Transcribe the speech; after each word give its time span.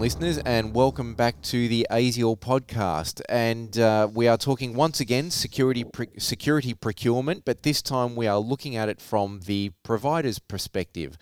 listeners, 0.00 0.38
and 0.38 0.74
welcome 0.74 1.14
back 1.14 1.42
to 1.42 1.68
the 1.68 1.86
ASIAL 1.90 2.38
podcast. 2.38 3.20
And 3.28 3.78
uh, 3.78 4.08
we 4.10 4.26
are 4.28 4.38
talking 4.38 4.74
once 4.74 4.98
again 4.98 5.30
security 5.30 5.84
security 6.16 6.72
procurement, 6.72 7.44
but 7.44 7.64
this 7.64 7.82
time 7.82 8.16
we 8.16 8.26
are 8.26 8.38
looking 8.38 8.76
at 8.76 8.88
it 8.88 8.98
from 8.98 9.40
the 9.44 9.72
provider's 9.82 10.38
perspective. 10.38 11.18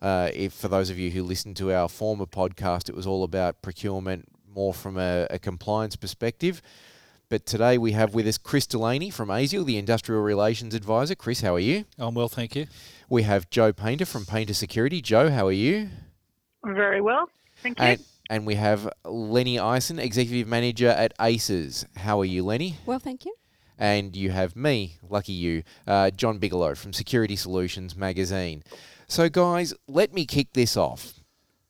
Uh, 0.00 0.30
if 0.32 0.54
for 0.54 0.68
those 0.68 0.88
of 0.88 0.98
you 0.98 1.10
who 1.10 1.22
listened 1.22 1.58
to 1.58 1.72
our 1.72 1.90
former 1.90 2.24
podcast, 2.24 2.88
it 2.88 2.94
was 2.94 3.06
all 3.06 3.22
about 3.22 3.60
procurement 3.60 4.26
more 4.54 4.72
from 4.72 4.96
a, 4.96 5.26
a 5.28 5.38
compliance 5.38 5.94
perspective. 5.96 6.62
But 7.28 7.44
today 7.44 7.76
we 7.76 7.92
have 7.92 8.14
with 8.14 8.26
us 8.26 8.38
Chris 8.38 8.66
Delaney 8.66 9.10
from 9.10 9.28
ASIAL, 9.28 9.66
the 9.66 9.76
Industrial 9.76 10.22
Relations 10.22 10.74
Advisor. 10.74 11.14
Chris, 11.14 11.42
how 11.42 11.54
are 11.54 11.60
you? 11.60 11.84
I'm 11.98 12.14
well, 12.14 12.28
thank 12.28 12.56
you. 12.56 12.66
We 13.10 13.24
have 13.24 13.50
Joe 13.50 13.74
Painter 13.74 14.06
from 14.06 14.24
Painter 14.24 14.54
Security. 14.54 15.02
Joe, 15.02 15.28
how 15.28 15.46
are 15.46 15.52
you? 15.52 15.90
Very 16.64 17.02
well, 17.02 17.28
thank 17.62 17.78
you. 17.78 17.84
And, 17.84 18.04
and 18.30 18.46
we 18.46 18.54
have 18.54 18.88
Lenny 19.04 19.58
Eisen, 19.58 19.98
Executive 19.98 20.46
Manager 20.46 20.88
at 20.88 21.12
ACES. 21.20 21.86
How 21.96 22.20
are 22.20 22.24
you, 22.24 22.44
Lenny? 22.44 22.76
Well, 22.86 22.98
thank 22.98 23.24
you. 23.24 23.34
And 23.78 24.14
you 24.14 24.30
have 24.30 24.54
me, 24.54 24.98
lucky 25.08 25.32
you, 25.32 25.62
uh, 25.86 26.10
John 26.10 26.38
Bigelow 26.38 26.74
from 26.74 26.92
Security 26.92 27.36
Solutions 27.36 27.96
Magazine. 27.96 28.62
So, 29.08 29.28
guys, 29.28 29.74
let 29.88 30.12
me 30.12 30.24
kick 30.24 30.52
this 30.52 30.76
off. 30.76 31.14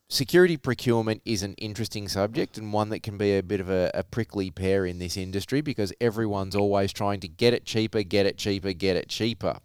Security 0.09 0.59
procurement 0.59 1.23
is 1.25 1.43
an 1.43 1.55
interesting 1.55 2.07
subject 2.07 2.59
and 2.59 2.71
one 2.71 2.91
that 2.91 3.03
can 3.03 3.17
be 3.17 3.39
a 3.39 3.43
bit 3.43 3.61
of 3.61 3.71
a, 3.71 3.91
a, 3.95 4.05
prickly 4.05 4.51
pear 4.51 4.85
in 4.85 4.99
this 4.99 5.17
industry 5.17 5.63
because 5.63 5.91
everyone's 6.03 6.55
always 6.55 6.93
trying 6.93 7.19
to 7.21 7.29
get 7.29 7.55
it 7.55 7.65
cheaper, 7.65 8.03
get 8.03 8.27
it 8.27 8.37
cheaper, 8.37 8.75
get 8.75 8.95
it 8.95 9.09
cheaper. 9.09 9.57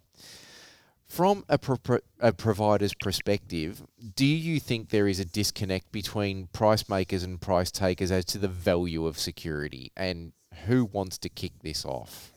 From 1.08 1.45
a, 1.47 1.58
pro- 1.58 2.00
a 2.19 2.33
provider's 2.33 2.94
perspective, 2.94 3.81
do 4.16 4.25
you 4.25 4.59
think 4.59 4.89
there 4.89 5.08
is 5.08 5.19
a 5.19 5.25
disconnect 5.25 5.91
between 5.91 6.47
price 6.47 6.88
makers 6.89 7.23
and 7.23 7.39
price 7.39 7.72
takers 7.72 8.11
as 8.11 8.25
to 8.25 8.38
the 8.38 8.47
value 8.49 9.08
of 9.08 9.17
security? 9.17 9.91
And 9.95 10.33
who 10.66 10.86
wants 10.86 11.17
to 11.19 11.30
kick 11.30 11.53
this 11.61 11.86
off? 11.86 12.33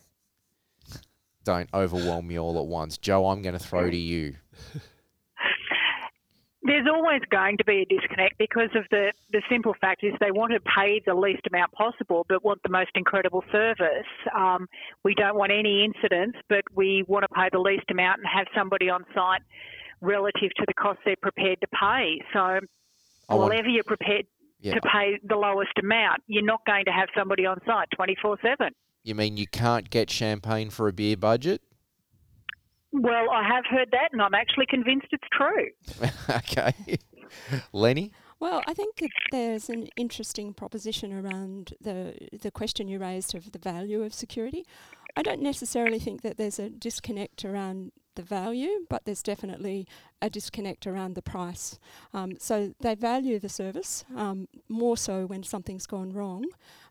Don't 1.43 1.69
overwhelm 1.73 2.27
me 2.27 2.39
all 2.39 2.57
at 2.59 2.65
once. 2.65 2.97
Joe, 2.97 3.27
I'm 3.27 3.41
going 3.41 3.57
to 3.57 3.59
throw 3.59 3.89
to 3.89 3.97
you. 3.97 4.35
There's 6.63 6.85
always 6.87 7.21
going 7.31 7.57
to 7.57 7.65
be 7.65 7.81
a 7.81 7.85
disconnect 7.85 8.37
because 8.37 8.69
of 8.75 8.85
the, 8.91 9.13
the 9.31 9.41
simple 9.49 9.73
fact 9.81 10.03
is 10.03 10.13
they 10.19 10.31
want 10.31 10.53
to 10.53 10.59
pay 10.59 11.01
the 11.03 11.15
least 11.15 11.41
amount 11.51 11.71
possible 11.71 12.25
but 12.29 12.43
want 12.43 12.61
the 12.61 12.69
most 12.69 12.91
incredible 12.93 13.43
service. 13.51 14.05
Um, 14.35 14.67
we 15.03 15.15
don't 15.15 15.35
want 15.35 15.51
any 15.51 15.83
incidents, 15.83 16.37
but 16.49 16.63
we 16.75 17.03
want 17.07 17.23
to 17.23 17.29
pay 17.29 17.49
the 17.51 17.59
least 17.59 17.85
amount 17.89 18.19
and 18.19 18.27
have 18.27 18.45
somebody 18.55 18.89
on 18.89 19.05
site 19.15 19.41
relative 20.01 20.51
to 20.57 20.65
the 20.67 20.73
cost 20.75 20.99
they're 21.03 21.15
prepared 21.19 21.59
to 21.61 21.67
pay. 21.67 22.21
So, 22.31 22.59
whatever 23.27 23.67
you're 23.67 23.83
prepared 23.83 24.25
yeah. 24.59 24.75
to 24.75 24.81
pay 24.81 25.19
the 25.23 25.35
lowest 25.35 25.71
amount, 25.81 26.21
you're 26.27 26.45
not 26.45 26.63
going 26.65 26.85
to 26.85 26.91
have 26.91 27.09
somebody 27.17 27.45
on 27.45 27.59
site 27.65 27.87
24 27.95 28.37
7. 28.41 28.69
You 29.03 29.15
mean 29.15 29.37
you 29.37 29.47
can't 29.47 29.89
get 29.89 30.11
champagne 30.11 30.69
for 30.69 30.87
a 30.87 30.93
beer 30.93 31.17
budget? 31.17 31.61
Well, 32.93 33.29
I 33.31 33.47
have 33.47 33.65
heard 33.69 33.89
that, 33.91 34.09
and 34.11 34.21
I'm 34.21 34.33
actually 34.33 34.65
convinced 34.65 35.07
it's 35.11 35.27
true. 35.31 35.69
okay. 36.37 36.97
Lenny? 37.73 38.11
Well, 38.41 38.63
I 38.67 38.73
think 38.73 38.95
that 38.97 39.09
there's 39.31 39.69
an 39.69 39.87
interesting 39.95 40.53
proposition 40.53 41.13
around 41.13 41.75
the 41.79 42.15
the 42.41 42.49
question 42.49 42.87
you 42.87 42.97
raised 42.97 43.35
of 43.35 43.51
the 43.51 43.59
value 43.59 44.01
of 44.01 44.15
security. 44.15 44.65
I 45.15 45.21
don't 45.21 45.41
necessarily 45.41 45.99
think 45.99 46.21
that 46.21 46.37
there's 46.37 46.59
a 46.59 46.69
disconnect 46.69 47.45
around 47.45 47.91
the 48.15 48.21
value, 48.21 48.85
but 48.89 49.05
there's 49.05 49.23
definitely 49.23 49.87
a 50.21 50.29
disconnect 50.29 50.85
around 50.85 51.15
the 51.15 51.21
price. 51.21 51.79
Um, 52.13 52.33
so 52.39 52.73
they 52.81 52.95
value 52.95 53.39
the 53.39 53.49
service 53.49 54.03
um, 54.15 54.47
more 54.67 54.97
so 54.97 55.25
when 55.25 55.43
something's 55.43 55.87
gone 55.87 56.11
wrong, 56.11 56.45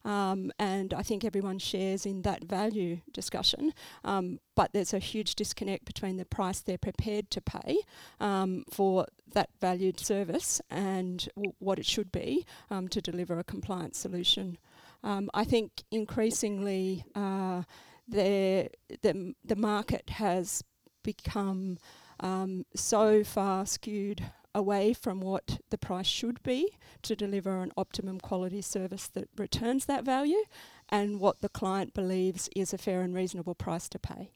um, 0.04 0.50
and 0.58 0.94
I 0.94 1.02
think 1.02 1.24
everyone 1.24 1.58
shares 1.58 2.06
in 2.06 2.22
that 2.22 2.44
value 2.44 3.00
discussion. 3.12 3.74
Um, 4.02 4.40
but 4.54 4.72
there's 4.72 4.94
a 4.94 4.98
huge 4.98 5.34
disconnect 5.34 5.84
between 5.84 6.16
the 6.16 6.24
price 6.24 6.60
they're 6.60 6.78
prepared 6.78 7.30
to 7.30 7.40
pay 7.40 7.78
um, 8.18 8.64
for 8.70 9.06
that 9.32 9.50
valued 9.60 10.00
service 10.00 10.60
and 10.70 11.28
w- 11.36 11.52
what 11.58 11.78
it 11.78 11.86
should 11.86 12.10
be 12.10 12.46
um, 12.70 12.88
to 12.88 13.00
deliver 13.00 13.38
a 13.38 13.44
compliant 13.44 13.94
solution. 13.94 14.58
I 15.02 15.44
think 15.44 15.82
increasingly. 15.90 17.04
Uh, 17.14 17.62
the, 18.10 18.68
the, 19.02 19.34
the 19.44 19.56
market 19.56 20.10
has 20.10 20.62
become 21.02 21.78
um, 22.20 22.66
so 22.74 23.24
far 23.24 23.66
skewed 23.66 24.22
away 24.54 24.92
from 24.92 25.20
what 25.20 25.60
the 25.70 25.78
price 25.78 26.06
should 26.06 26.42
be 26.42 26.76
to 27.02 27.14
deliver 27.14 27.62
an 27.62 27.72
optimum 27.76 28.18
quality 28.18 28.60
service 28.60 29.06
that 29.08 29.28
returns 29.36 29.86
that 29.86 30.04
value 30.04 30.42
and 30.88 31.20
what 31.20 31.40
the 31.40 31.48
client 31.48 31.94
believes 31.94 32.48
is 32.56 32.72
a 32.72 32.78
fair 32.78 33.02
and 33.02 33.14
reasonable 33.14 33.54
price 33.54 33.88
to 33.88 33.98
pay. 33.98 34.30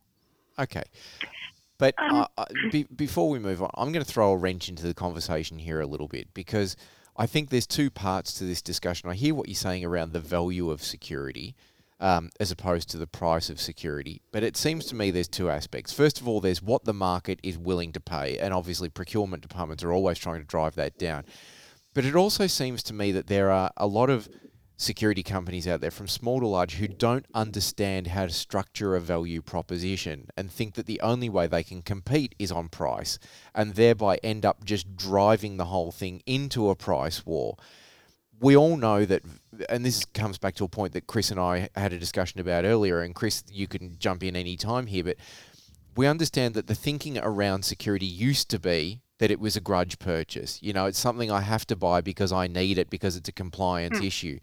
Okay. 0.58 0.84
But 1.78 1.94
um, 1.98 2.26
uh, 2.38 2.44
be, 2.70 2.84
before 2.94 3.28
we 3.28 3.40
move 3.40 3.60
on, 3.60 3.70
I'm 3.74 3.90
going 3.90 4.04
to 4.04 4.10
throw 4.10 4.32
a 4.32 4.36
wrench 4.36 4.68
into 4.68 4.86
the 4.86 4.94
conversation 4.94 5.58
here 5.58 5.80
a 5.80 5.86
little 5.86 6.06
bit 6.06 6.32
because 6.32 6.76
I 7.16 7.26
think 7.26 7.50
there's 7.50 7.66
two 7.66 7.90
parts 7.90 8.34
to 8.34 8.44
this 8.44 8.62
discussion. 8.62 9.10
I 9.10 9.14
hear 9.14 9.34
what 9.34 9.48
you're 9.48 9.56
saying 9.56 9.84
around 9.84 10.12
the 10.12 10.20
value 10.20 10.70
of 10.70 10.82
security, 10.82 11.56
um, 12.04 12.28
as 12.38 12.50
opposed 12.50 12.90
to 12.90 12.98
the 12.98 13.06
price 13.06 13.48
of 13.48 13.58
security. 13.58 14.20
But 14.30 14.42
it 14.42 14.58
seems 14.58 14.84
to 14.86 14.94
me 14.94 15.10
there's 15.10 15.26
two 15.26 15.48
aspects. 15.48 15.90
First 15.90 16.20
of 16.20 16.28
all, 16.28 16.38
there's 16.38 16.62
what 16.62 16.84
the 16.84 16.92
market 16.92 17.40
is 17.42 17.56
willing 17.56 17.92
to 17.92 18.00
pay, 18.00 18.36
and 18.36 18.52
obviously 18.52 18.90
procurement 18.90 19.40
departments 19.40 19.82
are 19.82 19.92
always 19.92 20.18
trying 20.18 20.40
to 20.40 20.46
drive 20.46 20.74
that 20.74 20.98
down. 20.98 21.24
But 21.94 22.04
it 22.04 22.14
also 22.14 22.46
seems 22.46 22.82
to 22.84 22.92
me 22.92 23.10
that 23.12 23.28
there 23.28 23.50
are 23.50 23.70
a 23.78 23.86
lot 23.86 24.10
of 24.10 24.28
security 24.76 25.22
companies 25.22 25.66
out 25.66 25.80
there 25.80 25.90
from 25.90 26.06
small 26.06 26.40
to 26.40 26.46
large 26.46 26.74
who 26.74 26.88
don't 26.88 27.24
understand 27.32 28.08
how 28.08 28.26
to 28.26 28.32
structure 28.32 28.94
a 28.94 29.00
value 29.00 29.40
proposition 29.40 30.28
and 30.36 30.50
think 30.50 30.74
that 30.74 30.84
the 30.84 31.00
only 31.00 31.30
way 31.30 31.46
they 31.46 31.62
can 31.62 31.80
compete 31.80 32.34
is 32.38 32.52
on 32.52 32.68
price 32.68 33.18
and 33.54 33.76
thereby 33.76 34.18
end 34.22 34.44
up 34.44 34.62
just 34.64 34.94
driving 34.94 35.56
the 35.56 35.66
whole 35.66 35.92
thing 35.92 36.20
into 36.26 36.68
a 36.68 36.74
price 36.74 37.24
war 37.24 37.56
we 38.40 38.56
all 38.56 38.76
know 38.76 39.04
that, 39.04 39.22
and 39.68 39.84
this 39.84 40.04
comes 40.04 40.38
back 40.38 40.54
to 40.56 40.64
a 40.64 40.68
point 40.68 40.92
that 40.92 41.06
Chris 41.06 41.30
and 41.30 41.40
I 41.40 41.68
had 41.76 41.92
a 41.92 41.98
discussion 41.98 42.40
about 42.40 42.64
earlier. 42.64 43.00
And 43.00 43.14
Chris, 43.14 43.44
you 43.50 43.66
can 43.66 43.96
jump 43.98 44.22
in 44.22 44.36
any 44.36 44.56
time 44.56 44.86
here, 44.86 45.04
but 45.04 45.16
we 45.96 46.06
understand 46.06 46.54
that 46.54 46.66
the 46.66 46.74
thinking 46.74 47.18
around 47.18 47.64
security 47.64 48.06
used 48.06 48.50
to 48.50 48.58
be 48.58 49.00
that 49.18 49.30
it 49.30 49.38
was 49.38 49.56
a 49.56 49.60
grudge 49.60 49.98
purchase. 49.98 50.58
You 50.62 50.72
know, 50.72 50.86
it's 50.86 50.98
something 50.98 51.30
I 51.30 51.40
have 51.40 51.66
to 51.68 51.76
buy 51.76 52.00
because 52.00 52.32
I 52.32 52.46
need 52.46 52.78
it 52.78 52.90
because 52.90 53.16
it's 53.16 53.28
a 53.28 53.32
compliance 53.32 54.00
mm. 54.00 54.06
issue. 54.06 54.38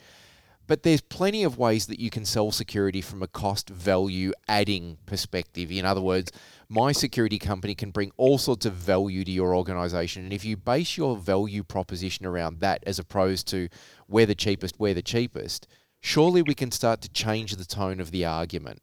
But 0.68 0.84
there's 0.84 1.02
plenty 1.02 1.44
of 1.44 1.58
ways 1.58 1.88
that 1.88 2.00
you 2.00 2.10
can 2.10 2.24
sell 2.24 2.52
security 2.52 3.02
from 3.02 3.22
a 3.22 3.28
cost 3.28 3.70
value 3.70 4.32
adding 4.48 4.98
perspective. 5.06 5.72
In 5.72 5.86
other 5.86 6.02
words, 6.02 6.32
my 6.72 6.94
security 6.94 7.38
company 7.38 7.76
can 7.76 7.92
bring 7.92 8.14
all 8.16 8.38
sorts 8.38 8.66
of 8.66 8.72
value 8.72 9.26
to 9.26 9.32
your 9.32 9.54
organization. 9.54 10.24
And 10.24 10.32
if 10.32 10.46
you 10.46 10.56
base 10.56 10.96
your 10.96 11.18
value 11.18 11.64
proposition 11.64 12.26
around 12.26 12.62
that 12.62 12.82
as 12.88 12.98
opposed 12.98 13.46
to 13.50 13.68
we're 14.08 14.26
the 14.26 14.36
cheapest, 14.36 14.80
we're 14.80 14.94
the 14.94 15.02
cheapest, 15.02 15.68
surely 16.00 16.42
we 16.42 16.54
can 16.54 16.72
start 16.72 17.02
to 17.02 17.10
change 17.10 17.58
the 17.58 17.66
tone 17.66 18.00
of 18.00 18.12
the 18.12 18.24
argument. 18.24 18.82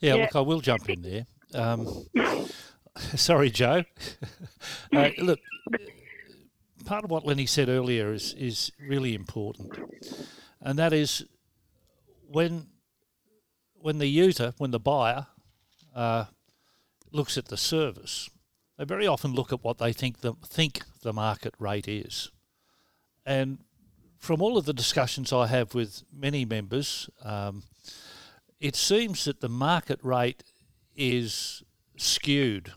Yeah, 0.00 0.16
yeah. 0.16 0.22
look, 0.24 0.36
I 0.36 0.40
will 0.42 0.60
jump 0.60 0.90
in 0.90 1.00
there. 1.00 1.24
Um, 1.54 1.88
sorry, 3.14 3.48
Joe. 3.48 3.84
uh, 4.94 5.08
look, 5.16 5.40
part 6.84 7.04
of 7.04 7.10
what 7.10 7.24
Lenny 7.24 7.46
said 7.46 7.70
earlier 7.70 8.12
is, 8.12 8.34
is 8.34 8.70
really 8.78 9.14
important, 9.14 9.78
and 10.60 10.78
that 10.78 10.92
is 10.92 11.24
when 12.26 12.66
when 13.80 13.96
the 13.96 14.08
user, 14.08 14.52
when 14.58 14.72
the 14.72 14.80
buyer, 14.80 15.28
uh, 15.94 16.24
looks 17.12 17.38
at 17.38 17.46
the 17.46 17.56
service, 17.56 18.30
they 18.76 18.84
very 18.84 19.06
often 19.06 19.32
look 19.32 19.52
at 19.52 19.64
what 19.64 19.78
they 19.78 19.92
think 19.92 20.20
the 20.20 20.34
think 20.44 20.82
the 21.02 21.12
market 21.12 21.54
rate 21.58 21.88
is, 21.88 22.30
and 23.26 23.58
from 24.18 24.42
all 24.42 24.58
of 24.58 24.64
the 24.64 24.72
discussions 24.72 25.32
I 25.32 25.46
have 25.46 25.74
with 25.74 26.02
many 26.12 26.44
members, 26.44 27.08
um, 27.22 27.62
it 28.60 28.74
seems 28.74 29.24
that 29.24 29.40
the 29.40 29.48
market 29.48 30.00
rate 30.02 30.42
is 30.96 31.62
skewed, 31.96 32.72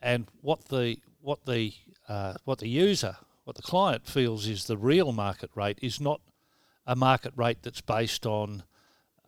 and 0.00 0.26
what 0.40 0.66
the 0.66 0.98
what 1.20 1.46
the 1.46 1.72
uh, 2.08 2.34
what 2.44 2.58
the 2.58 2.68
user, 2.68 3.16
what 3.44 3.56
the 3.56 3.62
client 3.62 4.06
feels 4.06 4.46
is 4.46 4.66
the 4.66 4.76
real 4.76 5.12
market 5.12 5.50
rate 5.54 5.78
is 5.82 6.00
not 6.00 6.20
a 6.86 6.94
market 6.94 7.32
rate 7.36 7.62
that's 7.62 7.80
based 7.80 8.26
on 8.26 8.62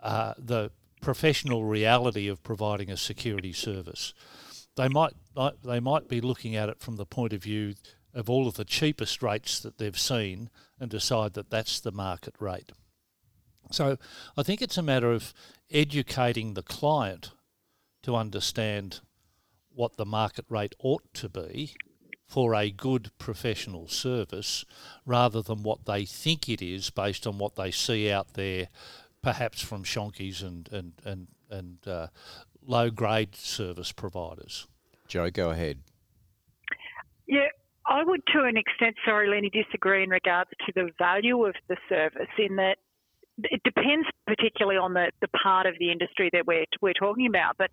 uh, 0.01 0.35
the 0.39 0.71
professional 1.01 1.65
reality 1.65 2.29
of 2.29 2.43
providing 2.43 2.91
a 2.91 2.97
security 2.97 3.53
service. 3.53 4.15
They 4.77 4.89
might 4.89 5.15
they 5.65 5.81
might 5.81 6.09
be 6.09 6.21
looking 6.21 6.57
at 6.57 6.69
it 6.69 6.81
from 6.81 6.97
the 6.97 7.07
point 7.07 7.33
of 7.33 7.43
view 7.43 7.75
of 8.15 8.29
all 8.31 8.49
of 8.49 8.55
the 8.55 8.65
cheapest 8.65 9.23
rates 9.23 9.61
that 9.61 9.79
they've 9.79 9.99
seen 9.99 10.51
and 10.81 10.91
decide 10.91 11.35
that 11.35 11.51
that's 11.51 11.81
the 11.81 11.93
market 11.93 12.35
rate. 12.41 12.73
So 13.71 13.99
I 14.37 14.43
think 14.43 14.63
it's 14.63 14.79
a 14.79 14.83
matter 14.83 15.13
of 15.13 15.35
educating 15.71 16.55
the 16.55 16.63
client 16.63 17.33
to 18.03 18.17
understand 18.17 19.01
what 19.75 19.97
the 19.97 20.07
market 20.07 20.47
rate 20.49 20.75
ought 20.81 21.03
to 21.15 21.29
be 21.29 21.75
for 22.27 22.55
a 22.55 22.71
good 22.71 23.11
professional 23.19 23.89
service 23.89 24.65
rather 25.07 25.41
than 25.41 25.63
what 25.63 25.87
they 25.87 26.05
think 26.05 26.49
it 26.49 26.61
is 26.61 26.91
based 26.91 27.27
on 27.27 27.39
what 27.39 27.57
they 27.57 27.71
see 27.71 28.11
out 28.11 28.35
there, 28.35 28.69
perhaps 29.23 29.63
from 29.63 29.85
shonkies 29.85 30.43
and, 30.43 30.69
and, 30.73 30.93
and, 31.05 31.27
and 31.51 31.87
uh, 31.87 32.07
low 32.65 32.91
grade 32.91 33.35
service 33.35 33.93
providers. 33.93 34.67
Joe, 35.07 35.31
go 35.31 35.51
ahead. 35.51 35.79
Yeah, 37.27 37.49
I 37.87 38.05
would 38.05 38.21
to 38.35 38.45
an 38.45 38.57
extent, 38.57 38.97
sorry, 39.05 39.29
Lenny, 39.29 39.51
disagree 39.51 40.03
in 40.03 40.11
regards 40.11 40.51
to 40.67 40.73
the 40.75 40.91
value 40.99 41.45
of 41.47 41.55
the 41.69 41.77
service 41.89 42.29
in 42.39 42.57
that 42.57 42.77
it 43.45 43.63
depends 43.65 44.07
particularly 44.27 44.77
on 44.77 44.95
the, 44.95 45.11
the 45.21 45.29
part 45.29 45.67
of 45.67 45.75
the 45.79 45.93
industry 45.93 46.29
that 46.33 46.47
we're, 46.47 46.65
we're 46.83 46.93
talking 46.93 47.27
about. 47.27 47.57
But 47.57 47.71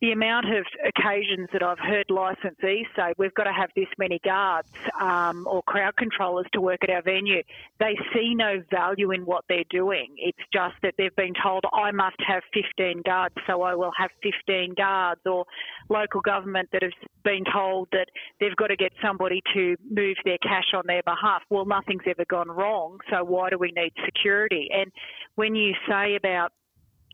the 0.00 0.12
amount 0.12 0.46
of 0.46 0.64
occasions 0.86 1.48
that 1.52 1.62
I've 1.62 1.78
heard 1.78 2.06
licensees 2.08 2.86
say 2.96 3.12
we've 3.18 3.34
got 3.34 3.44
to 3.44 3.52
have 3.52 3.68
this 3.76 3.88
many 3.98 4.18
guards 4.24 4.68
um, 4.98 5.46
or 5.46 5.62
crowd 5.62 5.94
controllers 5.96 6.46
to 6.54 6.60
work 6.60 6.78
at 6.82 6.90
our 6.90 7.02
venue, 7.02 7.42
they 7.78 7.98
see 8.14 8.34
no 8.34 8.62
value 8.70 9.10
in 9.10 9.26
what 9.26 9.44
they're 9.48 9.64
doing. 9.68 10.14
It's 10.16 10.38
just 10.52 10.74
that 10.82 10.94
they've 10.96 11.14
been 11.16 11.34
told 11.42 11.64
I 11.74 11.90
must 11.90 12.16
have 12.26 12.42
15 12.54 13.02
guards, 13.04 13.34
so 13.46 13.62
I 13.62 13.74
will 13.74 13.92
have 13.98 14.10
15 14.22 14.74
guards, 14.74 15.20
or 15.26 15.44
local 15.90 16.22
government 16.22 16.70
that 16.72 16.82
has 16.82 16.92
been 17.22 17.44
told 17.52 17.88
that 17.92 18.06
they've 18.40 18.56
got 18.56 18.68
to 18.68 18.76
get 18.76 18.92
somebody 19.02 19.42
to 19.54 19.76
move 19.90 20.16
their 20.24 20.38
cash 20.38 20.72
on 20.74 20.84
their 20.86 21.02
behalf. 21.02 21.42
Well, 21.50 21.66
nothing's 21.66 22.04
ever 22.06 22.24
gone 22.24 22.48
wrong, 22.48 23.00
so 23.10 23.22
why 23.22 23.50
do 23.50 23.58
we 23.58 23.72
need 23.72 23.92
security? 24.04 24.68
And 24.72 24.90
when 25.34 25.54
you 25.54 25.74
say 25.86 26.16
about 26.16 26.52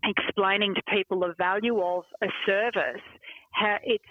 explaining 0.04 0.75
to 0.75 0.82
people 0.93 1.20
the 1.20 1.34
value 1.38 1.81
of 1.81 2.04
a 2.22 2.28
service, 2.46 3.02
how 3.52 3.76
it's 3.82 4.04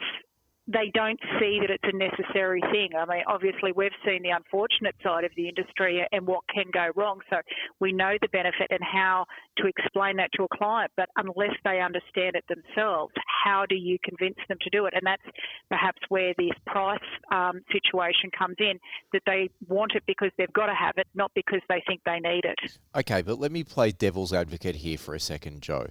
they 0.67 0.91
don't 0.94 1.19
see 1.39 1.59
that 1.62 1.69
it's 1.69 1.83
a 1.83 1.95
necessary 1.95 2.62
thing. 2.71 2.89
I 2.97 3.06
mean, 3.06 3.23
obviously, 3.27 3.71
we've 3.71 3.91
seen 4.06 4.23
the 4.23 4.31
unfortunate 4.31 4.95
side 5.03 5.23
of 5.23 5.31
the 5.35 5.47
industry 5.47 6.06
and 6.12 6.25
what 6.25 6.41
can 6.53 6.65
go 6.73 6.89
wrong. 6.95 7.19
So 7.29 7.38
we 7.79 7.91
know 7.91 8.13
the 8.19 8.27
benefit 8.29 8.67
and 8.71 8.79
how 8.81 9.25
to 9.57 9.67
explain 9.67 10.17
that 10.17 10.31
to 10.33 10.44
a 10.44 10.57
client. 10.57 10.91
But 10.97 11.09
unless 11.17 11.56
they 11.63 11.81
understand 11.81 12.35
it 12.35 12.45
themselves, 12.50 13.13
how 13.44 13.65
do 13.67 13.75
you 13.75 13.97
convince 14.03 14.38
them 14.50 14.57
to 14.62 14.69
do 14.71 14.85
it? 14.85 14.94
And 14.95 15.03
that's 15.06 15.38
perhaps 15.69 16.01
where 16.09 16.33
this 16.38 16.57
price 16.65 17.00
um, 17.31 17.61
situation 17.71 18.31
comes 18.38 18.56
in 18.59 18.79
that 19.13 19.21
they 19.27 19.50
want 19.68 19.94
it 19.95 20.03
because 20.07 20.31
they've 20.38 20.51
got 20.53 20.65
to 20.65 20.75
have 20.75 20.95
it, 20.97 21.07
not 21.13 21.31
because 21.35 21.61
they 21.69 21.83
think 21.88 22.01
they 22.06 22.19
need 22.19 22.44
it. 22.44 22.77
Okay, 22.95 23.21
but 23.21 23.39
let 23.39 23.51
me 23.51 23.63
play 23.63 23.91
devil's 23.91 24.33
advocate 24.33 24.77
here 24.77 24.97
for 24.97 25.13
a 25.13 25.19
second, 25.19 25.61
Joe 25.61 25.88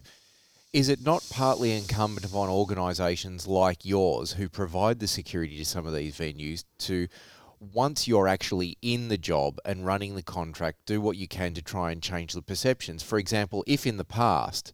is 0.75 0.88
it 0.88 1.05
not 1.05 1.25
partly 1.31 1.71
incumbent 1.71 2.26
upon 2.26 2.49
organisations 2.49 3.47
like 3.47 3.85
yours 3.85 4.32
who 4.32 4.49
provide 4.49 4.99
the 4.99 5.06
security 5.06 5.56
to 5.56 5.65
some 5.65 5.87
of 5.87 5.94
these 5.94 6.19
venues 6.19 6.65
to 6.76 7.06
once 7.61 8.09
you're 8.09 8.26
actually 8.26 8.76
in 8.82 9.06
the 9.06 9.17
job 9.17 9.56
and 9.65 9.87
running 9.87 10.17
the 10.17 10.23
contract, 10.23 10.79
do 10.85 11.00
what 11.00 11.17
you 11.17 11.29
can 11.29 11.55
to 11.55 11.62
try 11.62 11.93
and 11.93 12.03
change 12.03 12.32
the 12.32 12.43
perceptions. 12.43 13.05
For 13.05 13.21
example, 13.21 13.62
if 13.69 13.87
in 13.87 13.99
the 13.99 14.05
past 14.05 14.73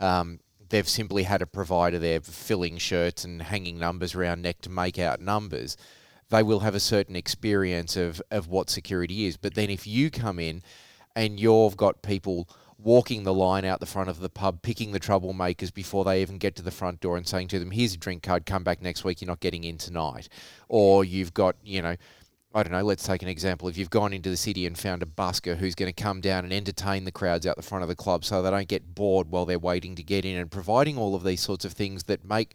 um, 0.00 0.40
they've 0.70 0.88
simply 0.88 1.24
had 1.24 1.42
a 1.42 1.46
provider 1.46 1.98
there 1.98 2.22
filling 2.22 2.78
shirts 2.78 3.22
and 3.22 3.42
hanging 3.42 3.78
numbers 3.78 4.14
around 4.14 4.40
neck 4.40 4.62
to 4.62 4.70
make 4.70 4.98
out 4.98 5.20
numbers, 5.20 5.76
they 6.30 6.42
will 6.42 6.60
have 6.60 6.74
a 6.74 6.80
certain 6.80 7.14
experience 7.14 7.94
of, 7.94 8.22
of 8.30 8.48
what 8.48 8.70
security 8.70 9.26
is. 9.26 9.36
But 9.36 9.52
then 9.52 9.68
if 9.68 9.86
you 9.86 10.10
come 10.10 10.38
in 10.38 10.62
and 11.14 11.38
you've 11.38 11.76
got 11.76 12.00
people 12.00 12.48
walking 12.82 13.22
the 13.22 13.34
line 13.34 13.64
out 13.64 13.80
the 13.80 13.86
front 13.86 14.08
of 14.08 14.20
the 14.20 14.28
pub, 14.28 14.62
picking 14.62 14.92
the 14.92 15.00
troublemakers 15.00 15.72
before 15.72 16.04
they 16.04 16.20
even 16.20 16.38
get 16.38 16.56
to 16.56 16.62
the 16.62 16.70
front 16.70 17.00
door 17.00 17.16
and 17.16 17.26
saying 17.26 17.48
to 17.48 17.58
them, 17.58 17.70
here's 17.70 17.94
a 17.94 17.98
drink 17.98 18.22
card, 18.22 18.46
come 18.46 18.64
back 18.64 18.82
next 18.82 19.04
week, 19.04 19.20
you're 19.20 19.28
not 19.28 19.40
getting 19.40 19.64
in 19.64 19.78
tonight. 19.78 20.28
Or 20.68 21.04
you've 21.04 21.34
got, 21.34 21.56
you 21.62 21.82
know, 21.82 21.96
I 22.54 22.62
don't 22.62 22.72
know, 22.72 22.82
let's 22.82 23.06
take 23.06 23.22
an 23.22 23.28
example. 23.28 23.68
If 23.68 23.78
you've 23.78 23.88
gone 23.88 24.12
into 24.12 24.28
the 24.28 24.36
city 24.36 24.66
and 24.66 24.78
found 24.78 25.02
a 25.02 25.06
busker 25.06 25.56
who's 25.56 25.74
going 25.74 25.92
to 25.92 26.02
come 26.02 26.20
down 26.20 26.44
and 26.44 26.52
entertain 26.52 27.04
the 27.04 27.12
crowds 27.12 27.46
out 27.46 27.56
the 27.56 27.62
front 27.62 27.82
of 27.82 27.88
the 27.88 27.96
club 27.96 28.24
so 28.24 28.42
they 28.42 28.50
don't 28.50 28.68
get 28.68 28.94
bored 28.94 29.30
while 29.30 29.46
they're 29.46 29.58
waiting 29.58 29.94
to 29.94 30.02
get 30.02 30.24
in 30.24 30.36
and 30.36 30.50
providing 30.50 30.98
all 30.98 31.14
of 31.14 31.24
these 31.24 31.40
sorts 31.40 31.64
of 31.64 31.72
things 31.72 32.04
that 32.04 32.24
make 32.24 32.54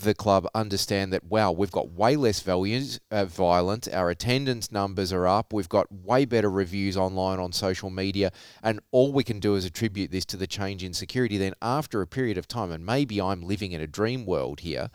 the 0.00 0.14
club 0.14 0.46
understand 0.54 1.12
that 1.12 1.24
wow, 1.24 1.52
we've 1.52 1.70
got 1.70 1.90
way 1.90 2.16
less 2.16 2.40
values, 2.40 3.00
uh, 3.10 3.24
violent. 3.24 3.88
Our 3.92 4.10
attendance 4.10 4.70
numbers 4.70 5.12
are 5.12 5.26
up. 5.26 5.52
We've 5.52 5.68
got 5.68 5.92
way 5.92 6.24
better 6.24 6.50
reviews 6.50 6.96
online 6.96 7.38
on 7.38 7.52
social 7.52 7.90
media, 7.90 8.32
and 8.62 8.80
all 8.90 9.12
we 9.12 9.24
can 9.24 9.40
do 9.40 9.54
is 9.54 9.64
attribute 9.64 10.10
this 10.10 10.24
to 10.26 10.36
the 10.36 10.46
change 10.46 10.84
in 10.84 10.94
security. 10.94 11.38
Then 11.38 11.54
after 11.60 12.00
a 12.00 12.06
period 12.06 12.38
of 12.38 12.48
time, 12.48 12.70
and 12.70 12.84
maybe 12.84 13.20
I'm 13.20 13.42
living 13.42 13.72
in 13.72 13.80
a 13.80 13.86
dream 13.86 14.24
world 14.26 14.60
here, 14.60 14.90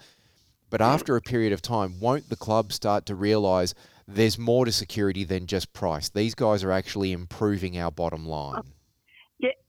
but 0.69 0.81
after 0.81 1.15
a 1.15 1.21
period 1.21 1.53
of 1.53 1.61
time, 1.61 1.99
won't 1.99 2.29
the 2.29 2.35
club 2.35 2.73
start 2.73 3.05
to 3.05 3.15
realise 3.15 3.75
there's 4.07 4.39
more 4.39 4.65
to 4.65 4.71
security 4.71 5.23
than 5.23 5.45
just 5.45 5.71
price? 5.71 6.09
These 6.09 6.33
guys 6.33 6.63
are 6.63 6.71
actually 6.71 7.11
improving 7.11 7.77
our 7.77 7.91
bottom 7.91 8.25
line. 8.25 8.63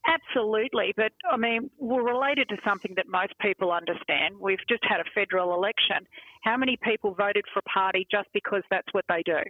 Absolutely. 0.06 0.92
But 0.96 1.12
I 1.30 1.36
mean, 1.36 1.70
we're 1.78 2.02
related 2.02 2.48
to 2.50 2.56
something 2.64 2.92
that 2.96 3.06
most 3.08 3.32
people 3.40 3.72
understand. 3.72 4.36
We've 4.38 4.58
just 4.68 4.84
had 4.84 5.00
a 5.00 5.04
federal 5.14 5.54
election. 5.54 6.06
How 6.42 6.56
many 6.56 6.78
people 6.82 7.14
voted 7.14 7.44
for 7.52 7.60
a 7.60 7.68
party 7.68 8.06
just 8.10 8.28
because 8.34 8.62
that's 8.70 8.88
what 8.92 9.04
they 9.08 9.22
do? 9.24 9.40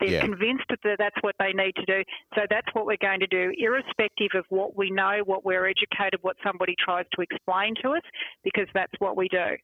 They're 0.00 0.10
yeah. 0.10 0.20
convinced 0.20 0.64
that 0.68 0.96
that's 0.98 1.16
what 1.20 1.36
they 1.38 1.52
need 1.52 1.74
to 1.76 1.84
do. 1.84 2.02
So 2.34 2.42
that's 2.50 2.66
what 2.72 2.86
we're 2.86 2.96
going 3.00 3.20
to 3.20 3.26
do, 3.26 3.52
irrespective 3.56 4.30
of 4.34 4.44
what 4.48 4.76
we 4.76 4.90
know, 4.90 5.20
what 5.24 5.44
we're 5.44 5.66
educated, 5.66 6.18
what 6.22 6.36
somebody 6.44 6.74
tries 6.78 7.06
to 7.14 7.22
explain 7.22 7.74
to 7.82 7.90
us, 7.90 8.02
because 8.42 8.66
that's 8.74 8.92
what 8.98 9.16
we 9.16 9.28
do. 9.28 9.56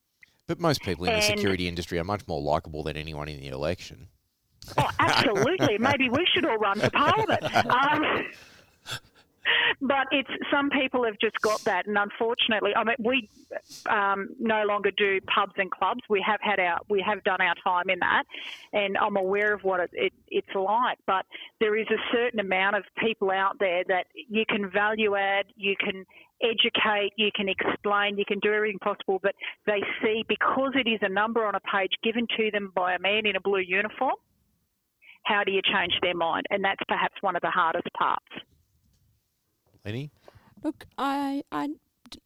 But 0.46 0.60
most 0.60 0.82
people 0.82 1.04
in 1.06 1.12
and, 1.12 1.22
the 1.22 1.26
security 1.26 1.66
industry 1.66 1.98
are 1.98 2.04
much 2.04 2.26
more 2.28 2.40
likable 2.40 2.84
than 2.84 2.96
anyone 2.96 3.28
in 3.28 3.40
the 3.40 3.48
election. 3.48 4.08
Oh, 4.76 4.88
absolutely. 4.98 5.76
Maybe 5.80 6.08
we 6.08 6.26
should 6.32 6.44
all 6.44 6.58
run 6.58 6.78
for 6.80 6.90
parliament. 6.90 7.42
Um, 7.68 8.26
but 9.80 10.06
it's 10.10 10.30
some 10.52 10.70
people 10.70 11.04
have 11.04 11.18
just 11.20 11.40
got 11.42 11.60
that, 11.64 11.86
and 11.86 11.96
unfortunately, 11.96 12.72
I 12.74 12.84
mean, 12.84 12.96
we 12.98 13.28
um, 13.88 14.28
no 14.38 14.64
longer 14.64 14.90
do 14.96 15.20
pubs 15.32 15.54
and 15.56 15.70
clubs. 15.70 16.00
We 16.08 16.22
have 16.26 16.40
had 16.42 16.58
our, 16.60 16.78
we 16.88 17.02
have 17.06 17.22
done 17.24 17.40
our 17.40 17.54
time 17.62 17.88
in 17.88 17.98
that, 18.00 18.24
and 18.72 18.96
I'm 18.96 19.16
aware 19.16 19.54
of 19.54 19.62
what 19.62 19.80
it, 19.80 19.90
it, 19.92 20.12
it's 20.28 20.54
like. 20.54 20.98
But 21.06 21.26
there 21.60 21.76
is 21.76 21.86
a 21.90 22.00
certain 22.12 22.40
amount 22.40 22.76
of 22.76 22.84
people 22.98 23.30
out 23.30 23.56
there 23.60 23.84
that 23.88 24.06
you 24.14 24.44
can 24.48 24.70
value 24.70 25.16
add, 25.16 25.46
you 25.56 25.74
can 25.78 26.04
educate, 26.42 27.12
you 27.16 27.30
can 27.34 27.48
explain, 27.48 28.18
you 28.18 28.24
can 28.26 28.38
do 28.40 28.52
everything 28.52 28.78
possible, 28.78 29.18
but 29.22 29.34
they 29.66 29.82
see 30.02 30.24
because 30.28 30.72
it 30.74 30.88
is 30.88 31.00
a 31.02 31.08
number 31.08 31.44
on 31.46 31.54
a 31.54 31.60
page 31.60 31.92
given 32.02 32.26
to 32.36 32.50
them 32.52 32.72
by 32.74 32.94
a 32.94 32.98
man 32.98 33.26
in 33.26 33.36
a 33.36 33.40
blue 33.40 33.60
uniform. 33.60 34.14
How 35.24 35.44
do 35.44 35.52
you 35.52 35.60
change 35.62 35.92
their 36.00 36.14
mind? 36.14 36.46
And 36.50 36.64
that's 36.64 36.80
perhaps 36.88 37.14
one 37.20 37.36
of 37.36 37.42
the 37.42 37.50
hardest 37.50 37.88
parts. 37.96 38.26
Lenny? 39.88 40.10
Look, 40.62 40.84
I, 40.98 41.42
I 41.50 41.70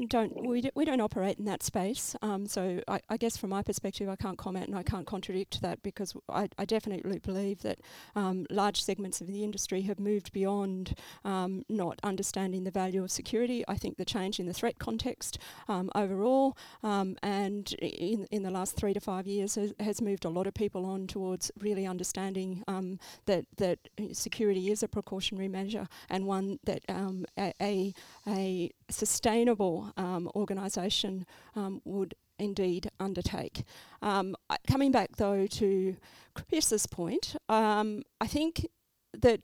don't 0.08 0.46
we, 0.46 0.70
we 0.74 0.84
don't 0.84 1.00
operate 1.00 1.38
in 1.38 1.44
that 1.46 1.62
space. 1.62 2.14
Um, 2.22 2.46
so 2.46 2.80
I, 2.88 3.00
I, 3.08 3.16
guess 3.16 3.36
from 3.36 3.50
my 3.50 3.62
perspective, 3.62 4.08
I 4.08 4.16
can't 4.16 4.38
comment 4.38 4.68
and 4.68 4.76
I 4.76 4.82
can't 4.82 5.06
contradict 5.06 5.62
that 5.62 5.82
because 5.82 6.14
I, 6.28 6.48
I 6.58 6.64
definitely 6.64 7.18
believe 7.18 7.62
that 7.62 7.80
um, 8.14 8.46
large 8.50 8.82
segments 8.82 9.20
of 9.20 9.26
the 9.26 9.44
industry 9.44 9.82
have 9.82 9.98
moved 9.98 10.32
beyond 10.32 10.94
um, 11.24 11.64
not 11.68 11.98
understanding 12.02 12.64
the 12.64 12.70
value 12.70 13.02
of 13.02 13.10
security. 13.10 13.64
I 13.68 13.76
think 13.76 13.96
the 13.96 14.04
change 14.04 14.40
in 14.40 14.46
the 14.46 14.52
threat 14.52 14.78
context 14.78 15.38
um, 15.68 15.90
overall 15.94 16.56
um, 16.82 17.16
and 17.22 17.72
in 17.74 18.26
in 18.30 18.42
the 18.42 18.50
last 18.50 18.76
three 18.76 18.94
to 18.94 19.00
five 19.00 19.26
years 19.26 19.54
has, 19.54 19.72
has, 19.80 20.02
moved 20.02 20.24
a 20.24 20.28
lot 20.28 20.48
of 20.48 20.54
people 20.54 20.84
on 20.84 21.06
towards 21.06 21.52
really 21.60 21.86
understanding 21.86 22.64
um, 22.66 22.98
that 23.26 23.44
that 23.56 23.78
security 24.12 24.70
is 24.70 24.82
a 24.82 24.88
precautionary 24.88 25.48
measure 25.48 25.86
and 26.10 26.26
one 26.26 26.58
that 26.64 26.82
a, 26.88 27.52
a, 27.60 27.94
a 28.26 28.70
sustainable 28.88 29.71
um, 29.96 30.30
organisation 30.34 31.26
um, 31.54 31.80
would 31.84 32.14
indeed 32.38 32.90
undertake. 32.98 33.64
Um, 34.00 34.34
coming 34.68 34.90
back 34.90 35.16
though 35.16 35.46
to 35.46 35.96
Chris's 36.34 36.86
point, 36.86 37.36
I 37.48 38.26
think 38.26 38.68
that 39.14 39.40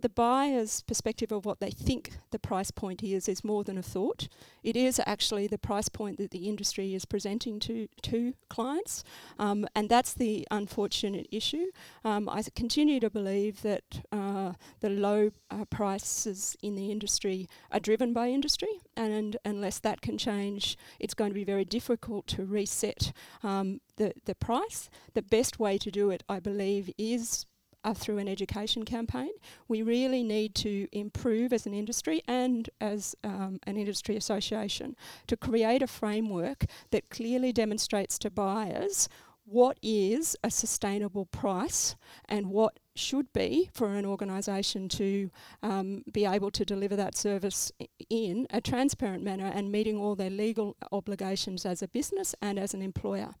the 0.00 0.08
buyer's 0.08 0.82
perspective 0.82 1.32
of 1.32 1.44
what 1.44 1.60
they 1.60 1.70
think 1.70 2.12
the 2.30 2.38
price 2.38 2.70
point 2.70 3.02
is 3.02 3.28
is 3.28 3.44
more 3.44 3.64
than 3.64 3.78
a 3.78 3.82
thought. 3.82 4.28
It 4.62 4.76
is 4.76 5.00
actually 5.06 5.46
the 5.46 5.58
price 5.58 5.88
point 5.88 6.18
that 6.18 6.30
the 6.30 6.48
industry 6.48 6.94
is 6.94 7.04
presenting 7.04 7.60
to 7.60 7.88
to 8.02 8.34
clients, 8.48 9.04
um, 9.38 9.66
and 9.74 9.88
that's 9.88 10.14
the 10.14 10.46
unfortunate 10.50 11.26
issue. 11.30 11.66
Um, 12.04 12.28
I 12.28 12.42
continue 12.54 13.00
to 13.00 13.10
believe 13.10 13.62
that 13.62 13.84
uh, 14.12 14.52
the 14.80 14.90
low 14.90 15.30
uh, 15.50 15.64
prices 15.66 16.56
in 16.62 16.74
the 16.74 16.90
industry 16.90 17.48
are 17.70 17.80
driven 17.80 18.12
by 18.12 18.28
industry, 18.28 18.80
and 18.96 19.36
unless 19.44 19.78
that 19.80 20.00
can 20.00 20.18
change, 20.18 20.76
it's 21.00 21.14
going 21.14 21.30
to 21.30 21.34
be 21.34 21.44
very 21.44 21.64
difficult 21.64 22.26
to 22.28 22.44
reset 22.44 23.12
um, 23.42 23.80
the 23.96 24.12
the 24.24 24.34
price. 24.34 24.90
The 25.14 25.22
best 25.22 25.58
way 25.58 25.78
to 25.78 25.90
do 25.90 26.10
it, 26.10 26.22
I 26.28 26.40
believe, 26.40 26.90
is 26.98 27.46
uh, 27.84 27.94
through 27.94 28.18
an 28.18 28.28
education 28.28 28.84
campaign. 28.84 29.30
We 29.68 29.82
really 29.82 30.22
need 30.22 30.54
to 30.56 30.88
improve 30.92 31.52
as 31.52 31.66
an 31.66 31.74
industry 31.74 32.22
and 32.26 32.68
as 32.80 33.14
um, 33.22 33.60
an 33.66 33.76
industry 33.76 34.16
association 34.16 34.96
to 35.26 35.36
create 35.36 35.82
a 35.82 35.86
framework 35.86 36.64
that 36.90 37.10
clearly 37.10 37.52
demonstrates 37.52 38.18
to 38.18 38.30
buyers 38.30 39.08
what 39.46 39.78
is 39.82 40.36
a 40.42 40.50
sustainable 40.50 41.26
price 41.26 41.96
and 42.28 42.46
what 42.46 42.78
should 42.96 43.30
be 43.32 43.68
for 43.72 43.94
an 43.94 44.06
organisation 44.06 44.88
to 44.88 45.30
um, 45.62 46.02
be 46.12 46.24
able 46.24 46.50
to 46.50 46.64
deliver 46.64 46.96
that 46.96 47.16
service 47.16 47.72
in 48.08 48.46
a 48.50 48.60
transparent 48.60 49.22
manner 49.22 49.50
and 49.52 49.70
meeting 49.70 49.98
all 49.98 50.14
their 50.14 50.30
legal 50.30 50.76
obligations 50.92 51.66
as 51.66 51.82
a 51.82 51.88
business 51.88 52.34
and 52.40 52.58
as 52.58 52.72
an 52.72 52.80
employer. 52.80 53.34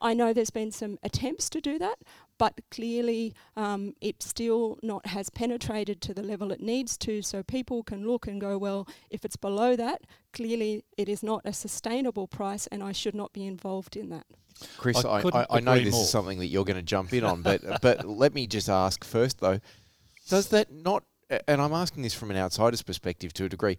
I 0.00 0.14
know 0.14 0.32
there's 0.32 0.50
been 0.50 0.70
some 0.70 0.98
attempts 1.02 1.48
to 1.50 1.60
do 1.60 1.78
that, 1.78 1.98
but 2.38 2.54
clearly 2.70 3.34
um, 3.56 3.94
it 4.00 4.22
still 4.22 4.78
not 4.82 5.06
has 5.06 5.28
penetrated 5.28 6.00
to 6.02 6.14
the 6.14 6.22
level 6.22 6.52
it 6.52 6.60
needs 6.60 6.96
to. 6.98 7.20
So 7.22 7.42
people 7.42 7.82
can 7.82 8.06
look 8.06 8.26
and 8.26 8.40
go, 8.40 8.56
well, 8.56 8.88
if 9.10 9.24
it's 9.24 9.36
below 9.36 9.76
that, 9.76 10.02
clearly 10.32 10.84
it 10.96 11.08
is 11.08 11.22
not 11.22 11.42
a 11.44 11.52
sustainable 11.52 12.28
price, 12.28 12.66
and 12.68 12.82
I 12.82 12.92
should 12.92 13.14
not 13.14 13.32
be 13.32 13.46
involved 13.46 13.96
in 13.96 14.10
that. 14.10 14.26
Chris, 14.76 15.04
I, 15.04 15.20
I, 15.20 15.46
I 15.50 15.60
know 15.60 15.78
this 15.78 15.92
more. 15.92 16.02
is 16.02 16.10
something 16.10 16.38
that 16.38 16.46
you're 16.46 16.64
going 16.64 16.76
to 16.76 16.82
jump 16.82 17.12
in 17.12 17.24
on, 17.24 17.42
but 17.42 17.60
but 17.80 18.04
let 18.06 18.34
me 18.34 18.46
just 18.46 18.68
ask 18.68 19.04
first 19.04 19.40
though, 19.40 19.60
does 20.28 20.48
that 20.48 20.72
not? 20.72 21.04
And 21.46 21.60
I'm 21.60 21.72
asking 21.72 22.02
this 22.02 22.14
from 22.14 22.30
an 22.30 22.36
outsider's 22.36 22.82
perspective 22.82 23.32
to 23.34 23.44
a 23.44 23.48
degree. 23.48 23.78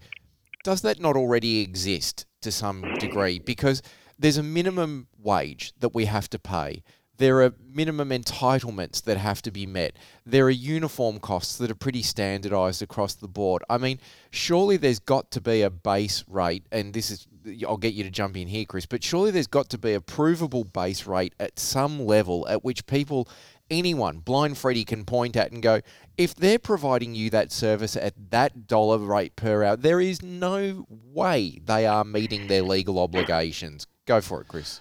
Does 0.63 0.81
that 0.81 0.99
not 0.99 1.15
already 1.15 1.61
exist 1.61 2.25
to 2.41 2.51
some 2.51 2.93
degree? 2.99 3.39
Because 3.39 3.81
there's 4.17 4.37
a 4.37 4.43
minimum 4.43 5.07
wage 5.17 5.73
that 5.79 5.95
we 5.95 6.05
have 6.05 6.29
to 6.29 6.39
pay. 6.39 6.83
There 7.19 7.43
are 7.43 7.53
minimum 7.69 8.11
entitlements 8.11 9.03
that 9.03 9.17
have 9.17 9.41
to 9.41 9.51
be 9.51 9.65
met. 9.65 9.97
There 10.25 10.45
are 10.45 10.49
uniform 10.49 11.19
costs 11.19 11.57
that 11.57 11.69
are 11.69 11.75
pretty 11.75 12.01
standardized 12.01 12.81
across 12.81 13.13
the 13.13 13.27
board. 13.27 13.61
I 13.69 13.77
mean, 13.77 13.99
surely 14.31 14.77
there's 14.77 14.99
got 14.99 15.29
to 15.31 15.41
be 15.41 15.61
a 15.61 15.69
base 15.69 16.23
rate, 16.29 16.65
and 16.71 16.93
this 16.93 17.11
is, 17.11 17.27
I'll 17.67 17.75
get 17.75 17.93
you 17.93 18.05
to 18.05 18.09
jump 18.09 18.38
in 18.38 18.47
here, 18.47 18.63
Chris, 18.63 18.85
but 18.85 19.03
surely 19.03 19.31
there's 19.31 19.47
got 19.47 19.67
to 19.71 19.77
be 19.77 19.93
a 19.93 19.99
provable 19.99 20.63
base 20.63 21.05
rate 21.05 21.35
at 21.41 21.59
some 21.59 22.05
level 22.05 22.47
at 22.47 22.63
which 22.63 22.85
people, 22.85 23.27
anyone, 23.69 24.19
blind 24.19 24.57
Freddy 24.57 24.85
can 24.85 25.03
point 25.03 25.35
at 25.35 25.51
and 25.51 25.61
go, 25.61 25.81
if 26.17 26.33
they're 26.33 26.57
providing 26.57 27.15
you 27.15 27.29
that 27.31 27.51
service 27.51 27.97
at 27.97 28.13
that 28.31 28.65
dollar 28.65 28.97
rate 28.97 29.35
per 29.35 29.65
hour, 29.65 29.75
there 29.75 29.99
is 29.99 30.21
no 30.21 30.88
way 30.89 31.59
they 31.65 31.85
are 31.85 32.05
meeting 32.05 32.47
their 32.47 32.63
legal 32.63 32.97
obligations. 32.97 33.88
Go 34.05 34.21
for 34.21 34.39
it, 34.39 34.47
Chris. 34.47 34.79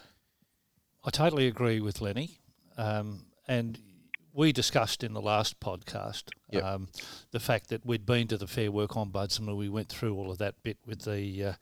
I 1.05 1.11
totally 1.11 1.47
agree 1.47 1.81
with 1.81 2.01
Lenny. 2.01 2.41
Um, 2.77 3.27
and 3.47 3.79
we 4.33 4.53
discussed 4.53 5.03
in 5.03 5.15
the 5.15 5.21
last 5.21 5.59
podcast 5.59 6.25
yep. 6.51 6.63
um, 6.63 6.89
the 7.33 7.41
fact 7.41 7.71
that 7.71 7.85
we'd 7.85 8.07
been 8.07 8.29
to 8.29 8.37
the 8.37 8.47
Fair 8.47 8.71
Work 8.71 8.91
Ombudsman. 8.91 9.49
And 9.49 9.57
we 9.57 9.69
went 9.69 9.89
through 9.89 10.15
all 10.15 10.31
of 10.31 10.39
that 10.39 10.63
bit 10.63 10.79
with 10.87 11.03
the 11.03 11.57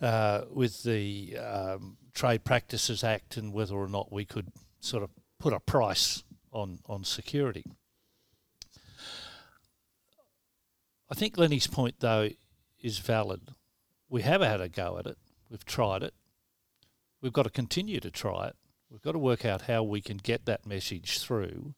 uh, 0.00 0.04
uh, 0.04 0.44
with 0.52 0.82
the 0.82 1.36
um, 1.38 1.96
Trade 2.14 2.44
Practices 2.44 3.02
Act 3.02 3.36
and 3.36 3.52
whether 3.52 3.74
or 3.74 3.88
not 3.88 4.12
we 4.12 4.24
could 4.24 4.52
sort 4.78 5.02
of 5.02 5.10
put 5.38 5.52
a 5.52 5.60
price 5.60 6.22
on 6.52 6.78
on 6.86 7.02
security. 7.04 7.64
I 11.10 11.14
think 11.14 11.36
Lenny's 11.36 11.66
point 11.66 11.96
though 11.98 12.30
is 12.80 12.98
valid. 12.98 13.40
We 14.08 14.22
have 14.22 14.42
had 14.42 14.60
a 14.60 14.68
go 14.68 14.98
at 14.98 15.06
it. 15.06 15.18
We've 15.50 15.64
tried 15.64 16.02
it. 16.02 16.14
We've 17.20 17.32
got 17.32 17.44
to 17.44 17.50
continue 17.50 18.00
to 18.00 18.10
try 18.10 18.48
it. 18.48 18.56
We've 18.92 19.00
got 19.00 19.12
to 19.12 19.18
work 19.18 19.46
out 19.46 19.62
how 19.62 19.82
we 19.82 20.02
can 20.02 20.18
get 20.18 20.44
that 20.44 20.66
message 20.66 21.18
through 21.18 21.74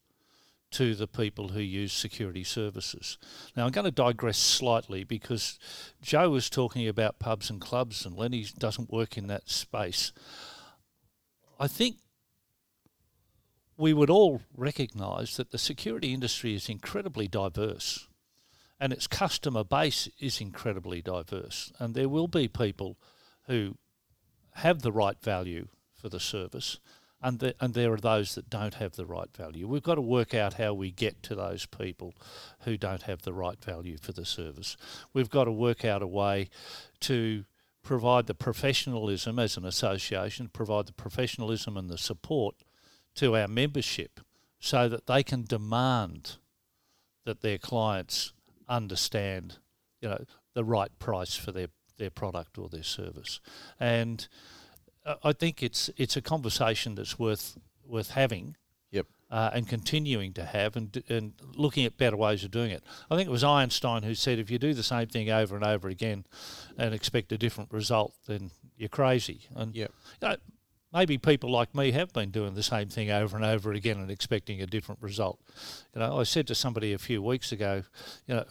to 0.72 0.96
the 0.96 1.06
people 1.06 1.50
who 1.50 1.60
use 1.60 1.92
security 1.92 2.42
services. 2.42 3.18
Now, 3.56 3.66
I'm 3.66 3.70
going 3.70 3.84
to 3.84 3.92
digress 3.92 4.36
slightly 4.36 5.04
because 5.04 5.60
Joe 6.02 6.30
was 6.30 6.50
talking 6.50 6.88
about 6.88 7.20
pubs 7.20 7.50
and 7.50 7.60
clubs, 7.60 8.04
and 8.04 8.16
Lenny 8.16 8.44
doesn't 8.58 8.90
work 8.90 9.16
in 9.16 9.28
that 9.28 9.48
space. 9.48 10.12
I 11.60 11.68
think 11.68 11.98
we 13.76 13.92
would 13.92 14.10
all 14.10 14.42
recognise 14.52 15.36
that 15.36 15.52
the 15.52 15.58
security 15.58 16.12
industry 16.12 16.56
is 16.56 16.68
incredibly 16.68 17.28
diverse 17.28 18.08
and 18.80 18.92
its 18.92 19.06
customer 19.06 19.62
base 19.62 20.08
is 20.18 20.40
incredibly 20.40 21.00
diverse. 21.00 21.72
And 21.78 21.94
there 21.94 22.08
will 22.08 22.26
be 22.26 22.48
people 22.48 22.98
who 23.46 23.76
have 24.54 24.82
the 24.82 24.90
right 24.90 25.20
value 25.22 25.68
for 25.94 26.08
the 26.08 26.18
service 26.18 26.80
and, 27.24 27.38
the, 27.38 27.54
and 27.58 27.72
there 27.72 27.90
are 27.90 27.96
those 27.96 28.34
that 28.34 28.50
don't 28.50 28.74
have 28.74 28.92
the 28.92 29.06
right 29.06 29.34
value. 29.34 29.66
We've 29.66 29.82
got 29.82 29.94
to 29.94 30.02
work 30.02 30.34
out 30.34 30.54
how 30.54 30.74
we 30.74 30.90
get 30.90 31.22
to 31.24 31.34
those 31.34 31.64
people 31.64 32.12
who 32.60 32.76
don't 32.76 33.02
have 33.04 33.22
the 33.22 33.32
right 33.32 33.58
value 33.64 33.96
for 33.96 34.12
the 34.12 34.26
service. 34.26 34.76
We've 35.14 35.30
got 35.30 35.44
to 35.44 35.52
work 35.52 35.86
out 35.86 36.02
a 36.02 36.06
way 36.06 36.50
to 37.00 37.46
provide 37.82 38.26
the 38.26 38.34
professionalism 38.34 39.38
as 39.38 39.56
an 39.56 39.64
association, 39.64 40.50
provide 40.52 40.86
the 40.86 40.92
professionalism 40.92 41.78
and 41.78 41.88
the 41.88 41.96
support 41.96 42.56
to 43.14 43.34
our 43.36 43.48
membership 43.48 44.20
so 44.60 44.86
that 44.90 45.06
they 45.06 45.22
can 45.22 45.44
demand 45.44 46.36
that 47.24 47.40
their 47.40 47.58
clients 47.58 48.34
understand, 48.68 49.56
you 50.02 50.10
know, 50.10 50.24
the 50.52 50.64
right 50.64 50.90
price 50.98 51.34
for 51.34 51.52
their, 51.52 51.68
their 51.96 52.10
product 52.10 52.58
or 52.58 52.68
their 52.68 52.82
service. 52.82 53.40
And 53.80 54.28
I 55.22 55.32
think 55.32 55.62
it's 55.62 55.90
it's 55.96 56.16
a 56.16 56.22
conversation 56.22 56.94
that's 56.94 57.18
worth 57.18 57.56
worth 57.86 58.10
having. 58.10 58.56
Yep. 58.90 59.06
Uh, 59.30 59.50
and 59.52 59.68
continuing 59.68 60.32
to 60.34 60.44
have 60.44 60.76
and 60.76 61.02
and 61.08 61.32
looking 61.54 61.84
at 61.84 61.96
better 61.96 62.16
ways 62.16 62.44
of 62.44 62.50
doing 62.50 62.70
it. 62.70 62.82
I 63.10 63.16
think 63.16 63.28
it 63.28 63.32
was 63.32 63.44
Einstein 63.44 64.02
who 64.02 64.14
said 64.14 64.38
if 64.38 64.50
you 64.50 64.58
do 64.58 64.74
the 64.74 64.82
same 64.82 65.08
thing 65.08 65.30
over 65.30 65.56
and 65.56 65.64
over 65.64 65.88
again 65.88 66.24
and 66.78 66.94
expect 66.94 67.32
a 67.32 67.38
different 67.38 67.72
result, 67.72 68.14
then 68.26 68.50
you're 68.76 68.88
crazy. 68.88 69.40
And 69.54 69.74
yep. 69.74 69.92
you 70.22 70.28
know, 70.28 70.36
maybe 70.92 71.18
people 71.18 71.50
like 71.50 71.74
me 71.74 71.90
have 71.90 72.12
been 72.12 72.30
doing 72.30 72.54
the 72.54 72.62
same 72.62 72.88
thing 72.88 73.10
over 73.10 73.36
and 73.36 73.44
over 73.44 73.72
again 73.72 73.98
and 73.98 74.10
expecting 74.10 74.62
a 74.62 74.66
different 74.66 75.02
result. 75.02 75.40
You 75.92 76.00
know, 76.00 76.18
I 76.18 76.22
said 76.22 76.46
to 76.46 76.54
somebody 76.54 76.92
a 76.92 76.98
few 76.98 77.20
weeks 77.20 77.50
ago, 77.50 77.82
you 78.26 78.36
know, 78.36 78.44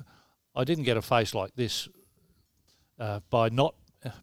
I 0.54 0.66
didn't 0.66 0.84
get 0.84 0.98
a 0.98 1.02
face 1.02 1.34
like 1.34 1.56
this 1.56 1.88
uh, 3.00 3.22
by 3.30 3.50
not 3.50 3.76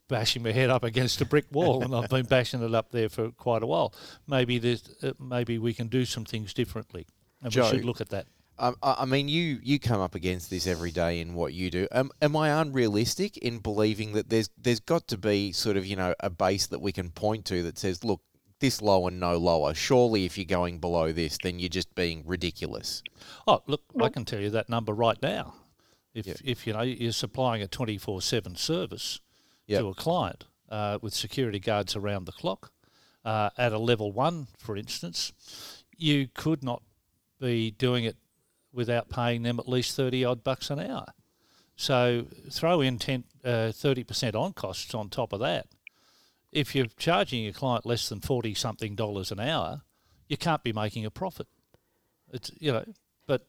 bashing 0.08 0.42
my 0.42 0.52
head 0.52 0.70
up 0.70 0.84
against 0.84 1.20
a 1.20 1.24
brick 1.24 1.46
wall, 1.50 1.82
and 1.82 1.94
I've 1.94 2.10
been 2.10 2.26
bashing 2.26 2.62
it 2.62 2.74
up 2.74 2.90
there 2.90 3.08
for 3.08 3.30
quite 3.30 3.62
a 3.62 3.66
while. 3.66 3.94
Maybe 4.26 4.58
there's, 4.58 4.94
uh, 5.02 5.12
maybe 5.18 5.58
we 5.58 5.74
can 5.74 5.88
do 5.88 6.04
some 6.04 6.24
things 6.24 6.54
differently, 6.54 7.06
and 7.42 7.52
Joe, 7.52 7.64
we 7.64 7.68
should 7.70 7.84
look 7.84 8.00
at 8.00 8.10
that. 8.10 8.26
Um, 8.60 8.76
I 8.82 9.06
mean, 9.06 9.28
you 9.28 9.58
you 9.62 9.78
come 9.78 10.02
up 10.02 10.14
against 10.14 10.50
this 10.50 10.66
every 10.66 10.90
day 10.90 11.20
in 11.20 11.32
what 11.32 11.54
you 11.54 11.70
do. 11.70 11.88
Um, 11.92 12.10
am 12.20 12.36
I 12.36 12.60
unrealistic 12.60 13.38
in 13.38 13.58
believing 13.58 14.12
that 14.12 14.28
there's 14.28 14.50
there's 14.58 14.80
got 14.80 15.08
to 15.08 15.16
be 15.16 15.52
sort 15.52 15.78
of 15.78 15.86
you 15.86 15.96
know 15.96 16.14
a 16.20 16.28
base 16.28 16.66
that 16.66 16.80
we 16.80 16.92
can 16.92 17.08
point 17.10 17.46
to 17.46 17.62
that 17.62 17.78
says, 17.78 18.04
look, 18.04 18.20
this 18.60 18.82
low 18.82 19.06
and 19.06 19.18
no 19.18 19.38
lower. 19.38 19.72
Surely, 19.72 20.26
if 20.26 20.36
you're 20.36 20.44
going 20.44 20.78
below 20.78 21.10
this, 21.10 21.38
then 21.42 21.58
you're 21.58 21.70
just 21.70 21.94
being 21.94 22.22
ridiculous. 22.26 23.02
Oh, 23.46 23.62
look, 23.66 23.82
I 23.98 24.10
can 24.10 24.26
tell 24.26 24.40
you 24.40 24.50
that 24.50 24.68
number 24.68 24.92
right 24.92 25.20
now. 25.22 25.54
If 26.12 26.26
yeah. 26.26 26.34
if 26.44 26.66
you 26.66 26.74
know 26.74 26.82
you're 26.82 27.12
supplying 27.12 27.62
a 27.62 27.66
24/7 27.66 28.58
service, 28.58 29.20
yep. 29.70 29.80
to 29.80 29.88
a 29.88 29.94
client 29.94 30.44
uh, 30.68 30.98
with 31.00 31.14
security 31.14 31.58
guards 31.58 31.96
around 31.96 32.26
the 32.26 32.32
clock. 32.32 32.72
Uh, 33.24 33.50
at 33.58 33.72
a 33.72 33.78
level 33.78 34.12
one, 34.12 34.46
for 34.56 34.76
instance, 34.76 35.32
you 35.96 36.28
could 36.34 36.64
not 36.64 36.82
be 37.38 37.70
doing 37.70 38.04
it 38.04 38.16
without 38.72 39.10
paying 39.10 39.42
them 39.42 39.58
at 39.58 39.68
least 39.68 39.94
30 39.96 40.24
odd 40.24 40.42
bucks 40.42 40.70
an 40.70 40.78
hour. 40.80 41.06
So 41.76 42.26
throw 42.50 42.80
in 42.80 42.98
10, 42.98 43.24
uh, 43.44 43.48
30% 43.48 44.34
on 44.34 44.52
costs 44.52 44.94
on 44.94 45.08
top 45.08 45.32
of 45.32 45.40
that. 45.40 45.66
If 46.52 46.74
you're 46.74 46.86
charging 46.98 47.44
your 47.44 47.52
client 47.52 47.86
less 47.86 48.08
than 48.08 48.20
40 48.20 48.54
something 48.54 48.94
dollars 48.94 49.30
an 49.30 49.40
hour, 49.40 49.82
you 50.28 50.36
can't 50.36 50.62
be 50.62 50.72
making 50.72 51.04
a 51.04 51.10
profit. 51.10 51.46
It's, 52.32 52.50
you 52.58 52.72
know, 52.72 52.84
but 53.26 53.46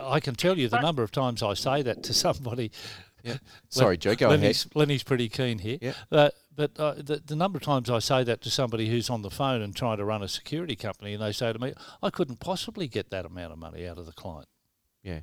I 0.00 0.20
can 0.20 0.34
tell 0.34 0.58
you 0.58 0.68
the 0.68 0.80
number 0.80 1.02
of 1.02 1.10
times 1.10 1.42
I 1.42 1.54
say 1.54 1.82
that 1.82 2.02
to 2.04 2.14
somebody 2.14 2.70
yeah. 3.28 3.38
Sorry, 3.68 3.96
Joe. 3.96 4.14
Go 4.14 4.28
Lenny's, 4.28 4.64
ahead. 4.64 4.76
Lenny's 4.76 5.02
pretty 5.02 5.28
keen 5.28 5.58
here. 5.58 5.78
Yeah. 5.80 5.92
Uh, 6.10 6.30
but 6.54 6.72
uh, 6.78 6.94
the, 6.94 7.22
the 7.24 7.36
number 7.36 7.56
of 7.56 7.62
times 7.62 7.88
I 7.88 8.00
say 8.00 8.24
that 8.24 8.40
to 8.42 8.50
somebody 8.50 8.88
who's 8.88 9.08
on 9.08 9.22
the 9.22 9.30
phone 9.30 9.62
and 9.62 9.74
trying 9.74 9.98
to 9.98 10.04
run 10.04 10.22
a 10.22 10.28
security 10.28 10.74
company, 10.76 11.14
and 11.14 11.22
they 11.22 11.32
say 11.32 11.52
to 11.52 11.58
me, 11.58 11.74
"I 12.02 12.10
couldn't 12.10 12.40
possibly 12.40 12.88
get 12.88 13.10
that 13.10 13.24
amount 13.24 13.52
of 13.52 13.58
money 13.58 13.86
out 13.86 13.98
of 13.98 14.06
the 14.06 14.12
client." 14.12 14.48
Yeah. 15.02 15.20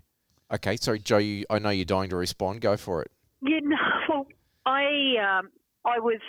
Okay. 0.54 0.78
Sorry, 0.78 1.00
Joe. 1.00 1.18
You, 1.18 1.46
I 1.50 1.60
know 1.60 1.70
you're 1.72 1.86
dying 1.86 2.10
to 2.10 2.16
respond. 2.16 2.62
Go 2.62 2.78
for 2.78 3.02
it. 3.02 3.12
Yeah. 3.42 3.60
No. 3.64 3.78
Well, 4.08 4.28
I 4.66 5.38
um, 5.40 5.50
I 5.84 6.00
was 6.00 6.20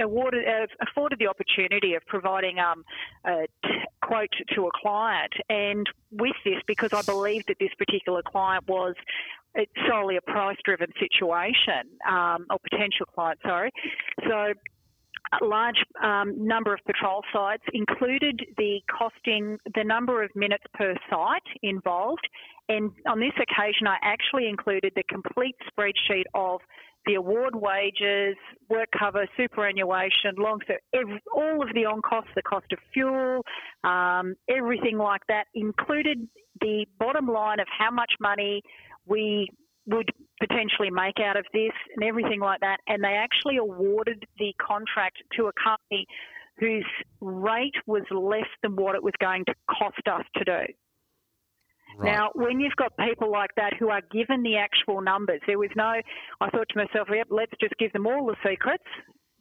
awarded 0.00 0.46
uh, 0.46 0.66
afforded 0.80 1.18
the 1.18 1.28
opportunity 1.28 1.94
of 1.94 2.04
providing 2.06 2.58
um, 2.58 2.84
quote 4.02 4.32
to 4.54 4.66
a 4.66 4.70
client, 4.74 5.32
and 5.48 5.86
with 6.10 6.36
this, 6.44 6.60
because 6.66 6.92
I 6.92 7.02
believe 7.02 7.46
that 7.46 7.58
this 7.58 7.72
particular 7.78 8.22
client 8.22 8.66
was 8.66 8.94
solely 9.88 10.16
a 10.16 10.20
price 10.22 10.56
driven 10.64 10.92
situation 10.98 11.88
um, 12.08 12.46
or 12.50 12.58
potential 12.70 13.06
client, 13.14 13.38
sorry. 13.44 13.70
So 14.26 14.54
a 15.40 15.44
large 15.44 15.82
um, 16.02 16.46
number 16.46 16.74
of 16.74 16.80
patrol 16.84 17.22
sites 17.32 17.62
included 17.72 18.42
the 18.56 18.80
costing, 18.90 19.58
the 19.74 19.84
number 19.84 20.22
of 20.22 20.30
minutes 20.34 20.64
per 20.74 20.94
site 21.08 21.42
involved. 21.62 22.28
And 22.68 22.92
on 23.06 23.20
this 23.20 23.32
occasion, 23.36 23.86
I 23.86 23.96
actually 24.02 24.48
included 24.48 24.92
the 24.94 25.04
complete 25.08 25.56
spreadsheet 25.70 26.24
of 26.34 26.60
the 27.06 27.14
award 27.14 27.54
wages, 27.54 28.36
work 28.68 28.88
cover, 28.96 29.26
superannuation, 29.36 30.34
long 30.38 30.60
every, 30.94 31.20
all 31.34 31.62
of 31.62 31.74
the 31.74 31.84
on 31.84 32.00
costs, 32.02 32.30
the 32.34 32.42
cost 32.42 32.66
of 32.72 32.78
fuel, 32.92 33.44
um, 33.84 34.34
everything 34.48 34.98
like 34.98 35.22
that, 35.28 35.46
included 35.54 36.28
the 36.60 36.86
bottom 36.98 37.26
line 37.26 37.60
of 37.60 37.66
how 37.76 37.90
much 37.90 38.12
money 38.20 38.62
we 39.06 39.48
would 39.86 40.10
potentially 40.40 40.90
make 40.90 41.18
out 41.18 41.36
of 41.36 41.44
this 41.52 41.72
and 41.96 42.04
everything 42.04 42.40
like 42.40 42.60
that. 42.60 42.78
And 42.86 43.02
they 43.02 43.14
actually 43.14 43.56
awarded 43.56 44.24
the 44.38 44.54
contract 44.60 45.18
to 45.36 45.46
a 45.46 45.52
company 45.62 46.06
whose 46.58 46.86
rate 47.20 47.74
was 47.86 48.02
less 48.10 48.48
than 48.62 48.76
what 48.76 48.94
it 48.94 49.02
was 49.02 49.14
going 49.20 49.44
to 49.46 49.54
cost 49.68 50.06
us 50.06 50.24
to 50.36 50.44
do. 50.44 50.72
Right. 52.02 52.12
Now, 52.12 52.30
when 52.34 52.60
you've 52.60 52.76
got 52.76 52.92
people 52.96 53.30
like 53.30 53.50
that 53.56 53.74
who 53.78 53.88
are 53.90 54.02
given 54.10 54.42
the 54.42 54.56
actual 54.56 55.00
numbers, 55.00 55.40
there 55.46 55.58
was 55.58 55.70
no, 55.76 55.94
I 56.40 56.50
thought 56.50 56.68
to 56.70 56.76
myself, 56.76 57.08
yep, 57.14 57.28
let's 57.30 57.52
just 57.60 57.74
give 57.78 57.92
them 57.92 58.06
all 58.06 58.26
the 58.26 58.36
secrets, 58.48 58.84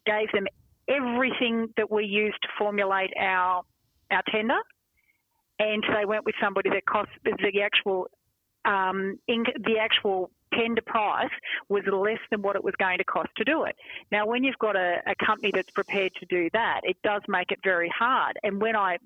gave 0.05 0.31
them 0.31 0.45
everything 0.87 1.67
that 1.77 1.89
we 1.91 2.05
used 2.05 2.41
to 2.43 2.47
formulate 2.57 3.11
our, 3.19 3.63
our 4.11 4.23
tender, 4.31 4.59
and 5.59 5.83
they 5.95 6.05
went 6.05 6.25
with 6.25 6.35
somebody 6.41 6.69
that 6.69 6.85
cost 6.85 7.09
the 7.23 7.61
actual 7.61 8.07
um, 8.63 9.17
the 9.27 9.77
actual 9.79 10.29
tender 10.53 10.81
price 10.81 11.31
was 11.69 11.83
less 11.91 12.19
than 12.29 12.41
what 12.41 12.55
it 12.55 12.63
was 12.63 12.75
going 12.77 12.97
to 12.97 13.03
cost 13.03 13.29
to 13.37 13.43
do 13.43 13.63
it. 13.63 13.75
Now, 14.11 14.27
when 14.27 14.43
you've 14.43 14.59
got 14.59 14.75
a, 14.75 15.01
a 15.07 15.15
company 15.25 15.51
that's 15.53 15.71
prepared 15.71 16.13
to 16.19 16.25
do 16.25 16.49
that, 16.53 16.81
it 16.83 16.97
does 17.03 17.21
make 17.27 17.51
it 17.51 17.59
very 17.63 17.89
hard. 17.89 18.37
And 18.43 18.61
when 18.61 18.75
I 18.75 18.97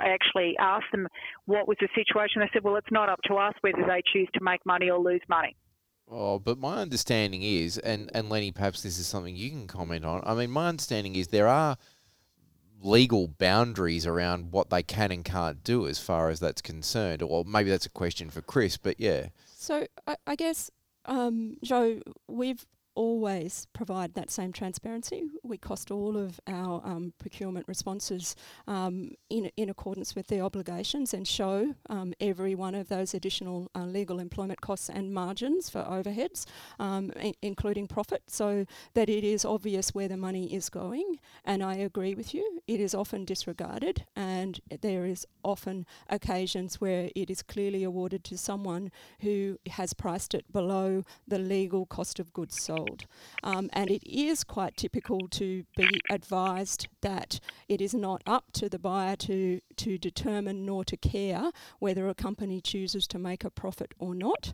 actually 0.00 0.56
asked 0.58 0.90
them 0.92 1.08
what 1.46 1.68
was 1.68 1.76
the 1.80 1.88
situation, 1.94 2.40
they 2.40 2.50
said, 2.52 2.64
well, 2.64 2.76
it's 2.76 2.90
not 2.90 3.08
up 3.08 3.20
to 3.24 3.34
us 3.34 3.54
whether 3.60 3.84
they 3.86 4.02
choose 4.12 4.28
to 4.34 4.40
make 4.42 4.64
money 4.66 4.90
or 4.90 4.98
lose 4.98 5.22
money. 5.28 5.56
Oh, 6.10 6.38
but 6.38 6.58
my 6.58 6.78
understanding 6.78 7.42
is, 7.42 7.76
and, 7.78 8.10
and 8.14 8.30
Lenny, 8.30 8.50
perhaps 8.50 8.82
this 8.82 8.98
is 8.98 9.06
something 9.06 9.36
you 9.36 9.50
can 9.50 9.66
comment 9.66 10.04
on. 10.04 10.22
I 10.24 10.34
mean, 10.34 10.50
my 10.50 10.68
understanding 10.68 11.16
is 11.16 11.28
there 11.28 11.48
are 11.48 11.76
legal 12.82 13.28
boundaries 13.28 14.06
around 14.06 14.52
what 14.52 14.70
they 14.70 14.82
can 14.82 15.10
and 15.10 15.24
can't 15.24 15.62
do 15.64 15.86
as 15.86 15.98
far 15.98 16.30
as 16.30 16.40
that's 16.40 16.62
concerned. 16.62 17.22
Or 17.22 17.44
maybe 17.44 17.68
that's 17.70 17.86
a 17.86 17.90
question 17.90 18.30
for 18.30 18.40
Chris, 18.40 18.76
but 18.76 18.98
yeah. 18.98 19.28
So 19.46 19.86
I, 20.06 20.16
I 20.26 20.36
guess, 20.36 20.70
um, 21.04 21.56
Joe, 21.62 22.00
we've 22.26 22.64
always 22.98 23.68
provide 23.72 24.14
that 24.14 24.28
same 24.28 24.52
transparency. 24.52 25.22
We 25.44 25.56
cost 25.56 25.92
all 25.92 26.16
of 26.16 26.40
our 26.48 26.82
um, 26.84 27.12
procurement 27.20 27.66
responses 27.68 28.34
um, 28.66 29.12
in, 29.30 29.52
in 29.56 29.70
accordance 29.70 30.16
with 30.16 30.26
the 30.26 30.40
obligations 30.40 31.14
and 31.14 31.26
show 31.26 31.76
um, 31.88 32.12
every 32.20 32.56
one 32.56 32.74
of 32.74 32.88
those 32.88 33.14
additional 33.14 33.70
uh, 33.76 33.84
legal 33.84 34.18
employment 34.18 34.60
costs 34.60 34.90
and 34.90 35.14
margins 35.14 35.70
for 35.70 35.82
overheads, 35.84 36.44
um, 36.80 37.12
I- 37.16 37.34
including 37.40 37.86
profit, 37.86 38.22
so 38.26 38.66
that 38.94 39.08
it 39.08 39.22
is 39.22 39.44
obvious 39.44 39.94
where 39.94 40.08
the 40.08 40.16
money 40.16 40.52
is 40.52 40.68
going. 40.68 41.20
And 41.44 41.62
I 41.62 41.74
agree 41.76 42.16
with 42.16 42.34
you, 42.34 42.60
it 42.66 42.80
is 42.80 42.96
often 42.96 43.24
disregarded, 43.24 44.06
and 44.16 44.60
there 44.80 45.04
is 45.04 45.24
often 45.44 45.86
occasions 46.10 46.80
where 46.80 47.10
it 47.14 47.30
is 47.30 47.42
clearly 47.44 47.84
awarded 47.84 48.24
to 48.24 48.36
someone 48.36 48.90
who 49.20 49.56
has 49.70 49.92
priced 49.94 50.34
it 50.34 50.52
below 50.52 51.04
the 51.28 51.38
legal 51.38 51.86
cost 51.86 52.18
of 52.18 52.32
goods 52.32 52.60
sold. 52.60 52.87
Um, 53.42 53.70
and 53.72 53.90
it 53.90 54.02
is 54.04 54.44
quite 54.44 54.76
typical 54.76 55.28
to 55.28 55.64
be 55.76 56.00
advised 56.10 56.88
that 57.02 57.40
it 57.68 57.80
is 57.80 57.94
not 57.94 58.22
up 58.26 58.52
to 58.52 58.68
the 58.68 58.78
buyer 58.78 59.16
to, 59.16 59.60
to 59.76 59.98
determine 59.98 60.64
nor 60.64 60.84
to 60.84 60.96
care 60.96 61.50
whether 61.78 62.08
a 62.08 62.14
company 62.14 62.60
chooses 62.60 63.06
to 63.08 63.18
make 63.18 63.44
a 63.44 63.50
profit 63.50 63.92
or 63.98 64.14
not. 64.14 64.52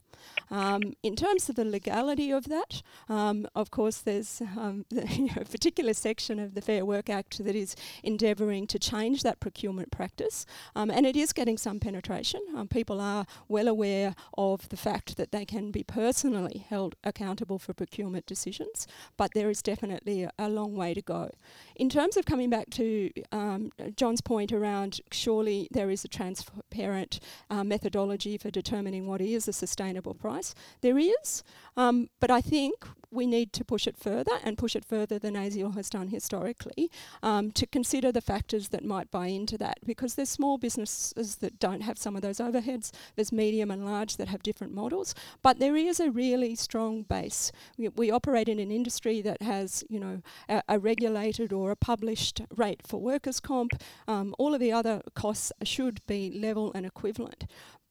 Um, 0.50 0.94
in 1.02 1.16
terms 1.16 1.48
of 1.48 1.56
the 1.56 1.64
legality 1.64 2.30
of 2.30 2.48
that, 2.48 2.82
um, 3.08 3.46
of 3.54 3.70
course, 3.70 3.98
there's 3.98 4.40
um, 4.56 4.84
a 5.36 5.44
particular 5.44 5.94
section 5.94 6.38
of 6.38 6.54
the 6.54 6.60
Fair 6.60 6.84
Work 6.84 7.08
Act 7.10 7.44
that 7.44 7.54
is 7.54 7.76
endeavouring 8.02 8.66
to 8.68 8.78
change 8.78 9.22
that 9.22 9.40
procurement 9.40 9.90
practice, 9.90 10.46
um, 10.74 10.90
and 10.90 11.06
it 11.06 11.16
is 11.16 11.32
getting 11.32 11.58
some 11.58 11.80
penetration. 11.80 12.40
Um, 12.56 12.68
people 12.68 13.00
are 13.00 13.26
well 13.48 13.68
aware 13.68 14.14
of 14.36 14.68
the 14.68 14.76
fact 14.76 15.16
that 15.16 15.32
they 15.32 15.44
can 15.44 15.70
be 15.70 15.82
personally 15.82 16.64
held 16.68 16.94
accountable 17.04 17.58
for 17.58 17.72
procurement 17.72 18.23
decisions, 18.26 18.86
but 19.16 19.32
there 19.34 19.50
is 19.50 19.62
definitely 19.62 20.24
a, 20.24 20.32
a 20.38 20.48
long 20.48 20.74
way 20.74 20.94
to 20.94 21.02
go. 21.02 21.30
In 21.76 21.88
terms 21.88 22.16
of 22.16 22.24
coming 22.24 22.50
back 22.50 22.70
to 22.70 23.10
um, 23.32 23.70
John's 23.96 24.20
point 24.20 24.52
around 24.52 25.00
surely 25.10 25.68
there 25.70 25.90
is 25.90 26.04
a 26.04 26.08
transparent 26.08 27.20
uh, 27.50 27.64
methodology 27.64 28.38
for 28.38 28.50
determining 28.50 29.06
what 29.06 29.20
is 29.20 29.48
a 29.48 29.52
sustainable 29.52 30.14
price, 30.14 30.54
there 30.80 30.98
is, 30.98 31.42
um, 31.76 32.08
but 32.20 32.30
I 32.30 32.40
think 32.40 32.86
we 33.14 33.26
need 33.26 33.52
to 33.52 33.64
push 33.64 33.86
it 33.86 33.96
further 33.96 34.32
and 34.42 34.58
push 34.58 34.74
it 34.74 34.84
further 34.84 35.18
than 35.18 35.34
ASIAL 35.34 35.74
has 35.74 35.88
done 35.88 36.08
historically 36.08 36.90
um, 37.22 37.50
to 37.52 37.66
consider 37.66 38.10
the 38.10 38.20
factors 38.20 38.68
that 38.68 38.84
might 38.84 39.10
buy 39.10 39.28
into 39.28 39.56
that 39.58 39.78
because 39.86 40.14
there's 40.14 40.28
small 40.28 40.58
businesses 40.58 41.36
that 41.36 41.58
don't 41.58 41.82
have 41.82 41.96
some 41.96 42.16
of 42.16 42.22
those 42.22 42.38
overheads, 42.38 42.90
there's 43.14 43.32
medium 43.32 43.70
and 43.70 43.86
large 43.86 44.16
that 44.16 44.28
have 44.28 44.42
different 44.42 44.74
models, 44.74 45.14
but 45.42 45.58
there 45.58 45.76
is 45.76 46.00
a 46.00 46.10
really 46.10 46.54
strong 46.54 47.02
base. 47.02 47.52
We, 47.78 47.88
we 47.88 48.10
operate 48.10 48.48
in 48.48 48.58
an 48.58 48.70
industry 48.70 49.22
that 49.22 49.40
has, 49.42 49.84
you 49.88 50.00
know, 50.00 50.22
a, 50.48 50.62
a 50.68 50.78
regulated 50.78 51.52
or 51.52 51.70
a 51.70 51.76
published 51.76 52.40
rate 52.56 52.80
for 52.84 53.00
workers' 53.00 53.40
comp. 53.40 53.80
Um, 54.08 54.34
all 54.38 54.54
of 54.54 54.60
the 54.60 54.72
other 54.72 55.02
costs 55.14 55.52
should 55.62 56.04
be 56.06 56.30
level 56.36 56.72
and 56.74 56.84
equivalent. 56.84 57.44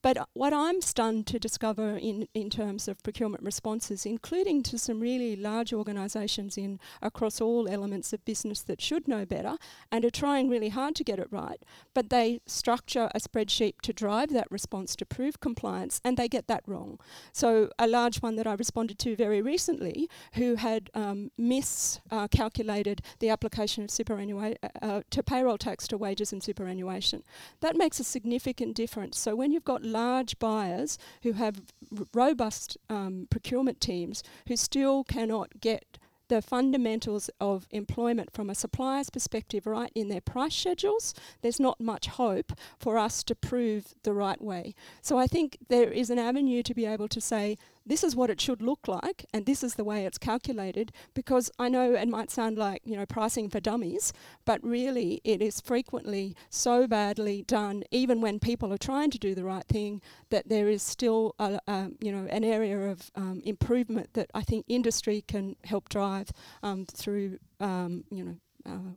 But 0.04 0.28
what 0.34 0.52
I'm 0.52 0.82
stunned 0.82 1.28
to 1.28 1.40
discover 1.40 1.96
in, 1.96 2.28
in 2.34 2.50
terms 2.50 2.90
of 2.90 3.02
procurement 3.04 3.42
responses, 3.42 4.06
including 4.06 4.62
to 4.64 4.78
some 4.78 5.00
really 5.00 5.38
large 5.38 5.72
organisations 5.72 6.58
in 6.58 6.78
across 7.02 7.40
all 7.40 7.70
elements 7.70 8.12
of 8.12 8.24
business 8.26 8.62
that 8.64 8.82
should 8.82 9.08
know 9.08 9.26
better 9.26 9.56
and 9.94 10.04
are 10.04 10.10
trying 10.10 10.50
really 10.50 10.70
hard 10.70 10.96
to 10.96 11.06
get 11.06 11.20
it 11.20 11.30
right, 11.32 11.64
but 11.94 12.10
they 12.10 12.42
structure 12.46 13.10
a 13.16 13.20
spreadsheet 13.20 13.76
to 13.82 13.94
drive 13.94 14.32
that 14.34 14.52
response 14.52 14.94
to 14.98 15.06
prove 15.06 15.40
compliance 15.40 16.02
and 16.04 16.18
they 16.18 16.28
get 16.28 16.48
that 16.48 16.64
wrong. 16.68 17.00
So 17.32 17.70
a 17.80 17.88
large 17.88 18.18
one 18.18 18.36
that 18.36 18.46
I 18.46 18.56
responded 18.56 19.00
to 19.00 19.16
very 19.16 19.42
recently, 19.42 20.10
who 20.34 20.56
had 20.56 20.90
um, 20.94 21.32
miscalculated 21.38 23.02
uh, 23.06 23.10
the 23.20 23.30
application 23.30 23.86
of 23.86 23.90
superannuation 23.90 24.58
uh, 24.64 24.86
uh, 24.86 25.02
to 25.12 25.24
payroll 25.24 25.58
tax 25.58 25.88
to 25.88 25.98
wages 25.98 26.34
and 26.34 26.44
superannuation. 26.44 27.24
That 27.62 27.78
makes 27.78 28.02
a 28.02 28.04
significant 28.04 28.76
difference. 28.76 29.18
So 29.18 29.34
when 29.34 29.54
you've 29.54 29.64
got 29.64 29.93
large 29.94 30.38
buyers 30.40 30.98
who 31.24 31.34
have 31.34 31.62
r- 31.98 32.06
robust 32.14 32.78
um, 32.90 33.28
procurement 33.30 33.80
teams 33.80 34.24
who 34.48 34.58
still 34.58 35.04
cannot 35.04 35.62
get 35.62 35.98
the 36.30 36.42
fundamentals 36.42 37.30
of 37.40 37.68
employment 37.70 38.32
from 38.34 38.50
a 38.50 38.56
supplier's 38.56 39.10
perspective 39.10 39.68
right 39.68 39.92
in 39.94 40.08
their 40.10 40.22
price 40.22 40.56
schedules, 40.56 41.14
there's 41.42 41.60
not 41.60 41.80
much 41.80 42.08
hope 42.08 42.54
for 42.80 42.98
us 42.98 43.24
to 43.24 43.36
prove 43.36 43.94
the 44.04 44.14
right 44.14 44.42
way. 44.42 44.74
So 45.02 45.18
I 45.18 45.28
think 45.28 45.58
there 45.70 45.92
is 45.92 46.10
an 46.10 46.18
avenue 46.18 46.64
to 46.64 46.74
be 46.74 46.86
able 46.86 47.08
to 47.10 47.22
say, 47.22 47.58
this 47.86 48.04
is 48.04 48.16
what 48.16 48.30
it 48.30 48.40
should 48.40 48.62
look 48.62 48.88
like 48.88 49.26
and 49.34 49.46
this 49.46 49.64
is 49.64 49.76
the 49.76 49.84
way 49.84 50.06
it's 50.06 50.18
calculated 50.18 50.92
because 51.14 51.52
I 51.60 51.70
know 51.70 51.94
it 51.94 52.08
might 52.08 52.32
sound 52.32 52.58
like 52.58 52.82
you 52.86 52.96
know 52.96 53.06
pricing 53.06 53.50
for 53.50 53.60
dummies 53.60 54.14
but 54.46 54.64
really 54.64 55.22
it 55.24 55.42
is 55.42 55.60
frequently 55.62 56.36
so 56.50 56.88
badly 56.88 57.44
done 57.44 57.84
even 57.92 58.22
when 58.22 58.40
people 58.40 58.72
are 58.74 58.78
trying 58.78 59.12
to 59.12 59.20
do 59.20 59.36
the 59.36 59.44
right 59.44 59.66
thing 59.66 60.02
that 60.30 60.50
there 60.50 60.70
is 60.70 60.82
still 60.82 61.36
a, 61.40 61.60
a 61.68 61.90
you 62.00 62.12
know 62.12 62.28
an 62.30 62.44
area 62.44 62.80
of 62.90 63.12
um, 63.16 63.42
improvement 63.46 64.10
that 64.14 64.30
I 64.34 64.42
think 64.42 64.66
industry 64.68 65.24
can 65.28 65.56
help 65.64 65.90
drive 65.90 66.32
um, 66.62 66.86
through 66.86 67.40
um, 67.60 68.04
you 68.10 68.24
know 68.24 68.36
uh, 68.66 68.94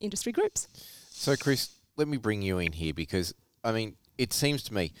industry 0.00 0.32
groups. 0.32 0.68
So 1.10 1.36
Chris, 1.36 1.70
let 1.96 2.08
me 2.08 2.16
bring 2.16 2.42
you 2.42 2.58
in 2.58 2.72
here 2.72 2.94
because 2.94 3.34
I 3.62 3.72
mean 3.72 3.96
it 4.18 4.32
seems 4.32 4.62
to 4.64 4.74
me 4.74 4.92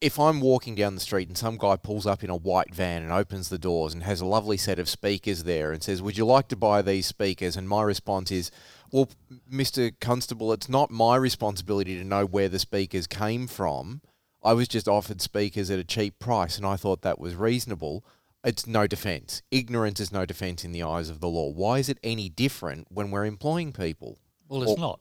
if 0.00 0.18
I'm 0.18 0.40
walking 0.40 0.74
down 0.76 0.94
the 0.94 1.00
street 1.00 1.28
and 1.28 1.36
some 1.36 1.56
guy 1.56 1.76
pulls 1.76 2.06
up 2.06 2.22
in 2.22 2.30
a 2.30 2.36
white 2.36 2.72
van 2.72 3.02
and 3.02 3.10
opens 3.10 3.48
the 3.48 3.58
doors 3.58 3.92
and 3.94 4.04
has 4.04 4.20
a 4.20 4.26
lovely 4.26 4.56
set 4.56 4.78
of 4.78 4.88
speakers 4.88 5.42
there 5.44 5.72
and 5.72 5.82
says, 5.82 6.00
Would 6.00 6.16
you 6.16 6.24
like 6.24 6.48
to 6.48 6.56
buy 6.56 6.82
these 6.82 7.06
speakers? 7.06 7.56
And 7.56 7.68
my 7.68 7.82
response 7.82 8.30
is, 8.30 8.50
Well, 8.92 9.08
Mr. 9.52 9.92
Constable, 10.00 10.52
it's 10.52 10.68
not 10.68 10.90
my 10.90 11.16
responsibility 11.16 11.96
to 11.98 12.04
know 12.04 12.24
where 12.24 12.48
the 12.48 12.60
speakers 12.60 13.06
came 13.08 13.48
from. 13.48 14.00
I 14.42 14.52
was 14.52 14.68
just 14.68 14.86
offered 14.86 15.20
speakers 15.20 15.68
at 15.68 15.80
a 15.80 15.84
cheap 15.84 16.20
price 16.20 16.56
and 16.56 16.66
I 16.66 16.76
thought 16.76 17.02
that 17.02 17.18
was 17.18 17.34
reasonable. 17.34 18.04
It's 18.44 18.68
no 18.68 18.86
defence. 18.86 19.42
Ignorance 19.50 19.98
is 19.98 20.12
no 20.12 20.24
defence 20.24 20.64
in 20.64 20.70
the 20.70 20.84
eyes 20.84 21.10
of 21.10 21.18
the 21.18 21.28
law. 21.28 21.50
Why 21.50 21.80
is 21.80 21.88
it 21.88 21.98
any 22.04 22.28
different 22.28 22.86
when 22.88 23.10
we're 23.10 23.26
employing 23.26 23.72
people? 23.72 24.18
Well, 24.48 24.62
it's 24.62 24.72
or- 24.72 24.78
not. 24.78 25.00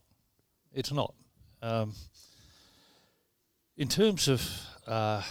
It's 0.74 0.92
not. 0.92 1.14
Um, 1.62 1.94
in 3.78 3.88
terms 3.88 4.28
of 4.28 4.42
uh, 4.88 5.22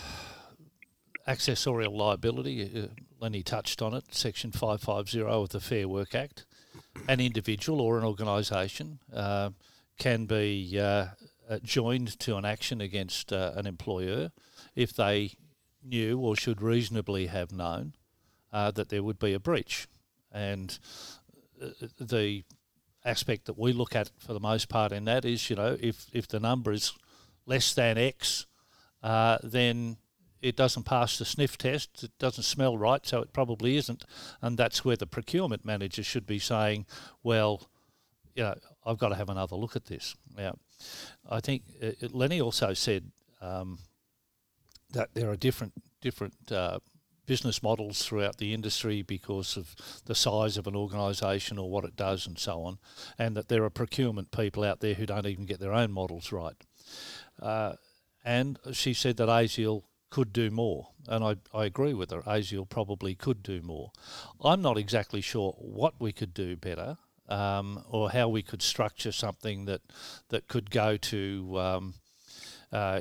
accessorial 1.27 1.97
liability, 1.97 2.71
uh, 2.77 2.87
Lenny 3.21 3.43
touched 3.43 3.83
on 3.83 3.95
it, 3.95 4.05
Section 4.15 4.53
550 4.53 5.23
of 5.23 5.49
the 5.49 5.61
Fair 5.61 5.89
Work 5.89 6.15
Act. 6.15 6.45
An 7.09 7.21
individual 7.21 7.81
or 7.81 7.99
an 7.99 8.05
organisation 8.05 8.99
uh, 9.13 9.51
can 9.99 10.27
be 10.27 10.79
uh, 10.79 11.07
joined 11.63 12.19
to 12.21 12.37
an 12.37 12.45
action 12.45 12.81
against 12.81 13.33
uh, 13.33 13.53
an 13.57 13.67
employer 13.67 14.31
if 14.75 14.93
they 14.93 15.33
knew 15.83 16.19
or 16.19 16.37
should 16.37 16.61
reasonably 16.61 17.27
have 17.27 17.53
known 17.53 17.95
uh, 18.53 18.71
that 18.73 18.89
there 18.89 19.03
would 19.03 19.19
be 19.19 19.33
a 19.33 19.41
breach. 19.41 19.87
And 20.33 20.79
the 21.99 22.45
aspect 23.05 23.47
that 23.47 23.59
we 23.59 23.73
look 23.73 23.95
at 23.95 24.11
for 24.19 24.33
the 24.33 24.41
most 24.41 24.69
part 24.69 24.93
in 24.93 25.05
that 25.05 25.25
is, 25.25 25.49
you 25.49 25.57
know, 25.57 25.77
if, 25.81 26.07
if 26.13 26.29
the 26.29 26.41
number 26.41 26.73
is 26.73 26.93
less 27.47 27.73
than 27.73 27.97
X, 27.97 28.47
uh, 29.03 29.39
then 29.43 29.97
it 30.43 30.57
doesn't 30.57 30.85
pass 30.85 31.19
the 31.19 31.25
sniff 31.25 31.59
test, 31.59 32.05
it 32.05 32.13
doesn't 32.19 32.45
smell 32.45 32.77
right, 32.79 33.05
so 33.07 33.21
it 33.21 33.33
probably 33.33 33.77
isn't. 33.77 34.05
And 34.43 34.57
that's 34.57 34.85
where 34.85 34.97
the 34.97 35.07
procurement 35.07 35.65
manager 35.65 36.03
should 36.03 36.27
be 36.27 36.39
saying, 36.39 36.87
well, 37.23 37.69
you 38.35 38.43
know, 38.43 38.55
I've 38.85 38.99
got 38.99 39.09
to 39.09 39.15
have 39.17 39.31
another 39.31 39.57
look 39.57 39.77
at 39.77 39.87
this. 39.87 40.15
Now, 40.37 40.57
I 41.29 41.41
think 41.41 41.63
uh, 41.83 41.93
Lenny 42.11 42.41
also 42.41 42.75
said 42.75 43.11
um, 43.41 43.79
that 44.93 45.15
there 45.15 45.31
are 45.31 45.37
different 45.37 45.73
different 46.01 46.53
uh, 46.53 46.79
business 47.25 47.63
models 47.63 48.05
throughout 48.05 48.37
the 48.37 48.55
industry 48.55 49.03
because 49.03 49.57
of 49.57 49.75
the 50.05 50.15
size 50.15 50.57
of 50.57 50.67
an 50.67 50.77
organisation 50.77 51.59
or 51.59 51.69
what 51.69 51.85
it 51.85 51.97
does 51.97 52.27
and 52.27 52.39
so 52.39 52.63
on, 52.63 52.79
and 53.19 53.37
that 53.37 53.49
there 53.49 53.65
are 53.65 53.71
procurement 53.71 54.31
people 54.31 54.63
out 54.63 54.81
there 54.81 54.95
who 54.95 55.07
don't 55.07 55.27
even 55.27 55.47
get 55.47 55.59
their 55.59 55.73
own 55.73 55.91
models 55.91 56.31
right. 56.31 56.57
Uh, 57.43 57.73
and 58.27 58.59
she 58.73 58.93
said 58.93 59.17
that 59.17 59.29
ASIAL 59.29 59.85
could 60.11 60.33
do 60.33 60.51
more, 60.51 60.89
and 61.09 61.25
I, 61.25 61.37
I 61.55 61.65
agree 61.65 61.95
with 61.95 62.11
her. 62.11 62.23
ASIAL 62.23 62.69
probably 62.69 63.15
could 63.15 63.43
do 63.43 63.63
more. 63.63 63.93
I'm 64.43 64.61
not 64.61 64.77
exactly 64.77 65.21
sure 65.21 65.53
what 65.53 65.95
we 66.01 66.13
could 66.13 66.35
do 66.35 66.57
better. 66.57 66.99
Um, 67.29 67.83
or 67.91 68.13
how 68.13 68.29
we 68.29 68.43
could 68.43 68.63
structure 68.63 69.11
something 69.11 69.65
that 69.65 69.81
that 70.29 70.47
could 70.47 70.71
go 70.71 70.97
to 70.97 71.59
um, 71.59 71.95
uh, 72.73 73.01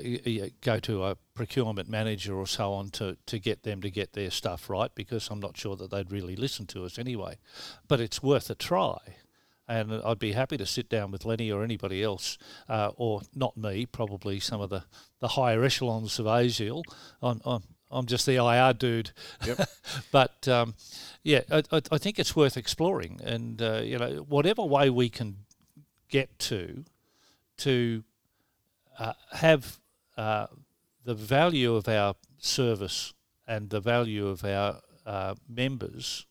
go 0.61 0.79
to 0.79 1.03
a 1.03 1.15
procurement 1.33 1.89
manager 1.89 2.35
or 2.35 2.47
so 2.47 2.73
on 2.73 2.89
to, 2.91 3.17
to 3.25 3.39
get 3.39 3.63
them 3.63 3.81
to 3.81 3.89
get 3.89 4.13
their 4.13 4.31
stuff 4.31 4.69
right 4.69 4.89
because 4.95 5.29
I'm 5.29 5.39
not 5.39 5.57
sure 5.57 5.75
that 5.75 5.91
they'd 5.91 6.11
really 6.11 6.35
listen 6.35 6.65
to 6.67 6.85
us 6.85 6.97
anyway. 6.97 7.37
But 7.87 7.99
it's 7.99 8.23
worth 8.23 8.49
a 8.49 8.55
try. 8.55 8.97
And 9.67 9.91
I'd 9.91 10.19
be 10.19 10.33
happy 10.33 10.57
to 10.57 10.65
sit 10.65 10.89
down 10.89 11.11
with 11.11 11.25
Lenny 11.25 11.51
or 11.51 11.63
anybody 11.63 12.03
else, 12.03 12.37
uh, 12.69 12.91
or 12.97 13.21
not 13.33 13.57
me, 13.57 13.85
probably 13.85 14.39
some 14.39 14.61
of 14.61 14.69
the, 14.69 14.83
the 15.19 15.29
higher 15.29 15.63
echelons 15.63 16.19
of 16.19 16.27
ASIAL. 16.27 16.83
I'm, 17.21 17.41
I'm, 17.45 17.63
I'm 17.89 18.05
just 18.05 18.25
the 18.25 18.35
IR 18.35 18.73
dude. 18.73 19.11
Yep. 19.45 19.67
but 20.11 20.47
um, 20.47 20.75
yeah, 21.23 21.41
I, 21.51 21.63
I, 21.91 21.97
think 21.97 22.19
it's 22.19 22.35
worth 22.35 22.57
exploring. 22.57 23.19
And, 23.23 23.61
uh, 23.61 23.81
you 23.83 23.97
know, 23.97 24.25
whatever 24.27 24.63
way 24.63 24.89
we 24.91 25.09
can 25.09 25.37
get 26.09 26.37
to, 26.39 26.85
to 27.57 28.03
uh, 28.99 29.13
have 29.31 29.79
uh, 30.17 30.47
the 31.03 31.15
value 31.15 31.75
of 31.75 31.87
our 31.87 32.15
service 32.37 33.13
and 33.47 33.69
the 33.69 33.79
value 33.79 34.27
of 34.27 34.43
our 34.43 34.81
uh, 35.05 35.35
members 35.47 36.25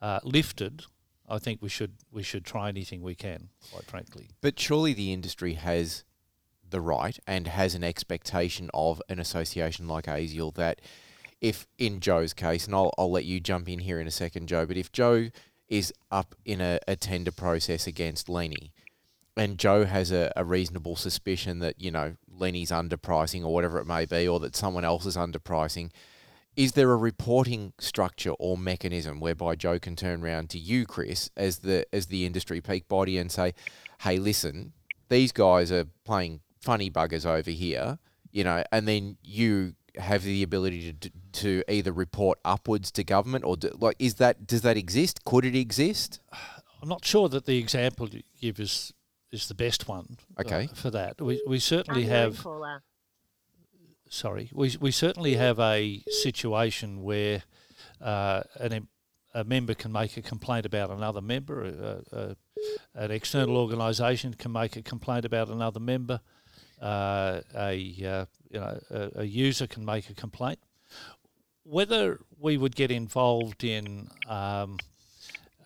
uh, 0.00 0.20
lifted, 0.22 0.84
I 1.28 1.38
think 1.38 1.62
we 1.62 1.68
should 1.68 1.94
we 2.12 2.22
should 2.22 2.44
try 2.44 2.68
anything 2.68 3.02
we 3.02 3.14
can, 3.14 3.48
quite 3.72 3.84
frankly. 3.84 4.30
But 4.40 4.58
surely 4.58 4.92
the 4.92 5.12
industry 5.12 5.54
has 5.54 6.04
the 6.68 6.80
right 6.80 7.18
and 7.26 7.46
has 7.46 7.74
an 7.74 7.84
expectation 7.84 8.70
of 8.74 9.00
an 9.08 9.18
association 9.18 9.86
like 9.86 10.04
ASIAL 10.04 10.54
that 10.54 10.80
if 11.40 11.66
in 11.78 12.00
Joe's 12.00 12.32
case, 12.32 12.66
and 12.66 12.74
I'll, 12.74 12.92
I'll 12.96 13.10
let 13.10 13.24
you 13.24 13.38
jump 13.38 13.68
in 13.68 13.80
here 13.80 14.00
in 14.00 14.06
a 14.06 14.10
second, 14.10 14.48
Joe, 14.48 14.66
but 14.66 14.76
if 14.76 14.90
Joe 14.92 15.28
is 15.68 15.92
up 16.10 16.34
in 16.44 16.60
a, 16.60 16.78
a 16.88 16.96
tender 16.96 17.32
process 17.32 17.86
against 17.86 18.28
Lenny, 18.28 18.72
and 19.36 19.58
Joe 19.58 19.84
has 19.84 20.12
a, 20.12 20.32
a 20.36 20.44
reasonable 20.44 20.96
suspicion 20.96 21.58
that, 21.58 21.80
you 21.80 21.90
know, 21.90 22.16
Lenny's 22.30 22.70
underpricing 22.70 23.42
or 23.42 23.52
whatever 23.52 23.78
it 23.78 23.86
may 23.86 24.04
be, 24.04 24.26
or 24.28 24.40
that 24.40 24.56
someone 24.56 24.84
else 24.84 25.06
is 25.06 25.16
underpricing, 25.16 25.90
is 26.56 26.72
there 26.72 26.90
a 26.92 26.96
reporting 26.96 27.72
structure 27.78 28.32
or 28.38 28.56
mechanism 28.56 29.20
whereby 29.20 29.54
Joe 29.54 29.78
can 29.78 29.96
turn 29.96 30.22
around 30.22 30.50
to 30.50 30.58
you, 30.58 30.86
Chris, 30.86 31.30
as 31.36 31.58
the 31.58 31.86
as 31.92 32.06
the 32.06 32.26
industry 32.26 32.60
peak 32.60 32.88
body 32.88 33.18
and 33.18 33.30
say, 33.30 33.54
Hey, 34.00 34.18
listen, 34.18 34.72
these 35.08 35.32
guys 35.32 35.72
are 35.72 35.86
playing 36.04 36.40
funny 36.60 36.90
buggers 36.90 37.26
over 37.26 37.50
here, 37.50 37.98
you 38.30 38.44
know, 38.44 38.64
and 38.72 38.86
then 38.88 39.16
you 39.22 39.74
have 39.96 40.22
the 40.22 40.42
ability 40.42 40.92
to 40.92 41.10
to 41.32 41.62
either 41.68 41.92
report 41.92 42.38
upwards 42.44 42.90
to 42.92 43.04
government 43.04 43.44
or 43.44 43.56
do, 43.56 43.70
like 43.78 43.96
is 43.98 44.14
that 44.14 44.46
does 44.46 44.62
that 44.62 44.76
exist? 44.76 45.24
Could 45.24 45.44
it 45.44 45.56
exist? 45.56 46.20
I'm 46.82 46.88
not 46.88 47.04
sure 47.04 47.28
that 47.28 47.46
the 47.46 47.58
example 47.58 48.08
you 48.08 48.22
give 48.40 48.60
is 48.60 48.92
is 49.32 49.48
the 49.48 49.54
best 49.54 49.88
one. 49.88 50.18
Uh, 50.36 50.42
okay. 50.42 50.68
Uh, 50.70 50.74
for 50.74 50.90
that, 50.90 51.20
we 51.20 51.42
we 51.46 51.58
certainly 51.58 52.04
have. 52.04 52.46
Sorry, 54.08 54.50
we 54.52 54.76
we 54.80 54.90
certainly 54.90 55.34
have 55.34 55.58
a 55.58 56.02
situation 56.08 57.02
where 57.02 57.42
uh, 58.00 58.42
an 58.60 58.88
a 59.34 59.44
member 59.44 59.74
can 59.74 59.90
make 59.90 60.16
a 60.16 60.22
complaint 60.22 60.64
about 60.64 60.90
another 60.90 61.20
member. 61.20 61.64
A, 61.64 62.16
a, 62.16 62.36
an 62.94 63.10
external 63.10 63.56
organisation 63.56 64.34
can 64.34 64.52
make 64.52 64.76
a 64.76 64.82
complaint 64.82 65.24
about 65.24 65.48
another 65.48 65.80
member. 65.80 66.20
Uh, 66.80 67.40
a 67.56 67.74
uh, 68.04 68.24
you 68.50 68.60
know 68.60 68.78
a, 68.90 69.10
a, 69.16 69.24
user 69.24 69.66
can 69.66 69.84
make 69.84 70.08
a 70.08 70.14
complaint. 70.14 70.58
Whether 71.64 72.20
we 72.38 72.56
would 72.56 72.76
get 72.76 72.90
involved 72.90 73.64
in 73.64 74.08
um, 74.28 74.78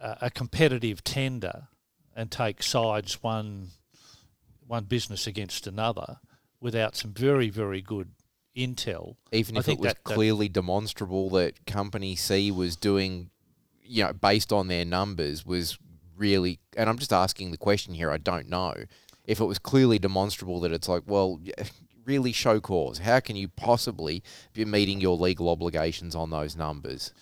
a, 0.01 0.16
a 0.22 0.31
competitive 0.31 1.05
tender 1.05 1.68
and 2.16 2.31
take 2.31 2.62
sides 2.62 3.22
one 3.22 3.70
one 4.66 4.85
business 4.85 5.27
against 5.27 5.66
another 5.66 6.18
without 6.61 6.96
some 6.96 7.12
very 7.12 7.51
very 7.51 7.83
good 7.83 8.11
intel. 8.59 9.16
Even 9.33 9.57
if 9.57 9.68
it 9.68 9.79
was 9.79 9.94
that, 9.94 10.05
clearly 10.05 10.49
that 10.49 10.55
demonstrable 10.55 11.31
that 11.31 11.64
company 11.66 12.16
C 12.16 12.51
was 12.51 12.77
doing, 12.77 13.31
you 13.83 14.05
know, 14.05 14.12
based 14.12 14.53
on 14.53 14.68
their 14.68 14.85
numbers, 14.85 15.47
was 15.47 15.79
really. 16.16 16.59
And 16.77 16.88
I'm 16.88 16.99
just 16.99 17.12
asking 17.12 17.53
the 17.53 17.57
question 17.57 17.94
here. 17.94 18.11
I 18.11 18.18
don't 18.18 18.49
know 18.49 18.75
if 19.25 19.40
it 19.40 19.44
was 19.44 19.59
clearly 19.59 19.99
demonstrable 19.99 20.61
that 20.61 20.73
it's 20.73 20.88
like, 20.88 21.05
well, 21.07 21.40
really 22.05 22.33
show 22.33 22.59
cause. 22.59 22.99
How 22.99 23.21
can 23.21 23.37
you 23.37 23.49
possibly 23.49 24.23
be 24.55 24.64
meeting 24.64 25.01
your 25.01 25.16
legal 25.16 25.49
obligations 25.49 26.16
on 26.16 26.31
those 26.31 26.57
numbers? 26.57 27.12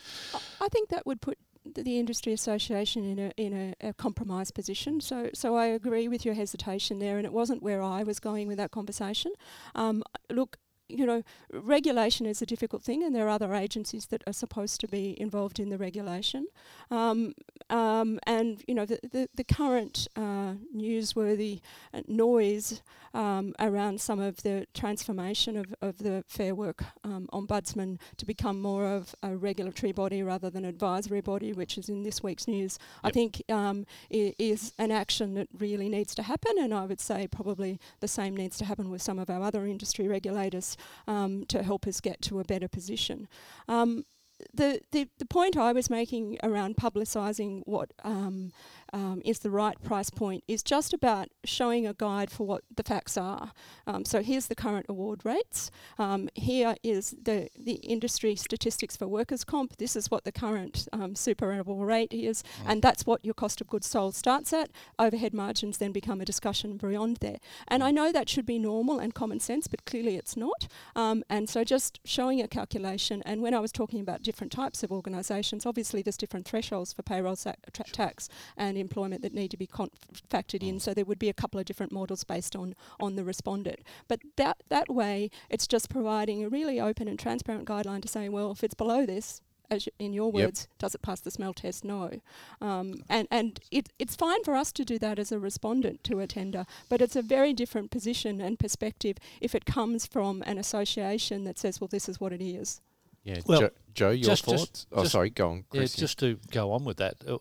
I 0.61 0.69
think 0.69 0.89
that 0.91 1.05
would 1.05 1.21
put 1.21 1.39
the 1.75 1.99
industry 1.99 2.33
association 2.33 3.05
in 3.05 3.19
a 3.19 3.33
in 3.37 3.75
a, 3.83 3.89
a 3.89 3.93
compromised 3.93 4.55
position. 4.55 5.01
So 5.01 5.31
so 5.35 5.57
I 5.57 5.67
agree 5.67 6.09
with 6.09 6.25
your 6.25 6.35
hesitation 6.35 7.01
there, 7.01 7.17
and 7.17 7.27
it 7.27 7.33
wasn't 7.33 7.63
where 7.63 7.83
I 7.83 8.05
was 8.05 8.21
going 8.21 8.47
with 8.49 8.59
that 8.59 8.71
conversation. 8.71 9.33
Um, 9.75 10.03
look, 10.31 10.59
you 10.89 11.07
know, 11.07 11.23
regulation 11.53 12.27
is 12.27 12.43
a 12.43 12.47
difficult 12.47 12.83
thing, 12.83 13.03
and 13.03 13.15
there 13.15 13.27
are 13.27 13.31
other 13.31 13.55
agencies 13.55 14.07
that 14.07 14.23
are 14.27 14.33
supposed 14.33 14.81
to 14.81 14.89
be 14.89 15.21
involved 15.21 15.59
in 15.59 15.71
the 15.71 15.79
regulation. 15.79 16.47
Um, 16.91 17.35
um, 17.71 18.19
and 18.27 18.63
you 18.67 18.75
know, 18.75 18.87
the 18.87 19.01
the, 19.03 19.29
the 19.35 19.45
current 19.45 20.09
uh, 20.17 20.55
newsworthy 20.75 21.61
noise 22.07 22.83
um, 23.17 23.55
around 23.59 24.01
some 24.01 24.21
of 24.21 24.43
the 24.43 24.67
transformation 24.75 25.57
of, 25.57 25.75
of 25.81 25.99
the 25.99 26.23
Fair 26.29 26.55
Work 26.55 26.85
um, 27.03 27.29
Ombudsman 27.33 27.99
to 28.19 28.27
become 28.27 28.61
more 28.61 28.87
of 28.87 29.15
a 29.23 29.35
regulatory 29.35 29.93
body 29.93 30.23
rather 30.23 30.51
than 30.51 30.65
advisory 30.67 31.23
body, 31.23 31.53
which 31.55 31.79
is 31.79 31.89
in 31.89 32.03
this 32.03 32.23
week's 32.23 32.47
news, 32.47 32.79
yep. 32.79 33.11
I 33.11 33.11
think 33.11 33.43
um, 33.49 33.87
is 34.11 34.75
an 34.79 34.93
action 34.93 35.35
that 35.35 35.49
really 35.59 35.89
needs 35.89 36.15
to 36.17 36.23
happen. 36.23 36.53
And 36.59 36.75
I 36.75 36.85
would 36.85 37.01
say 37.01 37.27
probably 37.27 37.81
the 38.01 38.09
same 38.09 38.37
needs 38.37 38.59
to 38.59 38.67
happen 38.67 38.91
with 38.91 39.01
some 39.01 39.19
of 39.19 39.31
our 39.31 39.41
other 39.41 39.65
industry 39.65 40.07
regulators 40.07 40.76
um, 41.07 41.45
to 41.47 41.63
help 41.63 41.87
us 41.87 42.01
get 42.01 42.21
to 42.23 42.41
a 42.41 42.45
better 42.45 42.69
position. 42.69 43.29
Um, 43.69 44.05
the, 44.53 44.81
the, 44.93 45.09
the 45.19 45.27
point 45.27 45.57
I 45.57 45.73
was 45.73 45.89
making 45.89 46.39
around 46.43 46.77
publicising 46.77 47.63
what 47.65 47.93
um, 48.05 48.53
um, 48.93 49.23
is 49.25 49.41
the 49.41 49.51
right 49.51 49.81
price 49.83 50.11
point 50.11 50.45
is 50.49 50.63
just 50.63 50.93
about 50.93 51.29
showing 51.45 51.87
a 51.87 51.95
guide 51.95 52.31
for 52.31 52.47
what 52.47 52.63
the 52.75 52.83
facts 52.83 53.17
are. 53.17 53.53
Um, 53.87 54.05
so 54.05 54.23
here's 54.23 54.47
the 54.47 54.55
current 54.55 54.87
award 54.89 55.25
rates. 55.25 55.71
Um, 55.99 56.29
here 56.35 56.77
is 56.83 57.15
the, 57.23 57.49
the 57.59 57.75
industry 57.75 58.37
statistics 58.37 58.97
for 58.97 59.07
workers' 59.07 59.45
comp. 59.45 59.77
This 59.77 59.97
is 59.97 60.11
what 60.11 60.25
the 60.25 60.33
current 60.33 60.89
um, 60.93 61.15
superannuable 61.15 61.87
rate 61.87 62.13
is, 62.13 62.43
mm. 62.43 62.71
and 62.71 62.83
that's 62.83 63.07
what 63.07 63.25
your 63.25 63.35
cost 63.35 63.61
of 63.61 63.69
goods 63.69 63.87
sold 63.87 64.15
starts 64.15 64.53
at. 64.53 64.71
Overhead 64.99 65.35
margins 65.35 65.79
then 65.79 65.93
become 65.93 66.21
a 66.21 66.25
discussion 66.25 66.77
beyond 66.77 67.19
there. 67.19 67.39
And 67.69 67.83
I 67.83 67.91
know 67.91 68.13
that 68.13 68.29
should 68.29 68.47
be 68.47 68.59
normal 68.59 68.99
and 68.99 69.15
common 69.15 69.41
sense, 69.41 69.67
but 69.67 69.85
clearly 69.85 70.17
it's 70.17 70.37
not. 70.37 70.69
Um, 70.95 71.25
and 71.29 71.49
so 71.49 71.65
just 71.65 72.01
showing 72.05 72.41
a 72.41 72.49
calculation, 72.49 73.23
and 73.25 73.43
when 73.43 73.55
I 73.55 73.61
was 73.61 73.73
talking 73.73 74.01
about 74.01 74.23
different 74.23 74.53
types 74.53 74.83
of 74.83 74.93
organisations, 74.93 75.67
obviously 75.67 76.03
there's 76.03 76.17
different 76.17 76.47
thresholds 76.47 76.93
for 76.93 77.03
payroll 77.03 77.37
sa- 77.37 77.55
tra- 77.73 77.85
tax 77.85 78.29
and 78.57 78.76
employment 78.81 79.23
that 79.23 79.35
need 79.35 79.51
to 79.51 79.57
be 79.57 79.67
con- 79.67 79.91
factored 80.31 80.63
in. 80.67 80.77
Mm. 80.77 80.81
So 80.81 80.95
there 80.95 81.05
would 81.05 81.19
be 81.19 81.29
a 81.29 81.35
couple 81.35 81.59
of 81.61 81.67
different 81.67 81.93
models 81.93 82.25
based 82.25 82.55
on 82.57 82.75
on 83.01 83.17
the 83.17 83.25
respondent. 83.25 83.81
But 84.09 84.21
that 84.37 84.63
that 84.69 84.89
way, 84.89 85.31
it's 85.51 85.67
just 85.67 85.89
providing 85.91 86.45
a 86.45 86.49
really 86.49 86.81
open 86.81 87.09
and 87.09 87.19
transparent 87.19 87.67
guideline 87.67 88.03
to 88.03 88.09
say, 88.09 88.29
well, 88.29 88.51
if 88.53 88.63
it's 88.65 88.75
below 88.75 89.07
this, 89.07 89.41
as 89.71 89.89
in 89.99 90.13
your 90.13 90.31
words, 90.31 90.69
yep. 90.71 90.79
does 90.79 90.95
it 90.95 91.03
pass 91.03 91.21
the 91.21 91.31
smell 91.31 91.53
test? 91.53 91.85
No. 91.85 92.21
Um, 92.61 93.03
and 93.09 93.27
and 93.31 93.59
it, 93.71 93.89
it's 93.99 94.15
fine 94.17 94.45
for 94.45 94.55
us 94.55 94.73
to 94.73 94.85
do 94.85 94.99
that 95.01 95.19
as 95.19 95.33
a 95.33 95.39
respondent 95.39 96.05
to 96.05 96.21
a 96.21 96.27
tender, 96.27 96.67
but 96.89 97.01
it's 97.01 97.17
a 97.17 97.23
very 97.23 97.53
different 97.53 97.91
position 97.91 98.41
and 98.41 98.59
perspective 98.59 99.17
if 99.41 99.55
it 99.55 99.65
comes 99.65 100.07
from 100.07 100.43
an 100.47 100.59
association 100.59 101.45
that 101.45 101.59
says, 101.59 101.81
well, 101.81 101.89
this 101.89 102.09
is 102.09 102.21
what 102.21 102.33
it 102.33 102.41
is. 102.43 102.81
Yeah, 103.25 103.41
Well, 103.45 103.61
Jo- 103.61 103.71
Joe, 103.93 104.11
your 104.11 104.23
just- 104.31 104.45
thoughts? 104.45 104.63
just- 104.63 104.87
oh, 104.93 105.01
just- 105.03 105.13
sorry, 105.13 105.31
go 105.31 105.51
on. 105.51 105.65
Yeah, 105.73 105.81
Christian. 105.81 106.01
just 106.01 106.19
to 106.21 106.39
go 106.53 106.71
on 106.71 106.85
with 106.85 106.99
that, 106.99 107.17
uh, 107.27 107.39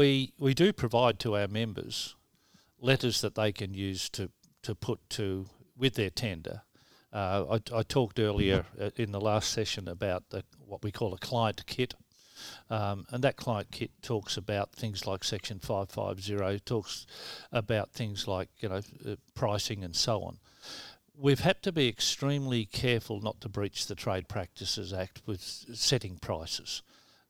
we 0.00 0.32
we 0.38 0.54
do 0.54 0.72
provide 0.72 1.18
to 1.18 1.36
our 1.36 1.46
members 1.46 2.16
letters 2.80 3.20
that 3.20 3.34
they 3.34 3.52
can 3.52 3.74
use 3.74 4.08
to 4.08 4.30
to 4.62 4.74
put 4.74 4.98
to 5.10 5.46
with 5.76 5.94
their 5.94 6.08
tender. 6.08 6.62
Uh, 7.12 7.58
I, 7.58 7.78
I 7.78 7.82
talked 7.82 8.18
earlier 8.18 8.64
uh, 8.80 8.90
in 8.96 9.12
the 9.12 9.20
last 9.20 9.50
session 9.50 9.88
about 9.88 10.30
the, 10.30 10.44
what 10.64 10.82
we 10.82 10.90
call 10.90 11.12
a 11.12 11.18
client 11.18 11.64
kit. 11.66 11.94
Um, 12.70 13.04
and 13.10 13.22
that 13.24 13.36
client 13.36 13.68
kit 13.72 13.90
talks 14.00 14.36
about 14.38 14.72
things 14.72 15.06
like 15.06 15.24
Section 15.24 15.58
550, 15.58 16.60
talks 16.60 17.06
about 17.52 17.90
things 17.90 18.26
like 18.26 18.48
you 18.60 18.70
know 18.70 18.80
uh, 19.06 19.16
pricing 19.34 19.84
and 19.84 19.94
so 19.94 20.22
on. 20.22 20.38
We've 21.14 21.40
had 21.40 21.62
to 21.64 21.72
be 21.72 21.88
extremely 21.88 22.64
careful 22.64 23.20
not 23.20 23.42
to 23.42 23.50
breach 23.50 23.86
the 23.86 23.94
Trade 23.94 24.28
Practices 24.28 24.94
Act 24.94 25.20
with 25.26 25.42
setting 25.42 26.16
prices. 26.16 26.82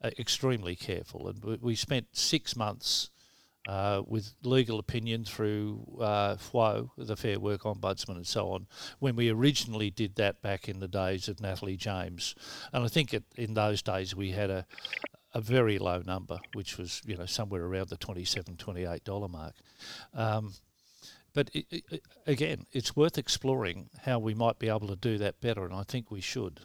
Uh, 0.02 0.10
extremely 0.18 0.74
careful, 0.74 1.28
and 1.28 1.44
we, 1.44 1.58
we 1.60 1.74
spent 1.74 2.06
six 2.12 2.56
months 2.56 3.10
uh, 3.68 4.02
with 4.06 4.32
legal 4.42 4.78
opinion 4.78 5.24
through 5.24 5.86
uh, 6.00 6.36
FWO, 6.36 6.88
the 6.96 7.16
Fair 7.16 7.38
Work 7.38 7.62
Ombudsman, 7.62 8.16
and 8.16 8.26
so 8.26 8.50
on, 8.50 8.66
when 8.98 9.14
we 9.14 9.28
originally 9.28 9.90
did 9.90 10.16
that 10.16 10.40
back 10.40 10.68
in 10.68 10.80
the 10.80 10.88
days 10.88 11.28
of 11.28 11.40
Natalie 11.40 11.76
James. 11.76 12.34
And 12.72 12.84
I 12.84 12.88
think 12.88 13.12
it, 13.12 13.24
in 13.36 13.54
those 13.54 13.82
days 13.82 14.16
we 14.16 14.30
had 14.30 14.50
a, 14.50 14.66
a 15.34 15.40
very 15.40 15.78
low 15.78 16.00
number, 16.00 16.38
which 16.54 16.78
was 16.78 17.02
you 17.04 17.16
know 17.16 17.26
somewhere 17.26 17.62
around 17.62 17.90
the 17.90 17.96
27 17.96 18.56
$28 18.56 19.30
mark. 19.30 19.54
Um, 20.14 20.54
but 21.32 21.50
it, 21.52 21.66
it, 21.70 22.02
again, 22.26 22.66
it's 22.72 22.96
worth 22.96 23.18
exploring 23.18 23.90
how 24.04 24.18
we 24.18 24.34
might 24.34 24.58
be 24.58 24.68
able 24.68 24.88
to 24.88 24.96
do 24.96 25.18
that 25.18 25.40
better, 25.40 25.64
and 25.64 25.74
I 25.74 25.82
think 25.82 26.10
we 26.10 26.20
should. 26.20 26.60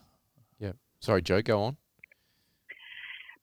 yeah. 0.60 0.72
Sorry, 1.02 1.22
Joe, 1.22 1.42
go 1.42 1.62
on. 1.62 1.78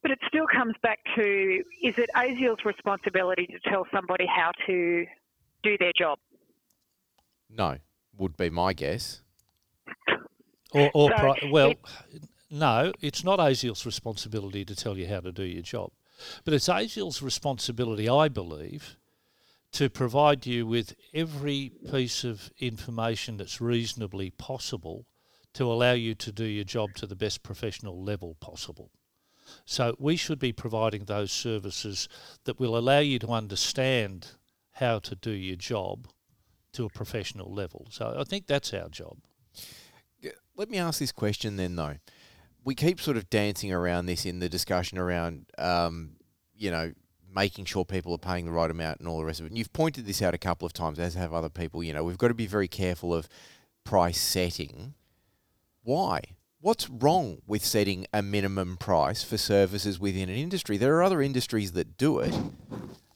But 0.02 0.10
it 0.10 0.18
still 0.26 0.46
comes 0.52 0.74
back 0.82 0.98
to 1.16 1.62
is 1.82 1.96
it 1.96 2.10
ASIAL's 2.16 2.64
responsibility 2.64 3.46
to 3.46 3.58
tell 3.70 3.86
somebody 3.94 4.26
how 4.26 4.50
to 4.66 5.06
do 5.62 5.78
their 5.78 5.92
job? 5.96 6.18
No, 7.48 7.78
would 8.16 8.36
be 8.36 8.50
my 8.50 8.72
guess. 8.72 9.22
Or, 10.74 10.90
or 10.94 11.10
So 11.10 11.16
pri- 11.16 11.50
well, 11.52 11.70
it- 11.70 11.78
no, 12.50 12.92
it's 13.00 13.22
not 13.24 13.38
ASIAL's 13.38 13.86
responsibility 13.86 14.64
to 14.64 14.74
tell 14.74 14.98
you 14.98 15.06
how 15.06 15.20
to 15.20 15.30
do 15.32 15.44
your 15.44 15.62
job, 15.62 15.92
but 16.44 16.52
it's 16.54 16.68
ASIAL's 16.68 17.22
responsibility, 17.22 18.08
I 18.08 18.28
believe, 18.28 18.96
to 19.72 19.88
provide 19.88 20.46
you 20.46 20.66
with 20.66 20.94
every 21.14 21.72
piece 21.90 22.24
of 22.24 22.50
information 22.58 23.36
that's 23.36 23.60
reasonably 23.60 24.30
possible 24.30 25.06
to 25.54 25.70
allow 25.70 25.92
you 25.92 26.14
to 26.14 26.32
do 26.32 26.44
your 26.44 26.64
job 26.64 26.94
to 26.96 27.06
the 27.06 27.16
best 27.16 27.42
professional 27.42 28.02
level 28.02 28.34
possible. 28.40 28.90
So 29.64 29.94
we 29.98 30.16
should 30.16 30.38
be 30.38 30.52
providing 30.52 31.04
those 31.04 31.32
services 31.32 32.08
that 32.44 32.58
will 32.58 32.76
allow 32.76 32.98
you 32.98 33.18
to 33.20 33.28
understand 33.28 34.28
how 34.72 34.98
to 35.00 35.14
do 35.14 35.30
your 35.30 35.56
job 35.56 36.08
to 36.72 36.84
a 36.84 36.88
professional 36.88 37.52
level. 37.52 37.86
So 37.90 38.16
I 38.18 38.24
think 38.24 38.46
that's 38.46 38.72
our 38.72 38.88
job. 38.88 39.18
Let 40.56 40.70
me 40.70 40.78
ask 40.78 40.98
this 40.98 41.12
question 41.12 41.56
then, 41.56 41.76
though. 41.76 41.96
We 42.64 42.74
keep 42.74 43.00
sort 43.00 43.16
of 43.16 43.30
dancing 43.30 43.72
around 43.72 44.06
this 44.06 44.24
in 44.26 44.38
the 44.38 44.48
discussion 44.48 44.98
around, 44.98 45.46
um, 45.58 46.16
you 46.54 46.70
know, 46.70 46.92
making 47.34 47.64
sure 47.64 47.84
people 47.84 48.12
are 48.12 48.18
paying 48.18 48.44
the 48.44 48.52
right 48.52 48.70
amount 48.70 49.00
and 49.00 49.08
all 49.08 49.18
the 49.18 49.24
rest 49.24 49.40
of 49.40 49.46
it. 49.46 49.48
And 49.48 49.58
you've 49.58 49.72
pointed 49.72 50.06
this 50.06 50.20
out 50.20 50.34
a 50.34 50.38
couple 50.38 50.66
of 50.66 50.72
times, 50.72 50.98
as 50.98 51.14
have 51.14 51.32
other 51.32 51.48
people. 51.48 51.82
You 51.82 51.94
know, 51.94 52.04
we've 52.04 52.18
got 52.18 52.28
to 52.28 52.34
be 52.34 52.46
very 52.46 52.68
careful 52.68 53.14
of 53.14 53.28
price 53.84 54.20
setting. 54.20 54.94
Why? 55.82 56.20
What's 56.62 56.88
wrong 56.88 57.42
with 57.44 57.64
setting 57.64 58.06
a 58.12 58.22
minimum 58.22 58.76
price 58.76 59.24
for 59.24 59.36
services 59.36 59.98
within 59.98 60.28
an 60.28 60.36
industry? 60.36 60.76
There 60.76 60.94
are 60.94 61.02
other 61.02 61.20
industries 61.20 61.72
that 61.72 61.96
do 61.96 62.20
it, 62.20 62.32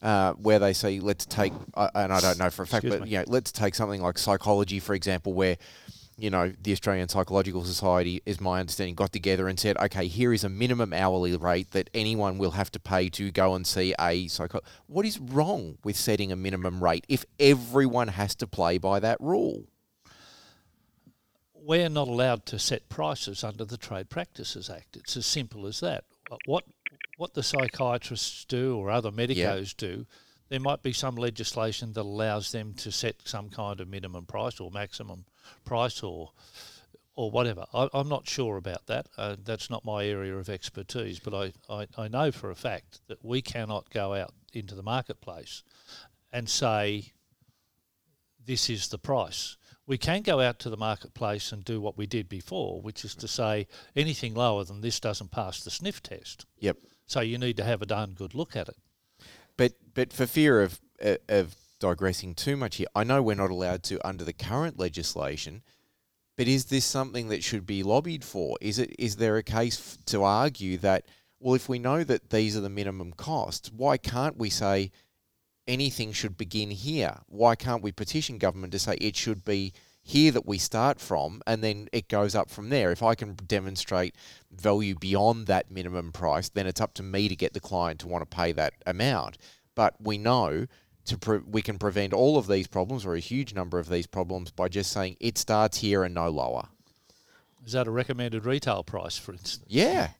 uh, 0.01 0.33
where 0.33 0.59
they 0.59 0.73
say, 0.73 0.99
let's 0.99 1.25
take, 1.25 1.53
uh, 1.73 1.89
and 1.95 2.11
I 2.11 2.19
don't 2.19 2.37
know 2.37 2.49
for 2.49 2.63
a 2.63 2.67
fact, 2.67 2.83
Excuse 2.83 2.99
but 2.99 3.05
me. 3.05 3.11
you 3.11 3.19
know, 3.19 3.23
let's 3.27 3.53
take 3.53 3.73
something 3.73 4.01
like 4.01 4.17
psychology, 4.17 4.81
for 4.81 4.93
example, 4.93 5.31
where 5.31 5.55
you 6.17 6.29
know, 6.29 6.51
the 6.61 6.73
Australian 6.73 7.07
Psychological 7.07 7.63
Society, 7.63 8.21
is 8.25 8.41
my 8.41 8.59
understanding, 8.59 8.95
got 8.95 9.13
together 9.13 9.47
and 9.47 9.57
said, 9.57 9.77
okay, 9.77 10.07
here 10.07 10.33
is 10.33 10.43
a 10.43 10.49
minimum 10.49 10.91
hourly 10.91 11.37
rate 11.37 11.71
that 11.71 11.89
anyone 11.93 12.37
will 12.39 12.51
have 12.51 12.69
to 12.71 12.81
pay 12.81 13.07
to 13.09 13.31
go 13.31 13.55
and 13.55 13.65
see 13.65 13.93
a 13.97 14.27
psycho. 14.27 14.59
What 14.87 15.05
is 15.05 15.19
wrong 15.19 15.77
with 15.85 15.95
setting 15.95 16.33
a 16.33 16.35
minimum 16.35 16.83
rate 16.83 17.05
if 17.07 17.23
everyone 17.39 18.09
has 18.09 18.35
to 18.35 18.47
play 18.47 18.77
by 18.77 18.99
that 18.99 19.21
rule? 19.21 19.67
We're 21.67 21.89
not 21.89 22.07
allowed 22.07 22.45
to 22.45 22.57
set 22.57 22.87
prices 22.87 23.43
under 23.43 23.65
the 23.65 23.75
Trade 23.75 24.09
Practices 24.09 24.69
Act. 24.69 24.95
It's 24.95 25.17
as 25.17 25.25
simple 25.25 25.67
as 25.67 25.81
that. 25.81 26.05
What 26.45 26.63
what 27.17 27.33
the 27.33 27.43
psychiatrists 27.43 28.45
do 28.45 28.77
or 28.77 28.89
other 28.89 29.11
medicos 29.11 29.73
do, 29.73 30.05
there 30.49 30.59
might 30.59 30.81
be 30.81 30.93
some 30.93 31.15
legislation 31.15 31.91
that 31.93 32.01
allows 32.01 32.51
them 32.51 32.73
to 32.75 32.91
set 32.91 33.15
some 33.27 33.49
kind 33.49 33.81
of 33.81 33.89
minimum 33.89 34.25
price 34.25 34.61
or 34.61 34.71
maximum 34.71 35.25
price 35.65 36.01
or 36.03 36.31
or 37.15 37.31
whatever. 37.31 37.65
I, 37.73 37.89
I'm 37.93 38.07
not 38.07 38.29
sure 38.29 38.55
about 38.55 38.85
that. 38.85 39.07
Uh, 39.17 39.35
that's 39.43 39.69
not 39.69 39.83
my 39.83 40.05
area 40.05 40.37
of 40.37 40.49
expertise, 40.49 41.19
but 41.19 41.33
I, 41.33 41.53
I, 41.69 41.87
I 41.97 42.07
know 42.07 42.31
for 42.31 42.49
a 42.49 42.55
fact 42.55 43.01
that 43.07 43.25
we 43.25 43.41
cannot 43.41 43.89
go 43.89 44.13
out 44.13 44.33
into 44.53 44.73
the 44.73 44.83
marketplace 44.83 45.63
and 46.31 46.47
say 46.47 47.11
this 48.45 48.69
is 48.69 48.87
the 48.87 48.99
price. 48.99 49.57
We 49.87 49.97
can 49.97 50.21
go 50.21 50.41
out 50.41 50.59
to 50.59 50.69
the 50.69 50.77
marketplace 50.77 51.51
and 51.51 51.63
do 51.63 51.79
what 51.79 51.97
we 51.97 52.05
did 52.05 52.27
before, 52.27 52.81
which 52.81 53.05
is 53.05 53.15
to 53.15 53.27
say 53.27 53.67
anything 53.95 54.35
lower 54.35 54.65
than 54.65 54.81
this 54.81 54.99
doesn't 54.99 55.31
pass 55.31 55.63
the 55.63 55.71
sniff 55.71 56.03
test. 56.03 56.45
Yep. 56.59 56.77
So 57.05 57.21
you 57.21 57.37
need 57.37 57.57
to 57.57 57.63
have 57.63 57.81
a 57.81 57.85
darn 57.85 58.11
good 58.11 58.35
look 58.35 58.55
at 58.55 58.67
it. 58.67 58.75
But 59.55 59.73
but 59.93 60.13
for 60.13 60.27
fear 60.27 60.61
of 60.61 60.79
uh, 61.03 61.15
of 61.29 61.55
digressing 61.79 62.35
too 62.35 62.57
much 62.57 62.75
here, 62.75 62.87
I 62.93 63.03
know 63.05 63.21
we're 63.21 63.35
not 63.35 63.49
allowed 63.49 63.83
to 63.83 64.05
under 64.05 64.23
the 64.23 64.33
current 64.33 64.77
legislation. 64.77 65.63
But 66.35 66.47
is 66.47 66.65
this 66.65 66.85
something 66.85 67.29
that 67.29 67.43
should 67.43 67.65
be 67.65 67.81
lobbied 67.81 68.23
for? 68.23 68.57
Is 68.61 68.77
it 68.77 68.93
is 68.99 69.15
there 69.15 69.37
a 69.37 69.43
case 69.43 69.79
f- 69.79 70.05
to 70.07 70.23
argue 70.23 70.77
that 70.79 71.05
well, 71.39 71.55
if 71.55 71.69
we 71.69 71.79
know 71.79 72.03
that 72.03 72.29
these 72.29 72.57
are 72.57 72.61
the 72.61 72.69
minimum 72.69 73.13
costs, 73.13 73.71
why 73.71 73.97
can't 73.97 74.37
we 74.37 74.49
say 74.49 74.91
anything 75.67 76.11
should 76.11 76.37
begin 76.37 76.71
here? 76.71 77.19
Why 77.27 77.55
can't 77.55 77.83
we 77.83 77.91
petition 77.91 78.37
government 78.37 78.71
to 78.73 78.79
say 78.79 78.95
it 78.95 79.15
should 79.15 79.43
be 79.43 79.73
here 80.03 80.31
that 80.31 80.45
we 80.45 80.57
start 80.57 80.99
from 80.99 81.41
and 81.45 81.63
then 81.63 81.89
it 81.91 82.07
goes 82.07 82.35
up 82.35 82.49
from 82.49 82.69
there? 82.69 82.91
If 82.91 83.03
I 83.03 83.15
can 83.15 83.35
demonstrate 83.35 84.15
value 84.51 84.95
beyond 84.95 85.47
that 85.47 85.69
minimum 85.71 86.11
price, 86.11 86.49
then 86.49 86.67
it's 86.67 86.81
up 86.81 86.93
to 86.95 87.03
me 87.03 87.27
to 87.27 87.35
get 87.35 87.53
the 87.53 87.59
client 87.59 87.99
to 88.01 88.07
want 88.07 88.29
to 88.29 88.35
pay 88.35 88.51
that 88.53 88.73
amount. 88.85 89.37
But 89.75 89.95
we 89.99 90.17
know 90.17 90.67
to 91.05 91.17
pre- 91.17 91.39
we 91.39 91.61
can 91.61 91.77
prevent 91.77 92.13
all 92.13 92.37
of 92.37 92.47
these 92.47 92.67
problems 92.67 93.05
or 93.05 93.15
a 93.15 93.19
huge 93.19 93.53
number 93.53 93.79
of 93.79 93.89
these 93.89 94.07
problems 94.07 94.51
by 94.51 94.67
just 94.67 94.91
saying 94.91 95.17
it 95.19 95.37
starts 95.37 95.77
here 95.79 96.03
and 96.03 96.13
no 96.13 96.29
lower. 96.29 96.67
Is 97.65 97.73
that 97.73 97.87
a 97.87 97.91
recommended 97.91 98.45
retail 98.45 98.83
price, 98.83 99.17
for 99.17 99.33
instance? 99.33 99.65
Yeah. 99.67 100.11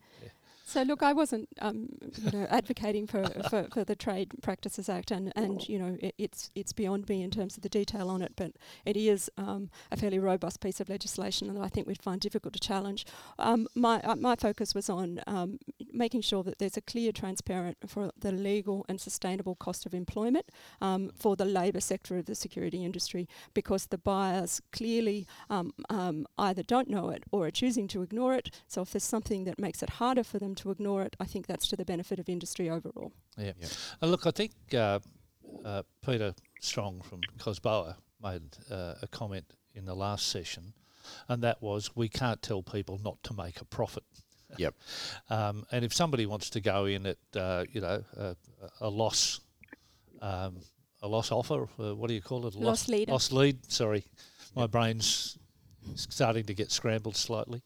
So 0.67 0.82
look, 0.82 1.01
I 1.01 1.13
wasn't, 1.13 1.47
um, 1.62 1.88
you 2.21 2.30
know, 2.30 2.45
advocating 2.49 3.08
for, 3.08 3.23
for, 3.49 3.67
for 3.73 3.86
the 3.86 3.95
Trade 3.95 4.32
Practices 4.41 4.89
Act, 4.89 5.12
and, 5.12 5.32
and 5.34 5.67
you 5.69 5.80
know, 5.80 5.97
it, 6.01 6.13
it's 6.17 6.51
it's 6.56 6.73
beyond 6.73 7.08
me 7.08 7.23
in 7.23 7.32
terms 7.32 7.56
of 7.56 7.63
the 7.63 7.69
detail 7.69 8.10
on 8.10 8.21
it, 8.21 8.34
but 8.36 8.51
it 8.84 8.97
is 8.97 9.32
um, 9.38 9.69
a 9.93 9.95
fairly 9.95 10.19
robust 10.19 10.60
piece 10.60 10.82
of 10.82 10.89
legislation 10.89 11.53
that 11.53 11.62
I 11.62 11.69
think 11.69 11.88
we'd 11.88 12.01
find 12.01 12.19
difficult 12.19 12.53
to 12.53 12.60
challenge. 12.60 13.06
Um, 13.39 13.69
my 13.75 14.01
uh, 14.01 14.17
my 14.17 14.36
focus 14.36 14.75
was 14.75 14.89
on 14.89 15.21
um, 15.25 15.58
making 15.93 16.21
sure 16.21 16.43
that 16.43 16.60
there's 16.60 16.75
a 16.75 16.82
clear, 16.82 17.13
transparent 17.13 17.77
for 17.88 18.12
the 18.19 18.34
legal 18.34 18.86
and 18.89 18.99
sustainable 18.99 19.56
cost 19.56 19.86
of 19.86 19.93
employment 19.93 20.47
um, 20.82 21.12
for 21.15 21.38
the 21.38 21.45
labour 21.45 21.80
sector 21.80 22.17
of 22.17 22.25
the 22.25 22.36
security 22.36 22.84
industry, 22.84 23.30
because 23.53 23.86
the 23.86 23.97
buyers 23.97 24.62
clearly 24.73 25.25
um, 25.49 25.71
either 26.38 26.62
don't 26.62 26.89
know 26.89 27.08
it 27.10 27.23
or 27.32 27.47
are 27.47 27.51
choosing 27.51 27.88
to 27.88 28.01
ignore 28.01 28.34
it. 28.36 28.51
So 28.67 28.82
if 28.82 28.91
there's 28.91 29.06
something 29.06 29.45
that 29.45 29.58
makes 29.58 29.82
it 29.82 29.91
harder 29.91 30.25
for 30.25 30.39
them 30.39 30.56
to 30.58 30.72
ignore 30.72 31.04
it, 31.04 31.15
I 31.20 31.26
think 31.26 31.48
that's 31.48 31.67
to 31.70 31.76
the 31.76 31.86
benefit 31.86 32.20
of 32.20 32.30
industry 32.30 32.70
overall. 32.70 33.12
Yeah. 33.38 33.54
Yeah. 33.60 33.67
Uh, 34.02 34.08
look, 34.08 34.26
I 34.26 34.32
think 34.32 34.52
uh, 34.74 35.00
uh, 35.63 35.84
Peter 36.06 36.34
Strong 36.60 37.02
from 37.02 37.22
Cosboa 37.39 37.96
made 38.22 38.41
uh, 38.72 38.96
a 39.02 39.08
comment 39.08 39.46
in 39.74 39.86
the 39.86 39.96
last 39.96 40.28
session, 40.28 40.74
and 41.28 41.43
that 41.43 41.62
was 41.62 41.96
we 41.96 42.10
can't 42.10 42.41
tell 42.41 42.63
people 42.63 43.00
not 43.04 43.22
to 43.24 43.34
make 43.34 43.62
a 43.62 43.65
profit. 43.65 44.04
Yep. 44.58 44.76
Um, 45.30 45.65
and 45.74 45.84
if 45.84 45.93
somebody 45.93 46.26
wants 46.26 46.50
to 46.52 46.62
go 46.62 46.86
in 46.86 47.06
at 47.06 47.17
uh, 47.36 47.65
you 47.70 47.82
know 47.82 48.02
a, 48.15 48.36
a 48.80 48.89
loss, 48.89 49.41
um, 50.22 50.62
a 51.02 51.08
loss 51.08 51.34
offer, 51.34 51.67
uh, 51.78 51.93
what 51.93 52.08
do 52.08 52.13
you 52.13 52.22
call 52.22 52.48
it? 52.48 52.56
A 52.56 52.58
Loss 52.58 52.88
leader. 52.88 53.12
Loss 53.12 53.34
lead. 53.34 53.70
Sorry, 53.70 54.06
my 54.56 54.65
brain's 54.65 55.38
starting 55.96 56.46
to 56.46 56.54
get 56.54 56.72
scrambled 56.72 57.17
slightly. 57.17 57.62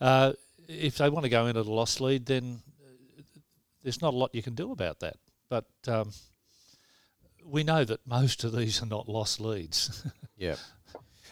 Uh, 0.00 0.32
if 0.68 0.98
they 0.98 1.08
want 1.08 1.24
to 1.24 1.30
go 1.30 1.46
in 1.46 1.56
at 1.56 1.66
a 1.66 1.70
loss 1.70 2.00
lead, 2.00 2.26
then 2.26 2.62
uh, 2.82 3.22
there's 3.82 4.02
not 4.02 4.14
a 4.14 4.16
lot 4.16 4.34
you 4.34 4.42
can 4.42 4.54
do 4.54 4.72
about 4.72 5.00
that. 5.00 5.16
But 5.48 5.66
um, 5.86 6.12
we 7.44 7.64
know 7.64 7.84
that 7.84 8.06
most 8.06 8.44
of 8.44 8.54
these 8.54 8.82
are 8.82 8.86
not 8.86 9.08
lost 9.08 9.40
leads. 9.40 10.04
Yeah. 10.36 10.56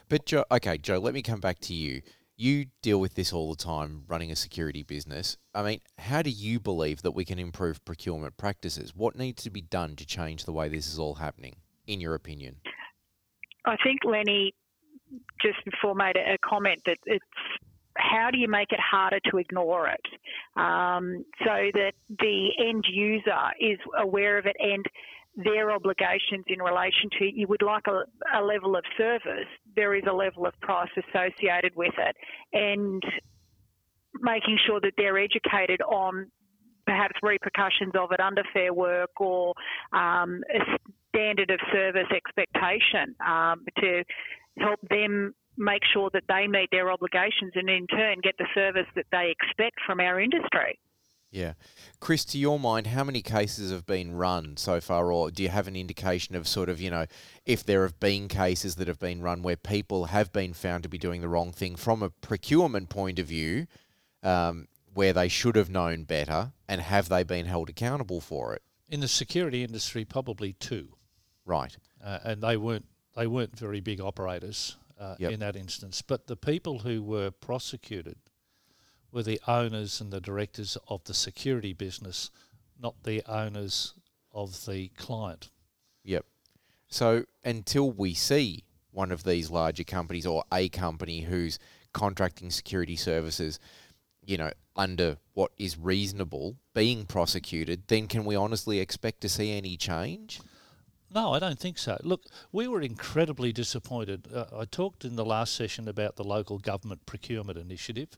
But 0.08 0.26
Joe, 0.26 0.44
okay, 0.50 0.78
Joe, 0.78 0.98
let 0.98 1.12
me 1.12 1.22
come 1.22 1.40
back 1.40 1.58
to 1.62 1.74
you. 1.74 2.02
you 2.36 2.66
deal 2.82 3.00
with 3.00 3.16
this 3.16 3.32
all 3.32 3.50
the 3.50 3.62
time 3.62 4.04
running 4.06 4.30
a 4.30 4.36
security 4.36 4.84
business. 4.84 5.36
I 5.54 5.62
mean, 5.64 5.80
how 5.98 6.22
do 6.22 6.30
you 6.30 6.60
believe 6.60 7.02
that 7.02 7.10
we 7.10 7.24
can 7.24 7.40
improve 7.40 7.84
procurement 7.84 8.36
practices? 8.36 8.94
What 8.94 9.18
needs 9.18 9.42
to 9.42 9.50
be 9.50 9.60
done 9.60 9.96
to 9.96 10.06
change 10.06 10.44
the 10.44 10.52
way 10.52 10.68
this 10.68 10.86
is 10.86 11.00
all 11.00 11.14
happening, 11.14 11.56
in 11.88 12.00
your 12.00 12.14
opinion? 12.14 12.56
I 13.64 13.76
think 13.82 14.04
Lenny 14.04 14.54
just 15.40 15.64
before 15.64 15.94
made 15.94 16.16
a, 16.16 16.38
comment 16.38 16.82
that 16.86 16.98
it's 17.06 17.24
how 17.96 18.30
do 18.30 18.38
you 18.38 18.48
make 18.48 18.72
it 18.72 18.80
harder 18.80 19.20
to 19.30 19.38
ignore 19.38 19.88
it? 19.88 20.06
Um, 20.56 21.24
so 21.40 21.70
that 21.74 21.92
the 22.08 22.48
end 22.58 22.84
user 22.90 23.50
is 23.60 23.78
aware 23.98 24.38
of 24.38 24.46
it 24.46 24.56
and 24.58 24.84
their 25.36 25.70
obligations 25.70 26.44
in 26.46 26.60
relation 26.60 27.08
to 27.18 27.24
you 27.24 27.46
would 27.48 27.62
like 27.62 27.86
a, 27.86 28.04
a, 28.38 28.42
level 28.42 28.76
of 28.76 28.84
service, 28.98 29.48
there 29.74 29.94
is 29.94 30.02
a 30.08 30.12
level 30.12 30.46
of 30.46 30.52
price 30.60 30.90
associated 30.96 31.74
with 31.74 31.94
it, 31.96 32.16
and 32.52 33.02
making 34.20 34.58
sure 34.66 34.78
that 34.80 34.92
they're 34.98 35.18
educated 35.18 35.80
on 35.82 36.30
perhaps 36.86 37.14
repercussions 37.22 37.92
of 37.98 38.12
it 38.12 38.20
under 38.20 38.42
fair 38.52 38.74
work 38.74 39.18
or 39.20 39.54
um, 39.92 40.42
a 40.54 40.60
standard 41.14 41.50
of 41.50 41.60
service 41.72 42.08
expectation 42.14 43.14
um, 43.26 43.64
to 43.78 44.02
help 44.58 44.80
them 44.90 45.34
make 45.56 45.82
sure 45.92 46.10
that 46.12 46.24
they 46.28 46.46
meet 46.46 46.70
their 46.70 46.90
obligations 46.90 47.52
and 47.54 47.68
in 47.68 47.86
turn 47.86 48.20
get 48.22 48.36
the 48.38 48.46
service 48.54 48.86
that 48.94 49.06
they 49.12 49.30
expect 49.30 49.78
from 49.86 50.00
our 50.00 50.20
industry. 50.20 50.78
Yeah. 51.30 51.54
Chris, 51.98 52.26
to 52.26 52.38
your 52.38 52.60
mind, 52.60 52.88
how 52.88 53.04
many 53.04 53.22
cases 53.22 53.72
have 53.72 53.86
been 53.86 54.14
run 54.14 54.58
so 54.58 54.80
far, 54.82 55.10
or 55.10 55.30
do 55.30 55.42
you 55.42 55.48
have 55.48 55.66
an 55.66 55.76
indication 55.76 56.36
of 56.36 56.46
sort 56.46 56.68
of, 56.68 56.78
you 56.78 56.90
know, 56.90 57.06
if 57.46 57.64
there 57.64 57.82
have 57.82 57.98
been 57.98 58.28
cases 58.28 58.74
that 58.76 58.86
have 58.86 58.98
been 58.98 59.22
run 59.22 59.42
where 59.42 59.56
people 59.56 60.06
have 60.06 60.30
been 60.30 60.52
found 60.52 60.82
to 60.82 60.90
be 60.90 60.98
doing 60.98 61.22
the 61.22 61.28
wrong 61.28 61.50
thing 61.50 61.74
from 61.74 62.02
a 62.02 62.10
procurement 62.10 62.90
point 62.90 63.18
of 63.18 63.26
view, 63.26 63.66
um, 64.22 64.68
where 64.92 65.14
they 65.14 65.28
should 65.28 65.56
have 65.56 65.70
known 65.70 66.04
better, 66.04 66.52
and 66.68 66.82
have 66.82 67.08
they 67.08 67.22
been 67.22 67.46
held 67.46 67.70
accountable 67.70 68.20
for 68.20 68.54
it? 68.54 68.62
In 68.90 69.00
the 69.00 69.08
security 69.08 69.64
industry, 69.64 70.04
probably 70.04 70.52
two. 70.52 70.96
Right. 71.46 71.74
Uh, 72.04 72.18
and 72.24 72.42
they 72.42 72.58
weren't 72.58 72.86
they 73.16 73.26
weren't 73.26 73.58
very 73.58 73.80
big 73.80 74.00
operators 74.00 74.76
uh, 75.02 75.16
yep. 75.18 75.32
in 75.32 75.40
that 75.40 75.56
instance. 75.56 76.00
But 76.00 76.28
the 76.28 76.36
people 76.36 76.80
who 76.80 77.02
were 77.02 77.30
prosecuted 77.30 78.16
were 79.10 79.24
the 79.24 79.40
owners 79.48 80.00
and 80.00 80.12
the 80.12 80.20
directors 80.20 80.78
of 80.88 81.02
the 81.04 81.14
security 81.14 81.72
business, 81.72 82.30
not 82.80 83.02
the 83.02 83.22
owners 83.26 83.94
of 84.32 84.64
the 84.64 84.88
client. 84.96 85.50
Yep. 86.04 86.24
So 86.88 87.24
until 87.44 87.90
we 87.90 88.14
see 88.14 88.64
one 88.92 89.10
of 89.10 89.24
these 89.24 89.50
larger 89.50 89.84
companies 89.84 90.26
or 90.26 90.44
a 90.52 90.68
company 90.68 91.22
who's 91.22 91.58
contracting 91.92 92.50
security 92.50 92.96
services, 92.96 93.58
you 94.24 94.36
know, 94.36 94.52
under 94.76 95.18
what 95.34 95.50
is 95.58 95.76
reasonable 95.76 96.56
being 96.74 97.04
prosecuted, 97.06 97.82
then 97.88 98.06
can 98.06 98.24
we 98.24 98.36
honestly 98.36 98.78
expect 98.78 99.20
to 99.22 99.28
see 99.28 99.52
any 99.52 99.76
change? 99.76 100.40
No, 101.14 101.34
I 101.34 101.38
don't 101.38 101.58
think 101.58 101.76
so. 101.76 101.98
Look, 102.02 102.24
we 102.52 102.68
were 102.68 102.80
incredibly 102.80 103.52
disappointed. 103.52 104.28
Uh, 104.32 104.46
I 104.56 104.64
talked 104.64 105.04
in 105.04 105.16
the 105.16 105.24
last 105.24 105.54
session 105.54 105.86
about 105.86 106.16
the 106.16 106.24
local 106.24 106.58
government 106.58 107.04
procurement 107.04 107.58
initiative, 107.58 108.16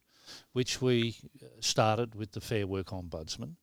which 0.52 0.80
we 0.80 1.16
uh, 1.42 1.46
started 1.60 2.14
with 2.14 2.32
the 2.32 2.40
Fair 2.40 2.66
Work 2.66 2.88
Ombudsman. 2.88 3.56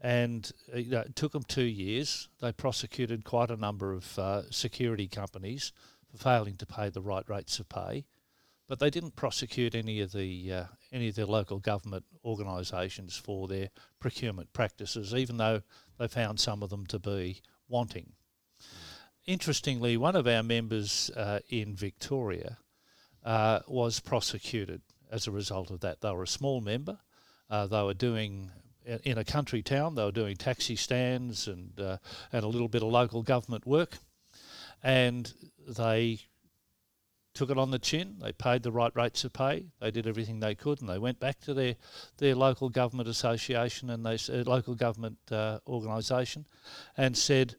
And 0.00 0.52
uh, 0.72 0.78
it 0.78 1.16
took 1.16 1.32
them 1.32 1.44
two 1.44 1.64
years. 1.64 2.28
They 2.40 2.52
prosecuted 2.52 3.24
quite 3.24 3.50
a 3.50 3.56
number 3.56 3.94
of 3.94 4.18
uh, 4.18 4.50
security 4.50 5.08
companies 5.08 5.72
for 6.10 6.18
failing 6.18 6.56
to 6.58 6.66
pay 6.66 6.90
the 6.90 7.02
right 7.02 7.28
rates 7.28 7.58
of 7.58 7.68
pay, 7.68 8.04
but 8.68 8.78
they 8.78 8.90
didn't 8.90 9.16
prosecute 9.16 9.74
any 9.74 10.00
of 10.00 10.12
the 10.12 10.52
uh, 10.52 10.64
any 10.92 11.08
of 11.08 11.16
the 11.16 11.26
local 11.26 11.58
government 11.58 12.04
organisations 12.24 13.16
for 13.16 13.48
their 13.48 13.70
procurement 13.98 14.52
practices, 14.52 15.14
even 15.14 15.38
though 15.38 15.62
they 15.98 16.06
found 16.06 16.38
some 16.38 16.62
of 16.62 16.70
them 16.70 16.86
to 16.86 16.98
be 16.98 17.40
wanting. 17.66 18.12
Interestingly, 19.28 19.98
one 19.98 20.16
of 20.16 20.26
our 20.26 20.42
members 20.42 21.10
uh, 21.14 21.40
in 21.50 21.76
Victoria 21.76 22.56
uh, 23.22 23.60
was 23.68 24.00
prosecuted 24.00 24.80
as 25.12 25.26
a 25.26 25.30
result 25.30 25.70
of 25.70 25.80
that. 25.80 26.00
They 26.00 26.10
were 26.12 26.22
a 26.22 26.26
small 26.26 26.62
member. 26.62 26.98
Uh, 27.50 27.66
they 27.66 27.82
were 27.82 27.92
doing 27.92 28.50
in 29.04 29.18
a 29.18 29.24
country 29.24 29.60
town. 29.60 29.96
They 29.96 30.04
were 30.04 30.12
doing 30.12 30.36
taxi 30.36 30.76
stands 30.76 31.46
and 31.46 31.78
uh, 31.78 31.98
and 32.32 32.42
a 32.42 32.48
little 32.48 32.68
bit 32.68 32.82
of 32.82 32.88
local 32.88 33.22
government 33.22 33.66
work, 33.66 33.98
and 34.82 35.30
they 35.68 36.20
took 37.34 37.50
it 37.50 37.58
on 37.58 37.70
the 37.70 37.78
chin. 37.78 38.16
They 38.22 38.32
paid 38.32 38.62
the 38.62 38.72
right 38.72 38.96
rates 38.96 39.24
of 39.24 39.34
pay. 39.34 39.66
They 39.78 39.90
did 39.90 40.06
everything 40.06 40.40
they 40.40 40.54
could, 40.54 40.80
and 40.80 40.88
they 40.88 40.98
went 40.98 41.20
back 41.20 41.38
to 41.40 41.52
their 41.52 41.76
their 42.16 42.34
local 42.34 42.70
government 42.70 43.10
association 43.10 43.90
and 43.90 44.06
they 44.06 44.14
uh, 44.14 44.44
local 44.46 44.74
government 44.74 45.18
uh, 45.30 45.58
organisation, 45.66 46.46
and 46.96 47.14
said, 47.14 47.56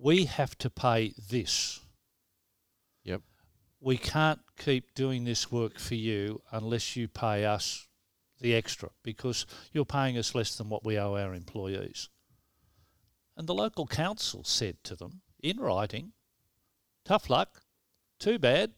"We 0.00 0.26
have 0.26 0.56
to 0.58 0.70
pay 0.70 1.14
this." 1.18 1.80
Yep 3.04 3.22
we 3.80 3.96
can't 3.96 4.40
keep 4.56 4.94
doing 4.94 5.24
this 5.24 5.52
work 5.52 5.78
for 5.78 5.94
you 5.94 6.42
unless 6.50 6.96
you 6.96 7.08
pay 7.08 7.44
us 7.44 7.86
the 8.40 8.54
extra 8.54 8.90
because 9.02 9.46
you're 9.72 9.84
paying 9.84 10.18
us 10.18 10.34
less 10.34 10.56
than 10.56 10.68
what 10.68 10.84
we 10.84 10.98
owe 10.98 11.16
our 11.16 11.34
employees. 11.34 12.08
And 13.36 13.46
the 13.46 13.54
local 13.54 13.86
council 13.86 14.42
said 14.44 14.82
to 14.84 14.96
them 14.96 15.22
in 15.40 15.58
writing, 15.58 16.12
tough 17.04 17.30
luck, 17.30 17.62
too 18.18 18.38
bad, 18.38 18.72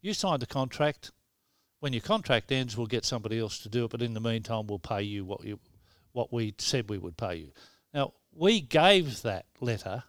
you 0.00 0.14
signed 0.14 0.42
a 0.42 0.46
contract. 0.46 1.10
When 1.80 1.92
your 1.92 2.02
contract 2.02 2.52
ends, 2.52 2.76
we'll 2.76 2.86
get 2.86 3.04
somebody 3.04 3.38
else 3.38 3.58
to 3.60 3.68
do 3.68 3.86
it, 3.86 3.90
but 3.90 4.02
in 4.02 4.14
the 4.14 4.20
meantime, 4.20 4.66
we'll 4.66 4.78
pay 4.78 5.02
you 5.02 5.24
what 5.24 5.44
you 5.44 5.58
what 6.12 6.32
we 6.32 6.54
said 6.58 6.90
we 6.90 6.98
would 6.98 7.16
pay 7.16 7.36
you. 7.36 7.52
Now, 7.94 8.14
we 8.32 8.60
gave 8.60 9.22
that 9.22 9.46
letter 9.60 10.02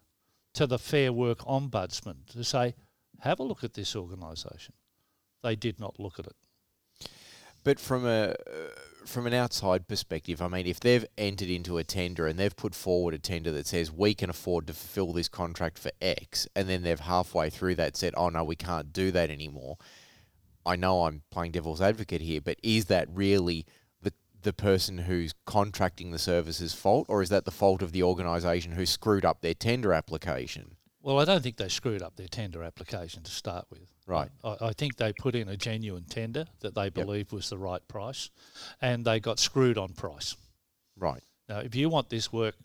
to 0.53 0.67
the 0.67 0.79
Fair 0.79 1.13
Work 1.13 1.39
Ombudsman 1.39 2.25
to 2.31 2.43
say, 2.43 2.75
have 3.19 3.39
a 3.39 3.43
look 3.43 3.63
at 3.63 3.73
this 3.73 3.95
organisation. 3.95 4.73
They 5.43 5.55
did 5.55 5.79
not 5.79 5.99
look 5.99 6.19
at 6.19 6.27
it. 6.27 6.35
But 7.63 7.79
from 7.79 8.05
a 8.05 8.31
uh, 8.31 8.35
from 9.05 9.25
an 9.25 9.33
outside 9.33 9.87
perspective, 9.87 10.41
I 10.41 10.47
mean, 10.47 10.67
if 10.67 10.79
they've 10.79 11.05
entered 11.17 11.49
into 11.49 11.77
a 11.77 11.83
tender 11.83 12.27
and 12.27 12.37
they've 12.37 12.55
put 12.55 12.75
forward 12.75 13.13
a 13.15 13.19
tender 13.19 13.51
that 13.51 13.67
says 13.67 13.91
we 13.91 14.13
can 14.13 14.29
afford 14.29 14.67
to 14.67 14.73
fulfil 14.73 15.13
this 15.13 15.27
contract 15.27 15.79
for 15.79 15.91
X, 16.01 16.47
and 16.55 16.69
then 16.69 16.83
they've 16.83 16.99
halfway 16.99 17.49
through 17.49 17.75
that 17.75 17.97
said, 17.97 18.13
"Oh 18.17 18.29
no, 18.29 18.43
we 18.43 18.55
can't 18.55 18.93
do 18.93 19.11
that 19.11 19.29
anymore." 19.29 19.77
I 20.65 20.75
know 20.75 21.05
I'm 21.05 21.23
playing 21.31 21.53
devil's 21.53 21.81
advocate 21.81 22.21
here, 22.21 22.41
but 22.41 22.59
is 22.61 22.85
that 22.85 23.07
really 23.11 23.65
the 24.43 24.53
person 24.53 24.99
who's 24.99 25.33
contracting 25.45 26.11
the 26.11 26.19
services 26.19 26.73
fault, 26.73 27.07
or 27.09 27.21
is 27.21 27.29
that 27.29 27.45
the 27.45 27.51
fault 27.51 27.81
of 27.81 27.91
the 27.91 28.03
organisation 28.03 28.73
who 28.73 28.85
screwed 28.85 29.25
up 29.25 29.41
their 29.41 29.53
tender 29.53 29.93
application? 29.93 30.75
Well, 31.03 31.19
I 31.19 31.25
don't 31.25 31.41
think 31.41 31.57
they 31.57 31.69
screwed 31.69 32.01
up 32.01 32.15
their 32.15 32.27
tender 32.27 32.63
application 32.63 33.23
to 33.23 33.31
start 33.31 33.65
with. 33.71 33.91
Right. 34.05 34.29
I, 34.43 34.57
I 34.61 34.73
think 34.73 34.97
they 34.97 35.13
put 35.13 35.35
in 35.35 35.49
a 35.49 35.57
genuine 35.57 36.05
tender 36.05 36.45
that 36.59 36.75
they 36.75 36.89
believed 36.89 37.31
yep. 37.31 37.37
was 37.37 37.49
the 37.49 37.57
right 37.57 37.85
price, 37.87 38.29
and 38.81 39.03
they 39.03 39.19
got 39.19 39.39
screwed 39.39 39.77
on 39.77 39.93
price. 39.93 40.35
Right. 40.97 41.23
Now, 41.49 41.59
if 41.59 41.75
you 41.75 41.89
want 41.89 42.09
this 42.09 42.31
work, 42.31 42.55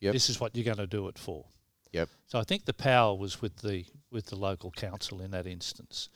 yep. 0.00 0.12
this 0.12 0.28
is 0.28 0.40
what 0.40 0.56
you're 0.56 0.64
going 0.64 0.76
to 0.78 0.86
do 0.86 1.08
it 1.08 1.18
for. 1.18 1.44
Yep. 1.92 2.08
So 2.26 2.38
I 2.38 2.44
think 2.44 2.64
the 2.64 2.74
power 2.74 3.14
was 3.14 3.40
with 3.42 3.56
the 3.56 3.84
with 4.10 4.26
the 4.26 4.36
local 4.36 4.70
council 4.70 5.20
in 5.20 5.30
that 5.32 5.46
instance. 5.46 6.08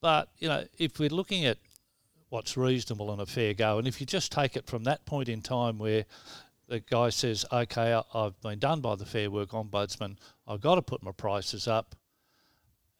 But 0.00 0.28
you 0.38 0.48
know, 0.48 0.64
if 0.78 0.98
we're 0.98 1.08
looking 1.08 1.44
at 1.44 1.58
what's 2.28 2.56
reasonable 2.56 3.10
and 3.10 3.20
a 3.20 3.26
fair 3.26 3.54
go, 3.54 3.78
and 3.78 3.88
if 3.88 4.00
you 4.00 4.06
just 4.06 4.32
take 4.32 4.56
it 4.56 4.66
from 4.66 4.84
that 4.84 5.06
point 5.06 5.28
in 5.28 5.40
time 5.40 5.78
where 5.78 6.04
the 6.68 6.80
guy 6.80 7.08
says, 7.08 7.46
okay, 7.50 8.00
I've 8.14 8.40
been 8.42 8.58
done 8.58 8.80
by 8.80 8.94
the 8.94 9.06
Fair 9.06 9.30
Work 9.30 9.50
Ombudsman, 9.50 10.16
I've 10.46 10.60
got 10.60 10.74
to 10.74 10.82
put 10.82 11.02
my 11.02 11.12
prices 11.12 11.66
up. 11.66 11.96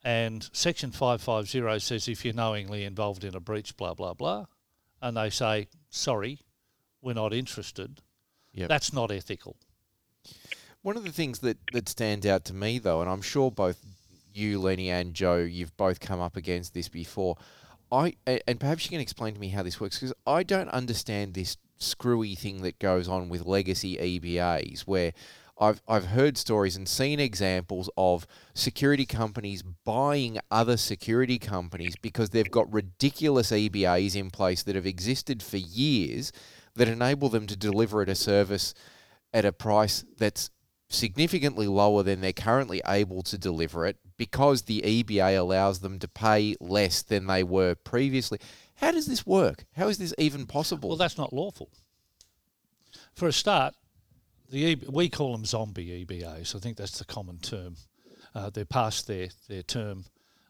And 0.03 0.49
Section 0.53 0.91
550 0.91 1.79
says 1.79 2.07
if 2.07 2.25
you're 2.25 2.33
knowingly 2.33 2.83
involved 2.83 3.23
in 3.23 3.35
a 3.35 3.39
breach, 3.39 3.77
blah, 3.77 3.93
blah, 3.93 4.13
blah. 4.13 4.45
And 5.01 5.15
they 5.15 5.29
say, 5.29 5.67
sorry, 5.89 6.39
we're 7.01 7.13
not 7.13 7.33
interested. 7.33 8.01
Yep. 8.53 8.69
That's 8.69 8.93
not 8.93 9.11
ethical. 9.11 9.55
One 10.81 10.97
of 10.97 11.03
the 11.03 11.11
things 11.11 11.39
that, 11.39 11.57
that 11.73 11.89
stands 11.89 12.25
out 12.25 12.45
to 12.45 12.53
me, 12.53 12.79
though, 12.79 13.01
and 13.01 13.09
I'm 13.09 13.21
sure 13.21 13.51
both 13.51 13.85
you, 14.33 14.59
Lenny, 14.59 14.89
and 14.89 15.13
Joe, 15.13 15.37
you've 15.37 15.75
both 15.75 15.99
come 15.99 16.19
up 16.19 16.37
against 16.37 16.73
this 16.73 16.87
before. 16.87 17.35
I 17.91 18.13
and 18.25 18.59
perhaps 18.59 18.85
you 18.85 18.91
can 18.91 18.99
explain 18.99 19.33
to 19.33 19.39
me 19.39 19.49
how 19.49 19.63
this 19.63 19.79
works 19.79 19.99
because 19.99 20.13
I 20.27 20.43
don't 20.43 20.69
understand 20.69 21.33
this 21.33 21.57
screwy 21.77 22.35
thing 22.35 22.61
that 22.61 22.79
goes 22.79 23.07
on 23.07 23.29
with 23.29 23.45
legacy 23.45 23.97
EBAs 23.97 24.81
where 24.81 25.13
I've, 25.59 25.81
I've 25.87 26.07
heard 26.07 26.37
stories 26.37 26.77
and 26.77 26.87
seen 26.87 27.19
examples 27.19 27.89
of 27.97 28.25
security 28.53 29.05
companies 29.05 29.61
buying 29.61 30.39
other 30.49 30.77
security 30.77 31.37
companies 31.37 31.95
because 31.97 32.29
they've 32.29 32.49
got 32.49 32.71
ridiculous 32.71 33.51
EBAs 33.51 34.15
in 34.15 34.29
place 34.29 34.63
that 34.63 34.75
have 34.75 34.85
existed 34.85 35.43
for 35.43 35.57
years 35.57 36.31
that 36.75 36.87
enable 36.87 37.27
them 37.27 37.45
to 37.47 37.57
deliver 37.57 38.01
at 38.01 38.09
a 38.09 38.15
service 38.15 38.73
at 39.33 39.45
a 39.45 39.51
price 39.51 40.05
that's 40.17 40.49
significantly 40.89 41.67
lower 41.67 42.03
than 42.03 42.21
they're 42.21 42.33
currently 42.33 42.81
able 42.87 43.21
to 43.23 43.37
deliver 43.37 43.85
it 43.85 43.97
because 44.19 44.63
the 44.63 44.81
EBA 44.81 45.39
allows 45.39 45.79
them 45.79 45.97
to 45.97 46.07
pay 46.07 46.53
less 46.59 47.01
than 47.01 47.25
they 47.25 47.41
were 47.41 47.73
previously. 47.73 48.37
How 48.75 48.91
does 48.91 49.07
this 49.07 49.25
work? 49.25 49.65
How 49.77 49.87
is 49.87 49.97
this 49.97 50.13
even 50.17 50.45
possible? 50.45 50.89
Well, 50.89 50.97
that's 50.97 51.17
not 51.17 51.31
lawful. 51.31 51.69
For 53.13 53.29
a 53.29 53.31
start, 53.31 53.75
the 54.51 54.73
EB, 54.73 54.89
we 54.89 55.07
call 55.07 55.31
them 55.31 55.45
zombie 55.45 56.05
EBAs. 56.05 56.53
I 56.53 56.59
think 56.59 56.75
that's 56.75 56.99
the 56.99 57.05
common 57.05 57.39
term. 57.39 57.77
Uh, 58.35 58.49
they're 58.49 58.65
past 58.65 59.07
their, 59.07 59.29
their 59.47 59.63
term 59.63 60.03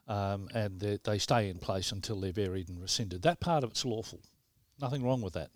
um, 0.08 0.48
and 0.52 0.80
they 0.80 1.18
stay 1.18 1.48
in 1.48 1.58
place 1.58 1.92
until 1.92 2.18
they're 2.18 2.32
varied 2.32 2.68
and 2.68 2.82
rescinded. 2.82 3.22
That 3.22 3.38
part 3.38 3.62
of 3.62 3.70
it's 3.70 3.84
lawful. 3.84 4.20
Nothing 4.80 5.04
wrong 5.04 5.22
with 5.22 5.34
that. 5.34 5.50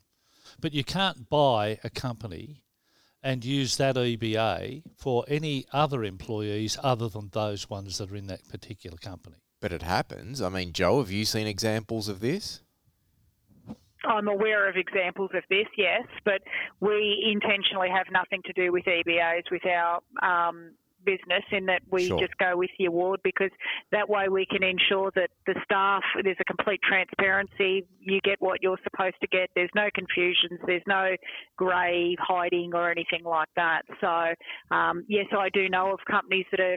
But 0.61 0.73
you 0.73 0.85
can't 0.85 1.29
buy 1.29 1.81
a 1.83 1.91
company 1.91 2.63
and 3.25 3.43
use 3.43 3.79
that 3.79 3.97
EBA 3.97 4.83
for 4.99 5.25
any 5.27 5.65
other 5.73 6.05
employees 6.05 6.77
other 6.83 7.09
than 7.09 7.31
those 7.33 7.71
ones 7.71 7.97
that 7.97 8.13
are 8.13 8.17
in 8.17 8.27
that 8.27 8.47
particular 8.51 8.99
company. 8.99 9.37
But 9.63 9.73
it 9.73 9.81
happens. 9.83 10.43
I 10.43 10.51
mean, 10.51 10.75
Joe, 10.75 10.99
have 10.99 11.11
you 11.11 11.25
seen 11.25 11.47
examples 11.47 12.07
of 12.07 12.21
this? 12.21 12.61
I'm 14.05 14.29
aware 14.29 14.69
of 14.69 14.77
examples 14.77 15.31
of 15.33 15.43
this, 15.49 15.67
yes, 15.79 16.03
but 16.27 16.43
we 16.81 17.33
intentionally 17.33 17.89
have 17.89 18.07
nothing 18.13 18.43
to 18.45 18.53
do 18.53 18.71
with 18.71 18.85
EBAs 18.85 19.51
with 19.51 19.63
our 19.65 20.01
um, 20.23 20.73
business 21.05 21.45
in 21.53 21.67
that 21.67 21.83
we 21.91 22.07
sure. 22.09 22.19
just 22.19 22.37
go 22.39 22.57
with 22.57 22.71
the 22.79 22.87
award 22.87 23.21
because 23.23 23.51
that 23.93 24.09
way 24.09 24.29
we 24.29 24.47
can 24.47 24.63
ensure 24.63 25.11
that 25.15 25.31
the 25.47 25.55
staff, 25.65 26.03
there's 26.23 26.37
a 26.41 26.45
complete 26.45 26.81
transparency, 26.83 27.87
you 28.01 28.21
get 28.23 28.41
what 28.41 28.63
you're 28.63 28.79
supposed 28.85 29.17
to 29.21 29.27
get, 29.29 29.51
there's 29.55 29.71
no 29.75 29.89
confusions, 29.95 30.61
there's 30.67 30.83
no 30.87 31.15
grey 31.57 32.17
hiding 32.21 32.73
or 32.75 32.91
anything 32.91 33.25
like 33.25 33.49
that. 33.57 33.83
So, 34.01 34.35
um, 34.75 35.05
yes, 35.09 35.27
I 35.37 35.49
do 35.51 35.69
know 35.69 35.93
of 35.93 36.01
companies 36.11 36.47
that 36.51 36.61
are 36.61 36.77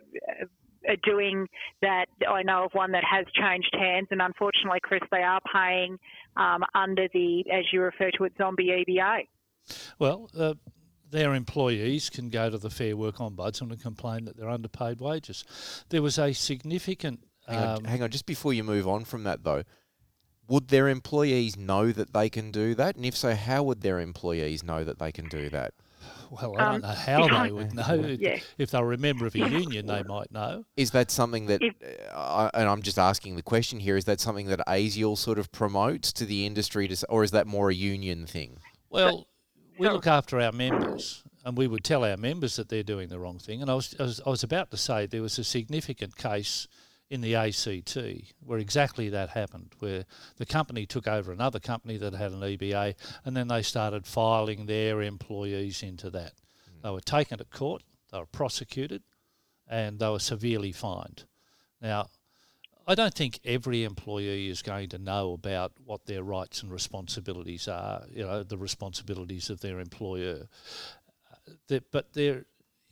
are 0.87 0.95
doing 1.03 1.47
that. 1.81 2.05
I 2.27 2.43
know 2.43 2.65
of 2.65 2.71
one 2.73 2.91
that 2.91 3.03
has 3.03 3.25
changed 3.33 3.75
hands, 3.77 4.07
and 4.11 4.21
unfortunately, 4.21 4.79
Chris, 4.81 5.01
they 5.11 5.21
are 5.21 5.41
paying 5.53 5.97
um, 6.37 6.63
under 6.73 7.07
the, 7.13 7.43
as 7.51 7.65
you 7.71 7.81
refer 7.81 8.11
to 8.17 8.23
it, 8.25 8.33
zombie 8.37 8.85
EBA. 8.87 9.27
Well, 9.99 10.29
uh, 10.37 10.53
their 11.09 11.33
employees 11.33 12.09
can 12.09 12.29
go 12.29 12.49
to 12.49 12.57
the 12.57 12.69
Fair 12.69 12.95
Work 12.95 13.17
Ombudsman 13.17 13.71
and 13.71 13.81
complain 13.81 14.25
that 14.25 14.37
they're 14.37 14.49
underpaid 14.49 14.99
wages. 14.99 15.43
There 15.89 16.01
was 16.01 16.17
a 16.17 16.33
significant. 16.33 17.21
Hang 17.47 17.57
on, 17.57 17.77
um, 17.77 17.83
hang 17.85 18.03
on, 18.03 18.09
just 18.09 18.25
before 18.25 18.53
you 18.53 18.63
move 18.63 18.87
on 18.87 19.05
from 19.05 19.23
that 19.23 19.43
though, 19.43 19.63
would 20.47 20.69
their 20.69 20.87
employees 20.87 21.57
know 21.57 21.91
that 21.91 22.13
they 22.13 22.29
can 22.29 22.51
do 22.51 22.75
that? 22.75 22.95
And 22.95 23.05
if 23.05 23.15
so, 23.15 23.35
how 23.35 23.63
would 23.63 23.81
their 23.81 23.99
employees 23.99 24.63
know 24.63 24.83
that 24.83 24.99
they 24.99 25.11
can 25.11 25.27
do 25.27 25.49
that? 25.49 25.73
Well, 26.29 26.55
I 26.57 26.65
don't 26.65 26.75
um, 26.75 26.81
know 26.81 26.87
how 26.87 27.43
they 27.43 27.51
would 27.51 27.73
know. 27.73 28.17
Yeah. 28.19 28.39
If 28.57 28.71
they're 28.71 28.91
a 28.91 28.97
member 28.97 29.25
of 29.25 29.35
a 29.35 29.39
union, 29.39 29.87
they 29.87 30.03
might 30.03 30.31
know. 30.31 30.65
Is 30.75 30.91
that 30.91 31.11
something 31.11 31.45
that, 31.47 31.61
uh, 32.13 32.49
and 32.53 32.67
I'm 32.67 32.81
just 32.81 32.97
asking 32.97 33.35
the 33.35 33.41
question 33.41 33.79
here, 33.79 33.97
is 33.97 34.05
that 34.05 34.19
something 34.19 34.47
that 34.47 34.59
ASIAL 34.67 35.17
sort 35.17 35.39
of 35.39 35.51
promotes 35.51 36.11
to 36.13 36.25
the 36.25 36.45
industry, 36.45 36.87
to, 36.87 37.05
or 37.07 37.23
is 37.23 37.31
that 37.31 37.47
more 37.47 37.69
a 37.69 37.75
union 37.75 38.25
thing? 38.25 38.57
Well, 38.89 39.27
we 39.77 39.87
look 39.87 40.07
after 40.07 40.39
our 40.39 40.51
members, 40.51 41.23
and 41.45 41.57
we 41.57 41.67
would 41.67 41.83
tell 41.83 42.03
our 42.03 42.17
members 42.17 42.55
that 42.55 42.69
they're 42.69 42.83
doing 42.83 43.09
the 43.09 43.19
wrong 43.19 43.39
thing. 43.39 43.61
And 43.61 43.69
I 43.71 43.75
was, 43.75 43.95
I 43.99 44.03
was, 44.03 44.21
I 44.25 44.29
was 44.29 44.43
about 44.43 44.71
to 44.71 44.77
say 44.77 45.05
there 45.05 45.21
was 45.21 45.39
a 45.39 45.43
significant 45.43 46.17
case 46.17 46.67
in 47.09 47.21
the 47.21 47.35
ACT 47.35 47.97
where 48.45 48.59
exactly 48.59 49.09
that 49.09 49.29
happened, 49.29 49.73
where 49.79 50.05
the 50.37 50.45
company 50.45 50.85
took 50.85 51.07
over 51.07 51.31
another 51.31 51.59
company 51.59 51.97
that 51.97 52.13
had 52.13 52.31
an 52.31 52.41
EBA, 52.41 52.95
and 53.23 53.35
then 53.35 53.47
they 53.47 53.61
started 53.61 54.05
filing 54.05 54.65
their 54.65 55.01
employees 55.01 55.83
into 55.83 56.09
that. 56.09 56.33
Mm. 56.69 56.83
They 56.83 56.89
were 56.89 57.01
taken 57.01 57.37
to 57.37 57.45
court, 57.45 57.83
they 58.11 58.19
were 58.19 58.25
prosecuted, 58.25 59.03
and 59.67 59.99
they 59.99 60.09
were 60.09 60.19
severely 60.19 60.71
fined. 60.71 61.23
Now, 61.81 62.07
I 62.89 62.95
don't 62.95 63.13
think 63.13 63.41
every 63.43 63.83
employee 63.83 64.47
is 64.47 64.61
going 64.61 64.87
to 64.89 64.97
know 64.97 65.33
about 65.33 65.73
what 65.83 66.05
their 66.05 66.23
rights 66.23 66.63
and 66.63 66.71
responsibilities 66.71 67.67
are, 67.67 68.03
you 68.09 68.23
know, 68.23 68.43
the 68.43 68.57
responsibilities 68.57 69.49
of 69.49 69.59
their 69.59 69.81
employer. 69.81 70.47
Uh, 71.69 71.79
but 71.91 72.13
there, 72.13 72.45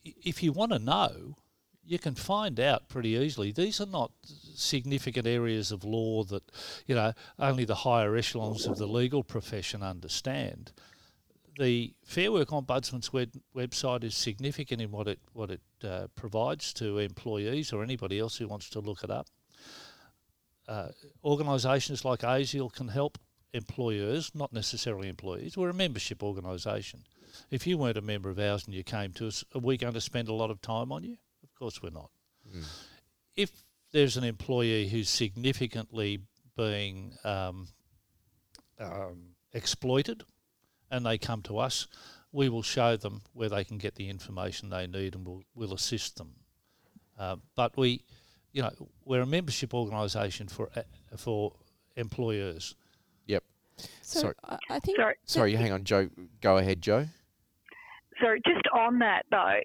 if 0.04 0.44
you 0.44 0.52
want 0.52 0.74
to 0.74 0.80
know, 0.80 1.38
you 1.86 1.98
can 1.98 2.14
find 2.14 2.60
out 2.60 2.90
pretty 2.90 3.10
easily. 3.10 3.54
These 3.54 3.80
are 3.80 3.86
not 3.86 4.12
significant 4.26 5.28
areas 5.28 5.72
of 5.72 5.86
law 5.86 6.24
that, 6.26 6.44
you 6.88 6.96
know, 6.96 7.14
only 7.40 7.64
the 7.64 7.76
higher 7.76 8.18
echelons 8.18 8.66
of 8.66 8.78
the 8.78 8.88
legal 8.88 9.24
profession 9.24 9.82
understand. 9.82 10.74
The 11.58 11.94
Fair 12.04 12.34
Work 12.34 12.50
Ombudsman's 12.50 13.14
web, 13.14 13.32
website 13.56 14.04
is 14.04 14.16
significant 14.16 14.82
in 14.82 14.92
what 14.92 15.08
it 15.08 15.20
what 15.32 15.52
it 15.52 15.62
uh, 15.86 16.08
provides 16.16 16.74
to 16.74 16.98
employees 16.98 17.72
or 17.72 17.82
anybody 17.82 18.20
else 18.20 18.36
who 18.36 18.48
wants 18.50 18.70
to 18.72 18.82
look 18.82 19.02
it 19.06 19.10
up 19.10 19.28
uh, 20.68 20.90
organisations 21.24 22.06
like 22.06 22.22
ASIAL 22.22 22.74
can 22.74 22.88
help 22.88 23.18
employers, 23.54 24.32
not 24.34 24.52
necessarily 24.52 25.08
employees. 25.08 25.58
We're 25.58 25.70
a 25.70 25.74
membership 25.74 26.24
organisation. 26.24 27.04
If 27.52 27.68
you 27.68 27.78
weren't 27.78 27.98
a 27.98 28.02
member 28.02 28.30
of 28.30 28.40
ours 28.40 28.66
and 28.66 28.74
you 28.74 28.84
came 28.84 29.12
to 29.14 29.28
us, 29.28 29.44
are 29.54 29.60
we 29.60 29.78
going 29.78 29.94
to 29.94 30.02
spend 30.02 30.28
a 30.28 30.34
lot 30.34 30.52
of 30.52 30.62
time 30.62 30.92
on 30.92 31.04
you? 31.04 31.18
Of 31.44 31.54
course 31.56 31.82
we're 31.82 31.90
not. 31.90 32.10
Mm. 32.54 32.66
If 33.36 33.52
there's 33.92 34.18
an 34.18 34.24
employee 34.24 34.88
who's 34.88 35.10
significantly 35.10 36.20
being 36.58 37.14
um, 37.24 37.68
um, 38.80 39.36
exploited 39.54 40.24
and 40.92 41.06
they 41.06 41.18
come 41.18 41.42
to 41.44 41.58
us, 41.58 41.88
we 42.32 42.50
will 42.50 42.64
show 42.64 42.98
them 42.98 43.22
where 43.34 43.50
they 43.50 43.64
can 43.64 43.78
get 43.78 43.96
the 43.96 44.10
information 44.10 44.70
they 44.70 44.88
need 44.88 45.16
and 45.16 45.26
we'll, 45.26 45.44
we'll 45.54 45.74
assist 45.74 46.18
them. 46.18 46.32
Uh, 47.18 47.38
but 47.56 47.78
we, 47.78 48.02
you 48.56 48.62
know, 48.62 48.72
we're 49.04 49.22
a 49.22 49.26
membership 49.26 49.74
organisation 49.74 50.48
for 50.48 50.70
uh, 50.78 50.82
for 51.18 51.52
employers. 51.98 52.76
Yep. 53.28 53.44
So 54.02 54.20
sorry. 54.22 54.36
I 54.70 54.80
think. 54.80 54.98
Sorry. 54.98 55.16
sorry, 55.26 55.56
hang 55.56 55.74
on, 55.74 55.84
Joe. 55.84 56.10
Go 56.42 56.58
ahead, 56.58 56.82
Joe. 56.82 57.06
Sorry, 58.22 58.42
just 58.48 58.66
on 58.74 59.00
that 59.00 59.24
though, 59.30 59.60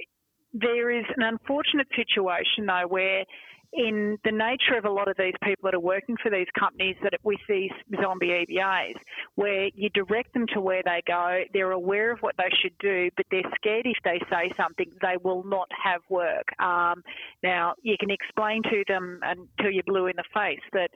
there 0.53 0.91
is 0.91 1.05
an 1.17 1.23
unfortunate 1.23 1.87
situation 1.95 2.67
though 2.67 2.89
where 2.89 3.25
in 3.73 4.19
the 4.25 4.33
nature 4.33 4.77
of 4.77 4.85
a 4.85 4.91
lot 4.91 5.09
of 5.09 5.17
these 5.17 5.35
people 5.43 5.63
that 5.65 5.75
are 5.75 5.81
working 5.81 6.17
for 6.23 6.31
these 6.31 6.47
companies 6.59 6.97
that 7.03 7.13
with 7.23 7.39
these 7.49 7.71
zombie 8.03 8.47
EBAs, 8.49 8.95
where 9.37 9.71
you 9.75 9.89
direct 9.91 10.35
them 10.35 10.47
to 10.55 10.61
where 10.61 10.83
they 10.85 11.03
go, 11.07 11.43
they're 11.53 11.71
aware 11.71 12.13
of 12.13 12.19
what 12.21 12.35
they 12.37 12.51
should 12.61 12.77
do, 12.79 13.11
but 13.17 13.27
they're 13.31 13.43
scared 13.55 13.87
if 13.87 13.97
they 14.05 14.21
say 14.31 14.53
something, 14.57 14.91
they 15.01 15.17
will 15.23 15.45
not 15.45 15.69
have 15.71 16.01
work. 16.09 16.47
Um, 16.61 17.03
now, 17.43 17.75
you 17.83 17.97
can 17.99 18.11
explain 18.11 18.63
to 18.65 18.85
them 18.89 19.21
until 19.23 19.71
you're 19.71 19.85
blue 19.85 20.07
in 20.07 20.17
the 20.17 20.25
face 20.35 20.61
that 20.73 20.91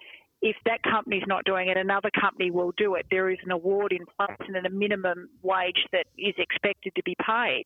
if 0.45 0.57
that 0.67 0.83
company's 0.83 1.23
not 1.27 1.43
doing 1.47 1.69
it, 1.69 1.79
another 1.79 2.11
company 2.21 2.51
will 2.51 2.75
do 2.77 2.97
it. 2.97 3.07
There 3.11 3.31
is 3.31 3.39
an 3.47 3.51
award 3.51 3.93
in 3.93 4.05
place 4.05 4.39
and 4.47 4.67
a 4.67 4.69
minimum 4.69 5.31
wage 5.43 5.87
that 5.93 6.05
is 6.19 6.35
expected 6.37 6.93
to 6.97 7.03
be 7.03 7.17
paid. 7.27 7.65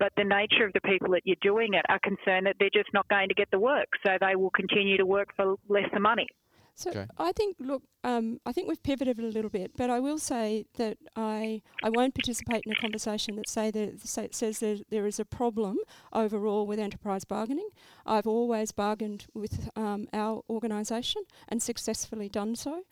But 0.00 0.12
the 0.16 0.24
nature 0.24 0.66
of 0.66 0.72
the 0.72 0.80
people 0.80 1.12
that 1.12 1.22
you're 1.24 1.36
doing 1.40 1.74
it 1.74 1.84
are 1.88 2.00
concerned 2.00 2.46
that 2.46 2.56
they're 2.58 2.68
just 2.74 2.92
not 2.92 3.06
going 3.06 3.28
to 3.28 3.34
get 3.34 3.48
the 3.52 3.60
work, 3.60 3.86
so 4.04 4.18
they 4.20 4.34
will 4.34 4.50
continue 4.50 4.96
to 4.96 5.06
work 5.06 5.28
for 5.36 5.54
lesser 5.68 6.00
money. 6.00 6.26
So 6.76 6.90
okay. 6.90 7.06
I 7.16 7.32
think, 7.32 7.56
look, 7.58 7.82
um, 8.04 8.38
I 8.44 8.52
think 8.52 8.68
we've 8.68 8.82
pivoted 8.82 9.18
a 9.18 9.22
little 9.22 9.48
bit, 9.48 9.72
but 9.78 9.88
I 9.88 9.98
will 9.98 10.18
say 10.18 10.66
that 10.76 10.98
I 11.16 11.62
I 11.82 11.88
won't 11.88 12.14
participate 12.14 12.64
in 12.66 12.72
a 12.72 12.74
conversation 12.74 13.36
that 13.36 13.48
say 13.48 13.70
that 13.70 14.06
say, 14.06 14.28
says 14.30 14.58
that 14.60 14.84
there 14.90 15.06
is 15.06 15.18
a 15.18 15.24
problem 15.24 15.78
overall 16.12 16.66
with 16.66 16.78
enterprise 16.78 17.24
bargaining. 17.24 17.70
I've 18.04 18.26
always 18.26 18.72
bargained 18.72 19.24
with 19.32 19.70
um, 19.74 20.06
our 20.12 20.42
organisation 20.50 21.22
and 21.48 21.62
successfully 21.62 22.28
done 22.28 22.54
so. 22.54 22.82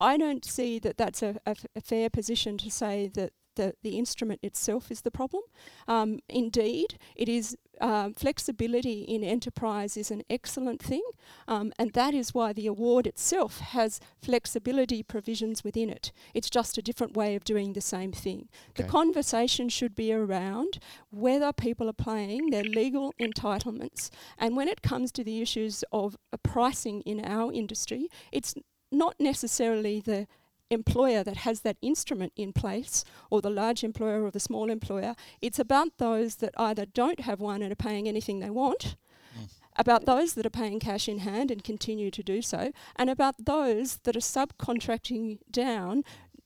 I 0.00 0.16
don't 0.16 0.44
see 0.44 0.78
that 0.80 0.96
that's 0.96 1.22
a, 1.22 1.36
a, 1.44 1.50
f- 1.50 1.66
a 1.74 1.80
fair 1.80 2.10
position 2.10 2.56
to 2.58 2.70
say 2.70 3.08
that 3.14 3.32
the, 3.56 3.74
the 3.82 3.98
instrument 3.98 4.40
itself 4.42 4.90
is 4.90 5.02
the 5.02 5.10
problem. 5.10 5.42
Um, 5.88 6.20
indeed, 6.28 6.98
it 7.16 7.28
is 7.28 7.56
uh, 7.80 8.10
flexibility 8.16 9.02
in 9.02 9.24
enterprise 9.24 9.96
is 9.96 10.10
an 10.10 10.22
excellent 10.30 10.82
thing, 10.82 11.02
um, 11.48 11.72
and 11.78 11.92
that 11.92 12.14
is 12.14 12.34
why 12.34 12.52
the 12.52 12.66
award 12.66 13.06
itself 13.06 13.58
has 13.60 14.00
flexibility 14.22 15.02
provisions 15.02 15.64
within 15.64 15.90
it. 15.90 16.12
It's 16.34 16.50
just 16.50 16.78
a 16.78 16.82
different 16.82 17.16
way 17.16 17.34
of 17.34 17.44
doing 17.44 17.72
the 17.72 17.80
same 17.80 18.12
thing. 18.12 18.48
Okay. 18.70 18.82
The 18.82 18.88
conversation 18.88 19.68
should 19.68 19.94
be 19.94 20.12
around 20.12 20.78
whether 21.10 21.52
people 21.52 21.88
are 21.88 21.94
playing 21.94 22.50
their 22.50 22.64
legal 22.64 23.12
entitlements, 23.20 24.10
and 24.38 24.56
when 24.56 24.68
it 24.68 24.82
comes 24.82 25.10
to 25.12 25.24
the 25.24 25.40
issues 25.40 25.84
of 25.92 26.16
uh, 26.32 26.36
pricing 26.38 27.00
in 27.02 27.24
our 27.24 27.52
industry, 27.52 28.08
it's 28.32 28.54
not 28.92 29.16
necessarily 29.18 30.00
the 30.00 30.26
employer 30.74 31.24
that 31.24 31.38
has 31.38 31.60
that 31.60 31.78
instrument 31.80 32.32
in 32.36 32.52
place, 32.52 33.04
or 33.30 33.40
the 33.40 33.48
large 33.48 33.82
employer 33.82 34.22
or 34.22 34.30
the 34.30 34.40
small 34.40 34.70
employer. 34.70 35.14
It's 35.40 35.58
about 35.58 35.96
those 35.96 36.36
that 36.36 36.52
either 36.58 36.84
don't 36.84 37.20
have 37.20 37.40
one 37.40 37.62
and 37.62 37.72
are 37.72 37.76
paying 37.76 38.06
anything 38.06 38.40
they 38.40 38.50
want, 38.50 38.96
mm. 39.34 39.48
about 39.76 40.04
those 40.04 40.34
that 40.34 40.44
are 40.44 40.50
paying 40.50 40.80
cash 40.80 41.08
in 41.08 41.20
hand 41.20 41.50
and 41.50 41.64
continue 41.64 42.10
to 42.10 42.22
do 42.22 42.42
so, 42.42 42.72
and 42.96 43.08
about 43.08 43.46
those 43.46 43.96
that 44.04 44.16
are 44.16 44.20
subcontracting 44.20 45.38
down 45.50 46.04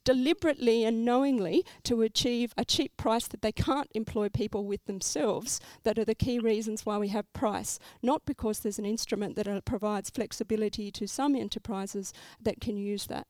deliberately 0.09 0.85
and 0.85 1.05
knowingly 1.05 1.63
to 1.83 2.01
achieve 2.01 2.55
a 2.57 2.65
cheap 2.65 2.97
price 2.97 3.29
that 3.29 3.43
they 3.43 3.53
can't 3.53 3.91
employ 3.95 4.27
people 4.27 4.65
with 4.65 4.83
themselves 4.87 5.61
that 5.83 5.99
are 5.99 6.05
the 6.05 6.15
key 6.15 6.39
reasons 6.39 6.87
why 6.87 6.97
we 6.97 7.09
have 7.09 7.31
price, 7.35 7.79
not 8.03 8.25
because 8.25 8.61
there's 8.61 8.79
an 8.79 8.87
instrument 8.87 9.37
that 9.37 9.47
uh, 9.47 9.61
provides 9.67 10.09
flexibility 10.09 10.91
to 10.91 11.07
some 11.07 11.37
enterprises 11.37 12.15
that 12.41 12.59
can 12.59 12.79
use 12.79 13.07
that. 13.09 13.27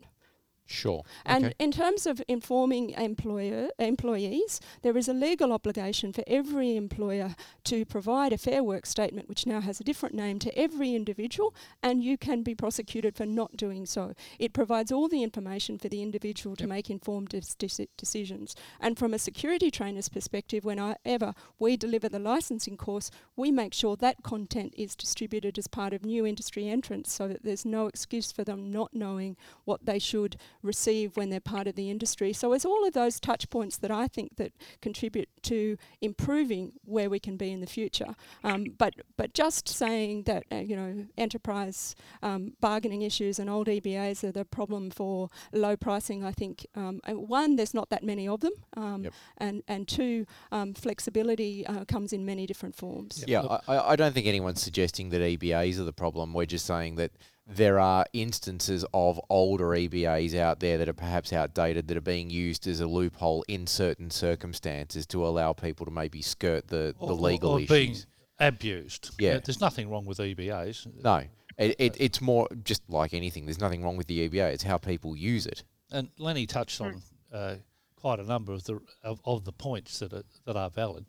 Sure. 0.71 1.03
And 1.25 1.47
okay. 1.47 1.55
in 1.59 1.73
terms 1.73 2.07
of 2.07 2.23
informing 2.29 2.91
employer 2.91 3.71
employees, 3.79 4.61
there 4.83 4.99
is 4.99 5.09
a 5.09 5.15
legal 5.15 5.51
obligation 5.51 6.13
for 6.13 6.23
every 6.27 6.77
employer 6.77 7.35
to 7.65 7.87
provide 7.87 8.35
a 8.35 8.39
fair 8.39 8.63
work 8.63 8.85
statement, 8.85 9.31
which 9.31 9.47
now 9.47 9.63
has 9.63 9.81
a 9.81 9.85
different 9.85 10.15
name, 10.15 10.39
to 10.41 10.57
every 10.59 10.95
individual, 10.95 11.55
and 11.83 12.05
you 12.05 12.19
can 12.19 12.43
be 12.43 12.55
prosecuted 12.55 13.17
for 13.17 13.25
not 13.25 13.57
doing 13.57 13.87
so. 13.87 14.13
It 14.39 14.53
provides 14.53 14.93
all 14.93 15.09
the 15.09 15.23
information 15.23 15.79
for 15.79 15.89
the 15.89 16.03
individual 16.03 16.55
to 16.57 16.67
make 16.67 16.91
informed 16.91 17.31
de- 17.31 17.89
decisions. 17.97 18.55
And 18.79 18.99
from 18.99 19.15
a 19.15 19.19
security 19.19 19.71
trainer's 19.71 20.11
perspective, 20.11 20.67
whenever 20.67 21.35
we 21.59 21.79
deliver 21.79 22.11
the 22.11 22.19
licensing 22.19 22.77
course, 22.77 23.11
we 23.37 23.51
make 23.51 23.73
sure 23.73 23.97
that 23.97 24.23
content 24.23 24.75
is 24.77 24.95
distributed 24.95 25.57
as 25.57 25.67
part 25.67 25.95
of 25.95 26.05
new 26.05 26.27
industry 26.27 26.69
entrants 26.69 27.11
so 27.11 27.27
that 27.27 27.43
there's 27.43 27.65
no 27.65 27.87
excuse 27.87 28.31
for 28.31 28.45
them 28.45 28.71
not 28.71 28.93
knowing 28.93 29.35
what 29.65 29.87
they 29.87 29.99
should 29.99 30.37
receive 30.63 31.17
when 31.17 31.31
they're 31.31 31.41
part 31.41 31.67
of 31.67 31.75
the 31.75 31.91
industry. 31.91 32.33
So 32.33 32.53
it's 32.53 32.65
all 32.65 32.87
of 32.87 32.95
those 32.95 33.21
touch 33.21 33.49
points 33.51 33.77
that 33.79 33.91
I 33.91 34.09
think 34.09 34.37
that 34.37 34.53
contribute 34.81 35.29
to 35.43 35.77
improving 36.01 36.73
where 36.85 37.11
we 37.11 37.19
can 37.19 37.37
be 37.37 37.51
in 37.51 37.61
the 37.61 37.67
future. 37.67 38.15
Um, 38.45 38.67
but 38.77 38.95
but 39.17 39.35
just 39.35 39.69
saying 39.69 40.25
that 40.25 40.45
uh, 40.51 40.57
you 40.57 40.77
know 40.77 41.07
enterprise 41.17 41.95
um, 42.23 42.55
bargaining 42.61 43.03
issues 43.03 43.39
and 43.39 43.49
old 43.49 43.67
EBAs 43.67 44.25
are 44.25 44.33
the 44.33 44.45
problem 44.45 44.91
for 44.91 45.31
low 45.53 45.77
pricing. 45.77 46.25
I 46.25 46.33
think 46.33 46.67
um, 46.75 47.01
uh, 47.09 47.13
one 47.13 47.57
there's 47.57 47.75
not 47.75 47.91
that 47.91 48.03
many 48.03 48.27
of 48.29 48.41
them, 48.41 48.53
um, 48.77 49.05
yep. 49.05 49.13
and 49.39 49.63
and 49.69 49.87
two 49.87 50.27
um, 50.53 50.75
flexibility 50.75 51.67
uh, 51.67 51.85
comes 51.85 52.13
in 52.13 52.25
many 52.25 52.47
different 52.47 52.75
forms. 52.75 53.25
Yeah, 53.27 53.59
I, 53.69 53.93
I 53.93 53.97
don't 53.97 54.13
think 54.13 54.27
anyone's 54.27 54.63
suggesting 54.63 55.11
that 55.11 55.21
EBAs 55.21 55.79
are 55.79 55.85
the 55.85 55.93
problem. 55.93 56.33
We're 56.33 56.47
just 56.47 56.67
saying 56.67 56.97
that 56.97 57.13
there 57.49 57.79
are 57.79 58.05
instances 58.13 58.85
of 58.93 59.19
older 59.31 59.69
EBAs 59.69 60.35
out 60.35 60.61
there 60.61 60.77
that 60.77 60.89
are 60.89 60.95
perhaps 60.95 61.33
outdated 61.33 61.89
that 61.89 61.97
are 61.97 62.03
being 62.03 62.29
used 62.29 62.67
as 62.67 62.81
a 62.81 62.87
loophole 62.87 63.43
in 63.49 63.67
certain 63.67 64.11
circumstances 64.11 65.07
to 65.07 65.27
allow 65.27 65.55
people 65.55 65.87
to 65.87 65.91
maybe 65.91 66.21
skirt 66.21 66.69
the, 66.69 66.95
the 67.01 67.15
legal 67.15 67.53
or, 67.53 67.55
or 67.55 67.61
issues. 67.61 67.69
being 67.69 67.97
abused. 68.39 69.15
Yeah. 69.19 69.39
There's 69.43 69.63
nothing 69.63 69.89
wrong 69.89 70.05
with 70.05 70.19
EBAs. 70.19 70.87
No. 71.03 71.23
It, 71.57 71.75
it, 71.79 71.97
it's 71.99 72.21
more 72.21 72.49
just 72.63 72.83
like 72.89 73.15
anything. 73.15 73.47
There's 73.47 73.61
nothing 73.61 73.83
wrong 73.83 73.97
with 73.97 74.09
the 74.09 74.29
EBA. 74.29 74.53
It's 74.53 74.63
how 74.63 74.77
people 74.77 75.17
use 75.17 75.47
it. 75.47 75.65
And 75.91 76.09
Lenny 76.19 76.47
touched 76.47 76.81
on 76.83 77.03
uh, 77.33 77.57
quite 77.97 78.21
a 78.21 78.25
number 78.25 78.53
of 78.53 78.63
the 78.65 78.79
of, 79.03 79.21
of 79.25 79.45
the 79.45 79.53
points 79.53 79.99
that 80.01 80.13
are, 80.13 80.23
that 80.45 80.57
are 80.57 80.71
valid. 80.71 81.07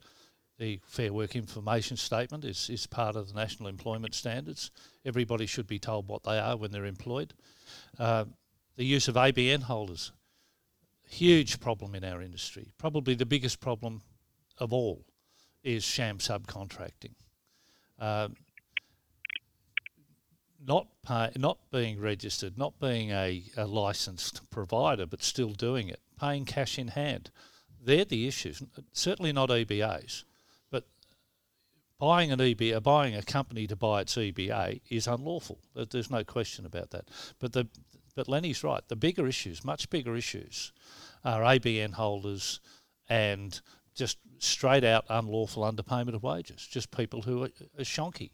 The 0.59 0.81
Fair 0.83 1.13
Work 1.13 1.37
Information 1.37 1.95
Statement 1.95 2.43
is, 2.43 2.69
is 2.69 2.85
part 2.85 3.15
of 3.15 3.29
the 3.29 3.33
National 3.33 3.69
Employment 3.69 4.13
Standards. 4.13 4.71
Everybody 5.05 5.45
should 5.45 5.67
be 5.67 5.79
told 5.79 6.09
what 6.09 6.23
they 6.23 6.37
are 6.37 6.57
when 6.57 6.71
they're 6.71 6.85
employed. 6.85 7.33
Uh, 7.97 8.25
the 8.75 8.83
use 8.83 9.07
of 9.07 9.15
ABN 9.15 9.63
holders, 9.63 10.11
huge 11.07 11.61
problem 11.61 11.95
in 11.95 12.03
our 12.03 12.21
industry. 12.21 12.73
Probably 12.77 13.15
the 13.15 13.25
biggest 13.25 13.61
problem 13.61 14.01
of 14.57 14.73
all 14.73 15.05
is 15.63 15.85
sham 15.85 16.17
subcontracting. 16.17 17.13
Uh, 17.97 18.27
not 20.61 20.87
pay, 21.07 21.31
not 21.37 21.57
being 21.71 22.01
registered, 22.01 22.57
not 22.57 22.77
being 22.81 23.11
a, 23.11 23.43
a 23.55 23.65
licensed 23.65 24.49
provider, 24.49 25.05
but 25.05 25.23
still 25.23 25.53
doing 25.53 25.87
it, 25.87 26.01
paying 26.19 26.43
cash 26.43 26.77
in 26.77 26.89
hand. 26.89 27.31
They're 27.81 28.03
the 28.03 28.27
issues. 28.27 28.61
Certainly 28.91 29.31
not 29.31 29.47
EBAs 29.47 30.25
buying 31.99 32.31
an 32.31 32.39
EBA, 32.39 32.75
uh, 32.75 32.79
buying 32.79 33.15
a 33.15 33.21
company 33.21 33.67
to 33.67 33.75
buy 33.75 34.01
its 34.01 34.15
EBA 34.15 34.81
is 34.89 35.07
unlawful. 35.07 35.59
There's 35.75 36.09
no 36.09 36.23
question 36.23 36.65
about 36.65 36.91
that. 36.91 37.09
But 37.39 37.53
the 37.53 37.67
but 38.15 38.27
Lenny's 38.27 38.63
right. 38.63 38.81
The 38.87 38.95
bigger 38.95 39.27
issues, 39.27 39.63
much 39.63 39.89
bigger 39.89 40.15
issues, 40.15 40.73
are 41.23 41.41
ABN 41.41 41.93
holders 41.93 42.59
and 43.07 43.61
just 43.95 44.17
straight 44.39 44.83
out 44.83 45.05
unlawful 45.09 45.63
underpayment 45.63 46.15
of 46.15 46.23
wages. 46.23 46.67
Just 46.67 46.91
people 46.91 47.21
who 47.21 47.43
are, 47.43 47.51
are 47.77 47.83
shonky. 47.83 48.31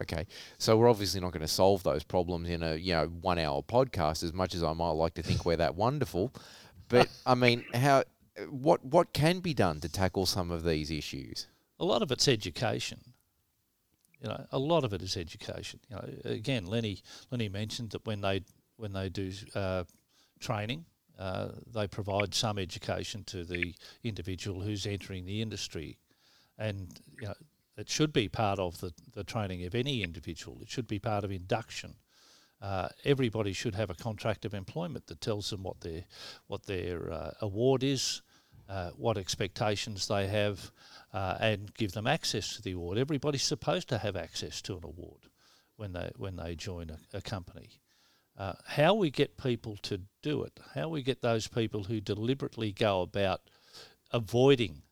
Okay, 0.00 0.26
so 0.58 0.76
we're 0.76 0.88
obviously 0.88 1.20
not 1.20 1.32
going 1.32 1.42
to 1.42 1.48
solve 1.48 1.82
those 1.82 2.02
problems 2.02 2.48
in 2.48 2.62
a 2.62 2.74
you 2.74 2.94
know 2.94 3.06
one 3.06 3.38
hour 3.38 3.62
podcast. 3.62 4.22
As 4.22 4.32
much 4.32 4.54
as 4.54 4.62
I 4.62 4.72
might 4.72 4.90
like 4.90 5.14
to 5.14 5.22
think 5.22 5.44
we're 5.44 5.56
that 5.56 5.74
wonderful, 5.74 6.32
but 6.88 7.08
I 7.26 7.34
mean, 7.34 7.64
how 7.74 8.04
what 8.48 8.84
what 8.84 9.12
can 9.12 9.40
be 9.40 9.54
done 9.54 9.80
to 9.80 9.88
tackle 9.88 10.26
some 10.26 10.50
of 10.50 10.64
these 10.64 10.90
issues? 10.90 11.46
A 11.82 11.84
lot 11.84 12.00
of 12.00 12.12
it's 12.12 12.28
education. 12.28 13.00
You 14.20 14.28
know, 14.28 14.46
a 14.52 14.58
lot 14.58 14.84
of 14.84 14.92
it 14.92 15.02
is 15.02 15.16
education. 15.16 15.80
You 15.90 15.96
know, 15.96 16.08
again, 16.24 16.64
Lenny 16.64 17.02
Lenny 17.30 17.48
mentioned 17.48 17.90
that 17.90 18.06
when 18.06 18.20
they 18.20 18.44
when 18.76 18.92
they 18.92 19.08
do 19.08 19.32
uh, 19.56 19.82
training, 20.38 20.84
uh, 21.18 21.48
they 21.74 21.88
provide 21.88 22.34
some 22.34 22.56
education 22.56 23.24
to 23.24 23.42
the 23.42 23.74
individual 24.04 24.60
who's 24.60 24.86
entering 24.86 25.26
the 25.26 25.42
industry, 25.42 25.98
and 26.56 27.00
you 27.20 27.26
know, 27.26 27.34
it 27.76 27.90
should 27.90 28.12
be 28.12 28.28
part 28.28 28.60
of 28.60 28.80
the, 28.80 28.92
the 29.12 29.24
training 29.24 29.64
of 29.66 29.74
any 29.74 30.04
individual. 30.04 30.58
It 30.62 30.70
should 30.70 30.86
be 30.86 31.00
part 31.00 31.24
of 31.24 31.32
induction. 31.32 31.96
Uh, 32.60 32.90
everybody 33.04 33.52
should 33.52 33.74
have 33.74 33.90
a 33.90 33.94
contract 33.94 34.44
of 34.44 34.54
employment 34.54 35.08
that 35.08 35.20
tells 35.20 35.50
them 35.50 35.64
what 35.64 35.80
their 35.80 36.04
what 36.46 36.66
their 36.66 37.12
uh, 37.12 37.32
award 37.40 37.82
is, 37.82 38.22
uh, 38.68 38.90
what 38.96 39.18
expectations 39.18 40.08
they 40.08 40.26
have, 40.26 40.70
uh, 41.12 41.36
and 41.40 41.74
give 41.74 41.92
them 41.92 42.06
access 42.06 42.56
to 42.56 42.62
the 42.62 42.72
award. 42.72 42.98
Everybody's 42.98 43.42
supposed 43.42 43.88
to 43.88 43.98
have 43.98 44.16
access 44.16 44.62
to 44.62 44.76
an 44.76 44.84
award 44.84 45.28
when 45.76 45.92
they 45.92 46.10
when 46.16 46.36
they 46.36 46.54
join 46.54 46.90
a, 46.90 46.98
a 47.16 47.20
company. 47.20 47.70
Uh, 48.38 48.54
how 48.66 48.94
we 48.94 49.10
get 49.10 49.36
people 49.36 49.76
to 49.82 50.00
do 50.22 50.42
it, 50.42 50.58
how 50.74 50.88
we 50.88 51.02
get 51.02 51.20
those 51.20 51.48
people 51.48 51.84
who 51.84 52.00
deliberately 52.00 52.72
go 52.72 53.02
about 53.02 53.42
avoiding 54.10 54.82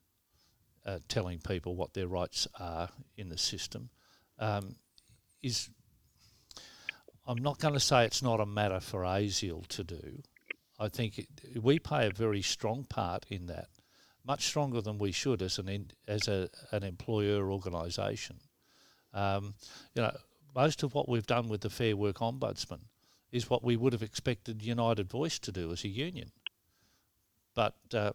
uh, 0.85 0.99
telling 1.09 1.39
people 1.39 1.77
what 1.77 1.95
their 1.95 2.09
rights 2.09 2.49
are 2.59 2.89
in 3.16 3.29
the 3.29 3.39
system, 3.39 3.91
um, 4.39 4.77
is 5.43 5.71
I'm 7.27 7.39
not 7.39 7.59
going 7.59 7.75
to 7.75 7.81
say 7.81 8.05
it's 8.05 8.23
not 8.23 8.41
a 8.41 8.47
matter 8.47 8.81
for 8.81 9.03
ASIAL 9.03 9.66
to 9.68 9.85
do. 9.85 10.23
I 10.81 10.89
think 10.89 11.26
we 11.61 11.78
play 11.78 12.07
a 12.07 12.11
very 12.11 12.41
strong 12.41 12.85
part 12.85 13.26
in 13.28 13.47
that 13.47 13.68
much 14.24 14.47
stronger 14.47 14.81
than 14.81 14.99
we 14.99 15.12
should 15.12 15.43
as 15.43 15.59
an 15.59 15.68
in, 15.68 15.91
as 16.09 16.26
a, 16.26 16.49
an 16.72 16.83
employer 16.83 17.51
organisation. 17.53 18.37
Um, 19.12 19.55
you 19.95 20.03
know, 20.03 20.16
most 20.55 20.83
of 20.83 20.95
what 20.95 21.09
we've 21.09 21.26
done 21.26 21.49
with 21.49 21.61
the 21.61 21.70
Fair 21.70 21.97
Work 21.97 22.16
Ombudsman 22.16 22.81
is 23.31 23.51
what 23.51 23.62
we 23.62 23.76
would 23.76 23.93
have 23.93 24.03
expected 24.03 24.62
United 24.62 25.09
Voice 25.09 25.39
to 25.41 25.53
do 25.53 25.70
as 25.72 25.85
a 25.85 25.89
union. 25.89 26.33
But 27.55 27.74
uh, 27.93 28.12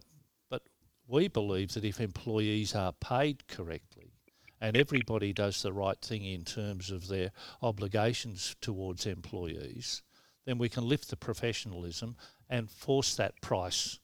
but 0.49 0.63
we 1.07 1.27
believe 1.27 1.73
that 1.73 1.85
if 1.85 1.99
employees 1.99 2.73
are 2.73 2.93
paid 2.93 3.47
correctly 3.47 4.13
and 4.59 4.75
everybody 4.75 5.33
does 5.33 5.61
the 5.61 5.73
right 5.73 5.99
thing 6.01 6.23
in 6.23 6.43
terms 6.43 6.89
of 6.89 7.07
their 7.07 7.31
obligations 7.61 8.55
towards 8.61 9.05
employees, 9.05 10.01
then 10.45 10.57
we 10.57 10.69
can 10.69 10.87
lift 10.87 11.09
the 11.09 11.17
professionalism 11.17 12.15
and 12.49 12.69
force 12.69 13.15
that 13.15 13.41
price 13.41 13.99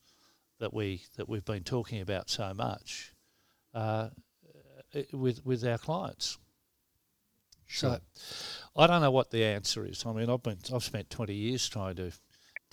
that 0.58 0.72
we 0.72 1.02
that 1.16 1.28
we've 1.28 1.44
been 1.44 1.64
talking 1.64 2.00
about 2.00 2.30
so 2.30 2.52
much 2.54 3.12
uh, 3.74 4.08
with 5.12 5.44
with 5.44 5.64
our 5.66 5.78
clients. 5.78 6.38
Sure. 7.66 8.00
So 8.14 8.72
I 8.76 8.86
don't 8.86 9.00
know 9.00 9.10
what 9.10 9.30
the 9.30 9.44
answer 9.44 9.86
is. 9.86 10.04
I 10.06 10.12
mean, 10.12 10.28
I've 10.30 10.42
been 10.42 10.58
I've 10.72 10.84
spent 10.84 11.10
twenty 11.10 11.34
years 11.34 11.68
trying 11.68 11.96
to 11.96 12.12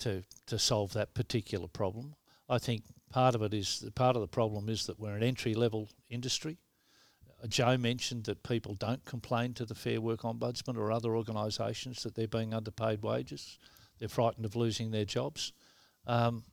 to 0.00 0.24
to 0.46 0.58
solve 0.58 0.92
that 0.92 1.14
particular 1.14 1.68
problem. 1.68 2.14
I 2.48 2.58
think 2.58 2.82
part 3.10 3.34
of 3.34 3.42
it 3.42 3.54
is 3.54 3.84
part 3.94 4.16
of 4.16 4.22
the 4.22 4.28
problem 4.28 4.68
is 4.68 4.86
that 4.86 4.98
we're 4.98 5.16
an 5.16 5.22
entry 5.22 5.54
level 5.54 5.88
industry. 6.08 6.58
Joe 7.48 7.76
mentioned 7.76 8.24
that 8.24 8.42
people 8.42 8.74
don't 8.74 9.04
complain 9.04 9.54
to 9.54 9.64
the 9.64 9.74
Fair 9.74 10.00
Work 10.00 10.20
Ombudsman 10.20 10.76
or 10.76 10.92
other 10.92 11.16
organisations 11.16 12.02
that 12.02 12.14
they're 12.14 12.28
being 12.28 12.52
underpaid 12.52 13.02
wages. 13.02 13.58
They're 13.98 14.08
frightened 14.08 14.44
of 14.44 14.56
losing 14.56 14.90
their 14.90 15.04
jobs. 15.04 15.52
Um, 16.06 16.44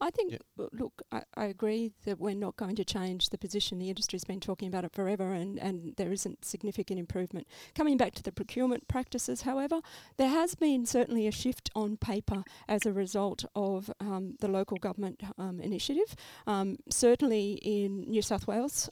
I 0.00 0.10
think, 0.10 0.32
yep. 0.32 0.42
look, 0.72 1.02
I, 1.10 1.22
I, 1.36 1.44
agree 1.46 1.92
that 2.04 2.20
we're 2.20 2.34
not 2.34 2.56
going 2.56 2.76
to 2.76 2.84
change 2.84 3.30
the 3.30 3.38
position. 3.38 3.78
The 3.78 3.88
industry's 3.88 4.24
been 4.24 4.40
talking 4.40 4.68
about 4.68 4.84
it 4.84 4.92
forever 4.92 5.32
and, 5.32 5.58
and 5.58 5.94
there 5.96 6.12
isn't 6.12 6.44
significant 6.44 6.98
improvement. 6.98 7.46
Coming 7.74 7.96
back 7.96 8.12
to 8.14 8.22
the 8.22 8.32
procurement 8.32 8.88
practices, 8.88 9.42
however, 9.42 9.80
there 10.18 10.28
has 10.28 10.54
been 10.54 10.84
certainly 10.84 11.26
a 11.26 11.32
shift 11.32 11.70
on 11.74 11.96
paper 11.96 12.44
as 12.68 12.84
a 12.84 12.92
result 12.92 13.44
of 13.54 13.90
um, 14.00 14.34
the 14.40 14.48
local 14.48 14.76
government 14.76 15.22
um, 15.38 15.60
initiative. 15.60 16.14
Um, 16.46 16.76
certainly 16.90 17.52
in 17.62 18.02
New 18.02 18.22
South 18.22 18.46
Wales, 18.46 18.90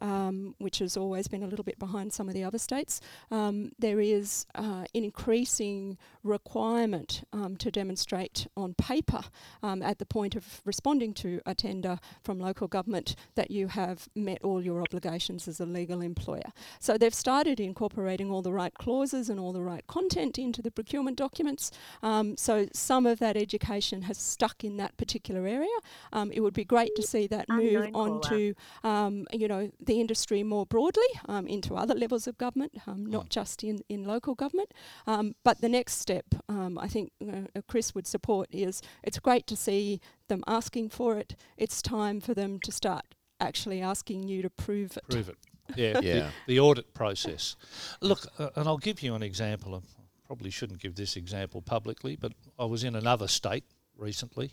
um, 0.00 0.54
which 0.58 0.78
has 0.78 0.96
always 0.96 1.28
been 1.28 1.42
a 1.42 1.46
little 1.46 1.64
bit 1.64 1.78
behind 1.78 2.12
some 2.12 2.28
of 2.28 2.34
the 2.34 2.44
other 2.44 2.58
states, 2.58 3.00
um, 3.30 3.72
there 3.78 4.00
is 4.00 4.46
uh, 4.54 4.84
an 4.94 5.04
increasing 5.04 5.98
requirement 6.22 7.22
um, 7.32 7.56
to 7.56 7.70
demonstrate 7.70 8.46
on 8.56 8.74
paper 8.74 9.22
um, 9.62 9.82
at 9.82 9.98
the 9.98 10.06
point 10.06 10.34
of 10.34 10.60
responding 10.64 11.14
to 11.14 11.40
a 11.46 11.54
tender 11.54 11.98
from 12.22 12.38
local 12.38 12.68
government 12.68 13.16
that 13.34 13.50
you 13.50 13.68
have 13.68 14.08
met 14.14 14.38
all 14.42 14.62
your 14.62 14.80
obligations 14.82 15.48
as 15.48 15.60
a 15.60 15.66
legal 15.66 16.00
employer. 16.00 16.50
So 16.78 16.98
they've 16.98 17.14
started 17.14 17.60
incorporating 17.60 18.30
all 18.30 18.42
the 18.42 18.52
right 18.52 18.74
clauses 18.74 19.28
and 19.28 19.40
all 19.40 19.52
the 19.52 19.62
right 19.62 19.86
content 19.86 20.38
into 20.38 20.62
the 20.62 20.70
procurement 20.70 21.16
documents. 21.16 21.70
Um, 22.02 22.36
so 22.36 22.68
some 22.72 23.06
of 23.06 23.18
that 23.18 23.36
education 23.36 24.02
has 24.02 24.18
stuck 24.18 24.64
in 24.64 24.76
that 24.76 24.96
particular 24.96 25.46
area. 25.46 25.68
Um, 26.12 26.30
it 26.32 26.40
would 26.40 26.54
be 26.54 26.64
great 26.64 26.94
to 26.96 27.02
see 27.02 27.26
that 27.28 27.48
move 27.48 27.90
on 27.94 28.20
to, 28.22 28.54
um, 28.84 29.26
you 29.32 29.48
know, 29.48 29.70
the 29.88 30.00
industry 30.00 30.44
more 30.44 30.66
broadly 30.66 31.08
um, 31.28 31.48
into 31.48 31.74
other 31.74 31.94
levels 31.94 32.28
of 32.28 32.38
government, 32.38 32.76
um, 32.86 33.04
not 33.04 33.24
mm. 33.26 33.30
just 33.30 33.64
in, 33.64 33.80
in 33.88 34.04
local 34.04 34.36
government. 34.36 34.72
Um, 35.06 35.34
but 35.42 35.60
the 35.60 35.68
next 35.68 35.94
step, 35.94 36.26
I 36.48 36.86
think 36.86 37.10
uh, 37.20 37.60
Chris 37.66 37.94
would 37.94 38.06
support, 38.06 38.48
is 38.52 38.82
it's 39.02 39.18
great 39.18 39.46
to 39.48 39.56
see 39.56 40.00
them 40.28 40.44
asking 40.46 40.90
for 40.90 41.16
it. 41.16 41.34
It's 41.56 41.82
time 41.82 42.20
for 42.20 42.34
them 42.34 42.60
to 42.60 42.70
start 42.70 43.14
actually 43.40 43.80
asking 43.80 44.28
you 44.28 44.42
to 44.42 44.50
prove 44.50 44.96
it. 44.96 45.08
Prove 45.08 45.28
it. 45.28 45.36
Yeah, 45.76 45.98
yeah. 46.02 46.30
The, 46.46 46.54
the, 46.54 46.60
audit 46.60 46.94
process. 46.94 47.56
Look, 48.00 48.26
uh, 48.38 48.50
and 48.56 48.68
I'll 48.68 48.78
give 48.78 49.02
you 49.02 49.14
an 49.14 49.22
example. 49.22 49.74
I 49.74 49.80
probably 50.26 50.50
shouldn't 50.50 50.80
give 50.80 50.94
this 50.94 51.16
example 51.16 51.62
publicly, 51.62 52.16
but 52.16 52.32
I 52.58 52.64
was 52.66 52.84
in 52.84 52.94
another 52.94 53.28
state 53.28 53.64
recently, 53.96 54.52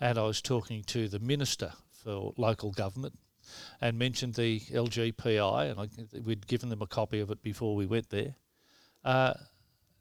and 0.00 0.18
I 0.18 0.22
was 0.22 0.42
talking 0.42 0.82
to 0.84 1.08
the 1.08 1.18
minister 1.18 1.72
for 1.92 2.32
local 2.36 2.72
government, 2.72 3.18
and 3.80 3.98
mentioned 3.98 4.34
the 4.34 4.60
LGPI, 4.60 5.70
and 5.70 5.80
I, 5.80 6.18
we'd 6.20 6.46
given 6.46 6.68
them 6.68 6.82
a 6.82 6.86
copy 6.86 7.20
of 7.20 7.30
it 7.30 7.42
before 7.42 7.74
we 7.74 7.86
went 7.86 8.10
there, 8.10 8.34
uh, 9.04 9.34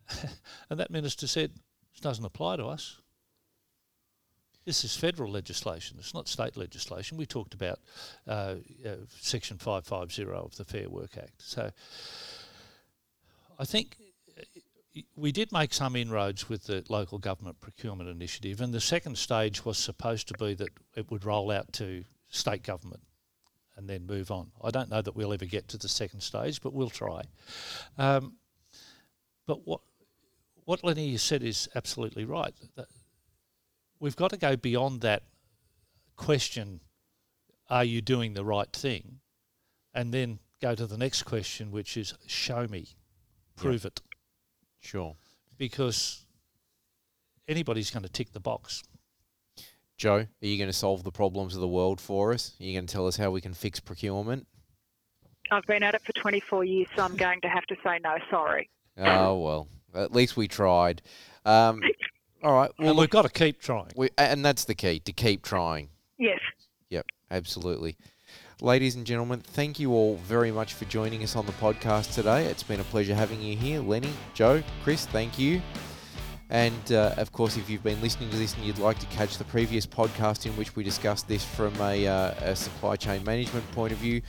and 0.70 0.80
that 0.80 0.92
minister 0.92 1.28
said, 1.28 1.52
"This 1.92 2.02
doesn't 2.02 2.26
apply 2.26 2.58
to 2.58 2.66
us." 2.66 3.02
This 4.66 4.84
is 4.84 4.96
federal 4.96 5.32
legislation. 5.32 5.98
It's 6.00 6.16
not 6.16 6.28
state 6.28 6.58
legislation. 6.58 7.18
We 7.18 7.28
talked 7.28 7.54
about 7.54 7.80
uh, 8.28 8.56
uh, 8.84 8.96
Section 9.20 9.60
550 9.60 10.34
of 10.34 10.56
the 10.56 10.66
Fair 10.66 10.90
Work 10.90 11.18
Act. 11.18 11.40
So 11.40 11.70
I 13.60 13.66
think 13.66 13.98
uh, 14.36 15.02
we 15.16 15.32
did 15.32 15.52
make 15.52 15.72
some 15.72 15.96
inroads 15.96 16.50
with 16.50 16.64
the 16.64 16.84
local 16.90 17.20
government 17.20 17.62
procurement 17.62 18.10
initiative, 18.10 18.60
and 18.60 18.74
the 18.74 18.82
second 18.82 19.20
stage 19.20 19.64
was 19.64 19.78
supposed 19.78 20.28
to 20.30 20.34
be 20.40 20.56
that 20.56 20.70
it 20.96 21.12
would 21.12 21.26
roll 21.26 21.52
out 21.52 21.72
to 21.74 22.04
state 22.30 22.64
government 22.64 23.04
and 23.78 23.90
then 23.90 24.06
move 24.06 24.32
on. 24.32 24.52
I 24.64 24.72
don't 24.72 24.90
know 24.90 25.02
that 25.02 25.16
we'll 25.16 25.34
ever 25.34 25.46
get 25.46 25.68
to 25.70 25.78
the 25.78 25.90
second 25.90 26.22
stage, 26.22 26.62
but 26.62 26.74
we'll 26.74 26.90
try. 26.90 27.24
Um, 27.98 28.36
but 29.46 29.66
what 29.68 29.82
what 30.66 30.84
Lenny 30.84 31.16
said 31.18 31.44
is 31.44 31.70
absolutely 31.76 32.26
right. 32.26 32.54
That 32.76 32.88
we've 34.00 34.16
got 34.16 34.32
to 34.32 34.38
go 34.38 34.56
beyond 34.56 35.02
that 35.02 35.24
question, 36.16 36.80
are 37.70 37.84
you 37.84 38.02
doing 38.02 38.34
the 38.34 38.46
right 38.46 38.72
thing? 38.72 39.20
And 39.94 40.14
then 40.14 40.40
go 40.62 40.76
to 40.76 40.88
the 40.88 40.98
next 40.98 41.24
question, 41.24 41.72
which 41.72 41.98
is 41.98 42.14
show 42.28 42.68
me, 42.68 42.88
prove 43.56 43.84
yep. 43.84 43.94
it. 43.94 44.02
Sure. 44.80 45.16
Because 45.58 46.26
anybody's 47.48 47.92
going 47.92 48.04
to 48.04 48.10
tick 48.10 48.34
the 48.34 48.40
box. 48.40 48.84
Joe, 49.98 50.16
are 50.16 50.28
you 50.42 50.58
going 50.58 50.70
to 50.70 50.74
solve 50.74 51.04
the 51.04 51.12
problems 51.12 51.56
of 51.56 51.62
the 51.62 51.68
world 51.68 52.02
for 52.02 52.34
us? 52.34 52.54
Are 52.60 52.64
you 52.64 52.74
going 52.74 52.86
to 52.86 52.94
tell 52.94 53.08
us 53.08 53.16
how 53.16 53.32
we 53.32 53.42
can 53.42 53.54
fix 53.54 53.80
procurement? 53.80 54.46
I've 55.52 55.66
been 55.66 55.84
at 55.84 55.96
it 55.96 56.02
for 56.02 56.12
24 56.14 56.64
years, 56.66 56.88
so 56.96 57.04
I'm 57.04 57.16
going 57.18 57.42
to 57.42 57.48
have 57.48 57.66
to 57.68 57.76
say 57.84 58.00
no, 58.04 58.18
sorry. 58.30 58.70
Oh, 58.98 59.40
well, 59.40 59.68
at 59.94 60.12
least 60.12 60.36
we 60.38 60.48
tried. 60.48 61.02
Um, 61.46 61.82
all 62.44 62.54
right. 62.54 62.72
Well, 62.78 62.90
and 62.90 62.98
we've 62.98 63.10
got 63.10 63.24
to 63.24 63.30
keep 63.30 63.62
trying. 63.62 63.92
We, 63.96 64.10
and 64.18 64.44
that's 64.44 64.66
the 64.66 64.76
key 64.76 65.00
to 65.00 65.14
keep 65.14 65.44
trying. 65.44 65.90
Yes. 66.18 66.40
Yep, 66.90 67.06
absolutely. 67.32 67.98
Ladies 68.62 68.96
and 68.96 69.06
gentlemen, 69.06 69.42
thank 69.42 69.80
you 69.80 69.92
all 69.92 70.16
very 70.18 70.52
much 70.52 70.74
for 70.74 70.86
joining 70.86 71.24
us 71.24 71.36
on 71.36 71.46
the 71.46 71.52
podcast 71.54 72.14
today. 72.14 72.46
It's 72.46 72.64
been 72.64 72.80
a 72.80 72.86
pleasure 72.86 73.14
having 73.14 73.42
you 73.42 73.56
here. 73.58 73.82
Lenny, 73.82 74.14
Joe, 74.34 74.64
Chris, 74.84 75.06
thank 75.08 75.38
you. 75.38 75.62
And 76.50 76.92
uh, 76.92 77.16
of 77.18 77.32
course, 77.32 77.58
if 77.58 77.70
you've 77.70 77.84
been 77.84 78.02
listening 78.02 78.30
to 78.30 78.38
this 78.38 78.56
and 78.56 78.64
you'd 78.64 78.78
like 78.78 79.00
to 79.00 79.06
catch 79.08 79.38
the 79.38 79.44
previous 79.46 79.88
podcast 79.88 80.46
in 80.46 80.52
which 80.54 80.76
we 80.76 80.84
discussed 80.84 81.28
this 81.28 81.44
from 81.44 81.74
a, 81.82 82.08
uh, 82.08 82.34
a 82.42 82.56
supply 82.56 82.96
chain 82.96 83.24
management 83.24 83.70
point 83.72 83.92
of 83.92 83.98
view, 83.98 84.22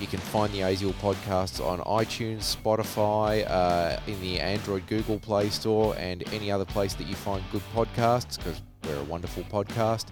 you 0.00 0.06
can 0.06 0.18
find 0.18 0.52
the 0.52 0.60
ASIAL 0.60 0.94
podcasts 0.94 1.64
on 1.64 1.78
iTunes, 1.80 2.56
Spotify, 2.56 3.48
uh, 3.48 4.00
in 4.06 4.20
the 4.20 4.40
Android 4.40 4.86
Google 4.86 5.18
Play 5.18 5.50
Store, 5.50 5.94
and 5.98 6.24
any 6.32 6.50
other 6.50 6.64
place 6.64 6.94
that 6.94 7.06
you 7.06 7.14
find 7.14 7.44
good 7.52 7.62
podcasts 7.74 8.38
because 8.38 8.60
we're 8.84 8.98
a 8.98 9.04
wonderful 9.04 9.44
podcast. 9.44 10.06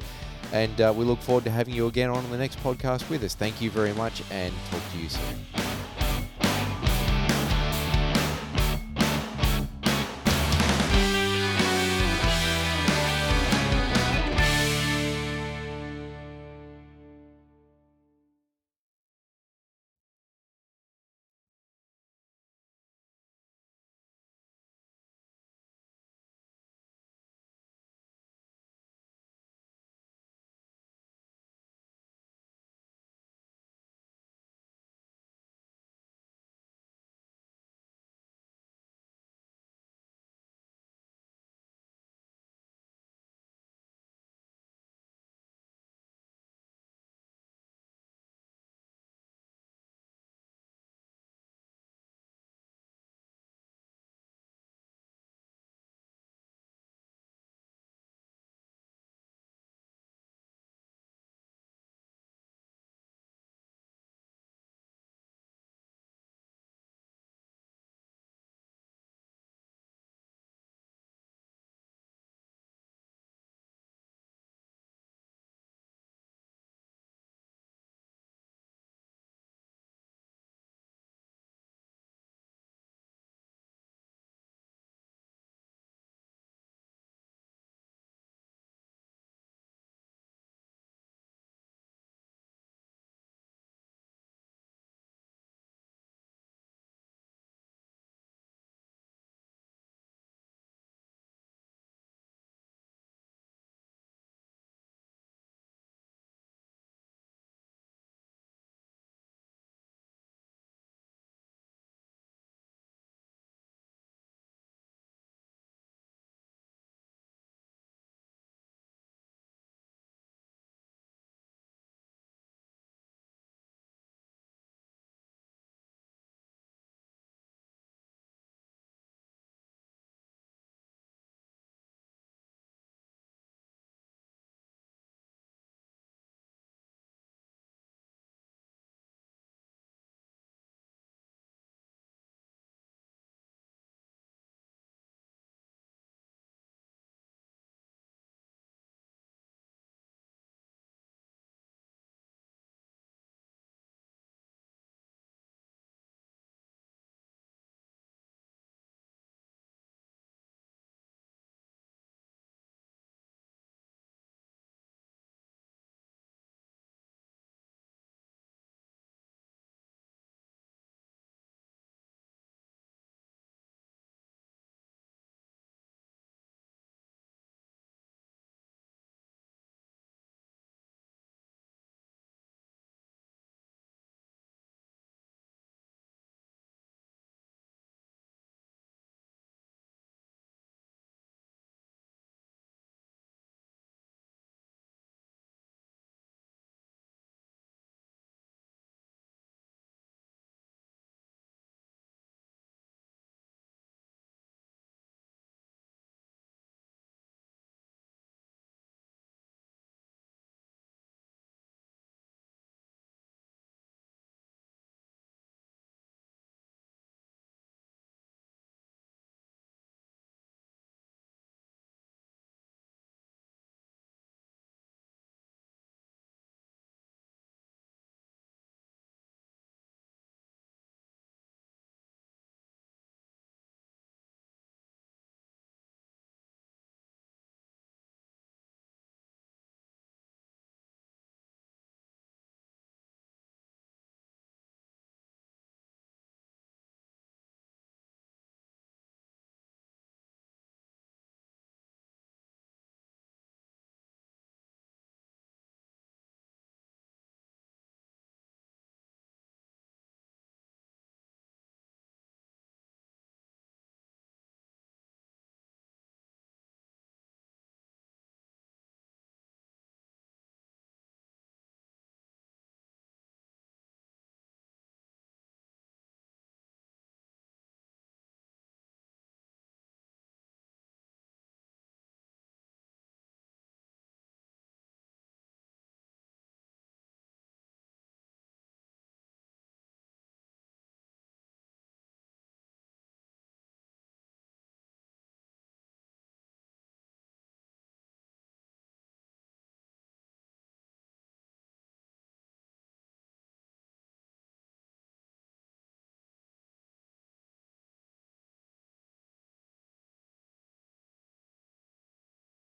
And 0.53 0.80
uh, 0.80 0.93
we 0.95 1.05
look 1.05 1.20
forward 1.20 1.45
to 1.45 1.51
having 1.51 1.74
you 1.74 1.86
again 1.86 2.11
on 2.11 2.30
the 2.30 2.38
next 2.38 2.62
podcast 2.62 3.09
with 3.09 3.24
us. 3.24 3.34
Thank 3.34 3.61
you 3.61 3.70
very 3.70 3.95
much 3.95 4.22
and 4.30 4.53
talk 4.70 4.82
to 4.93 4.99
you 4.99 5.09
soon. 5.09 5.82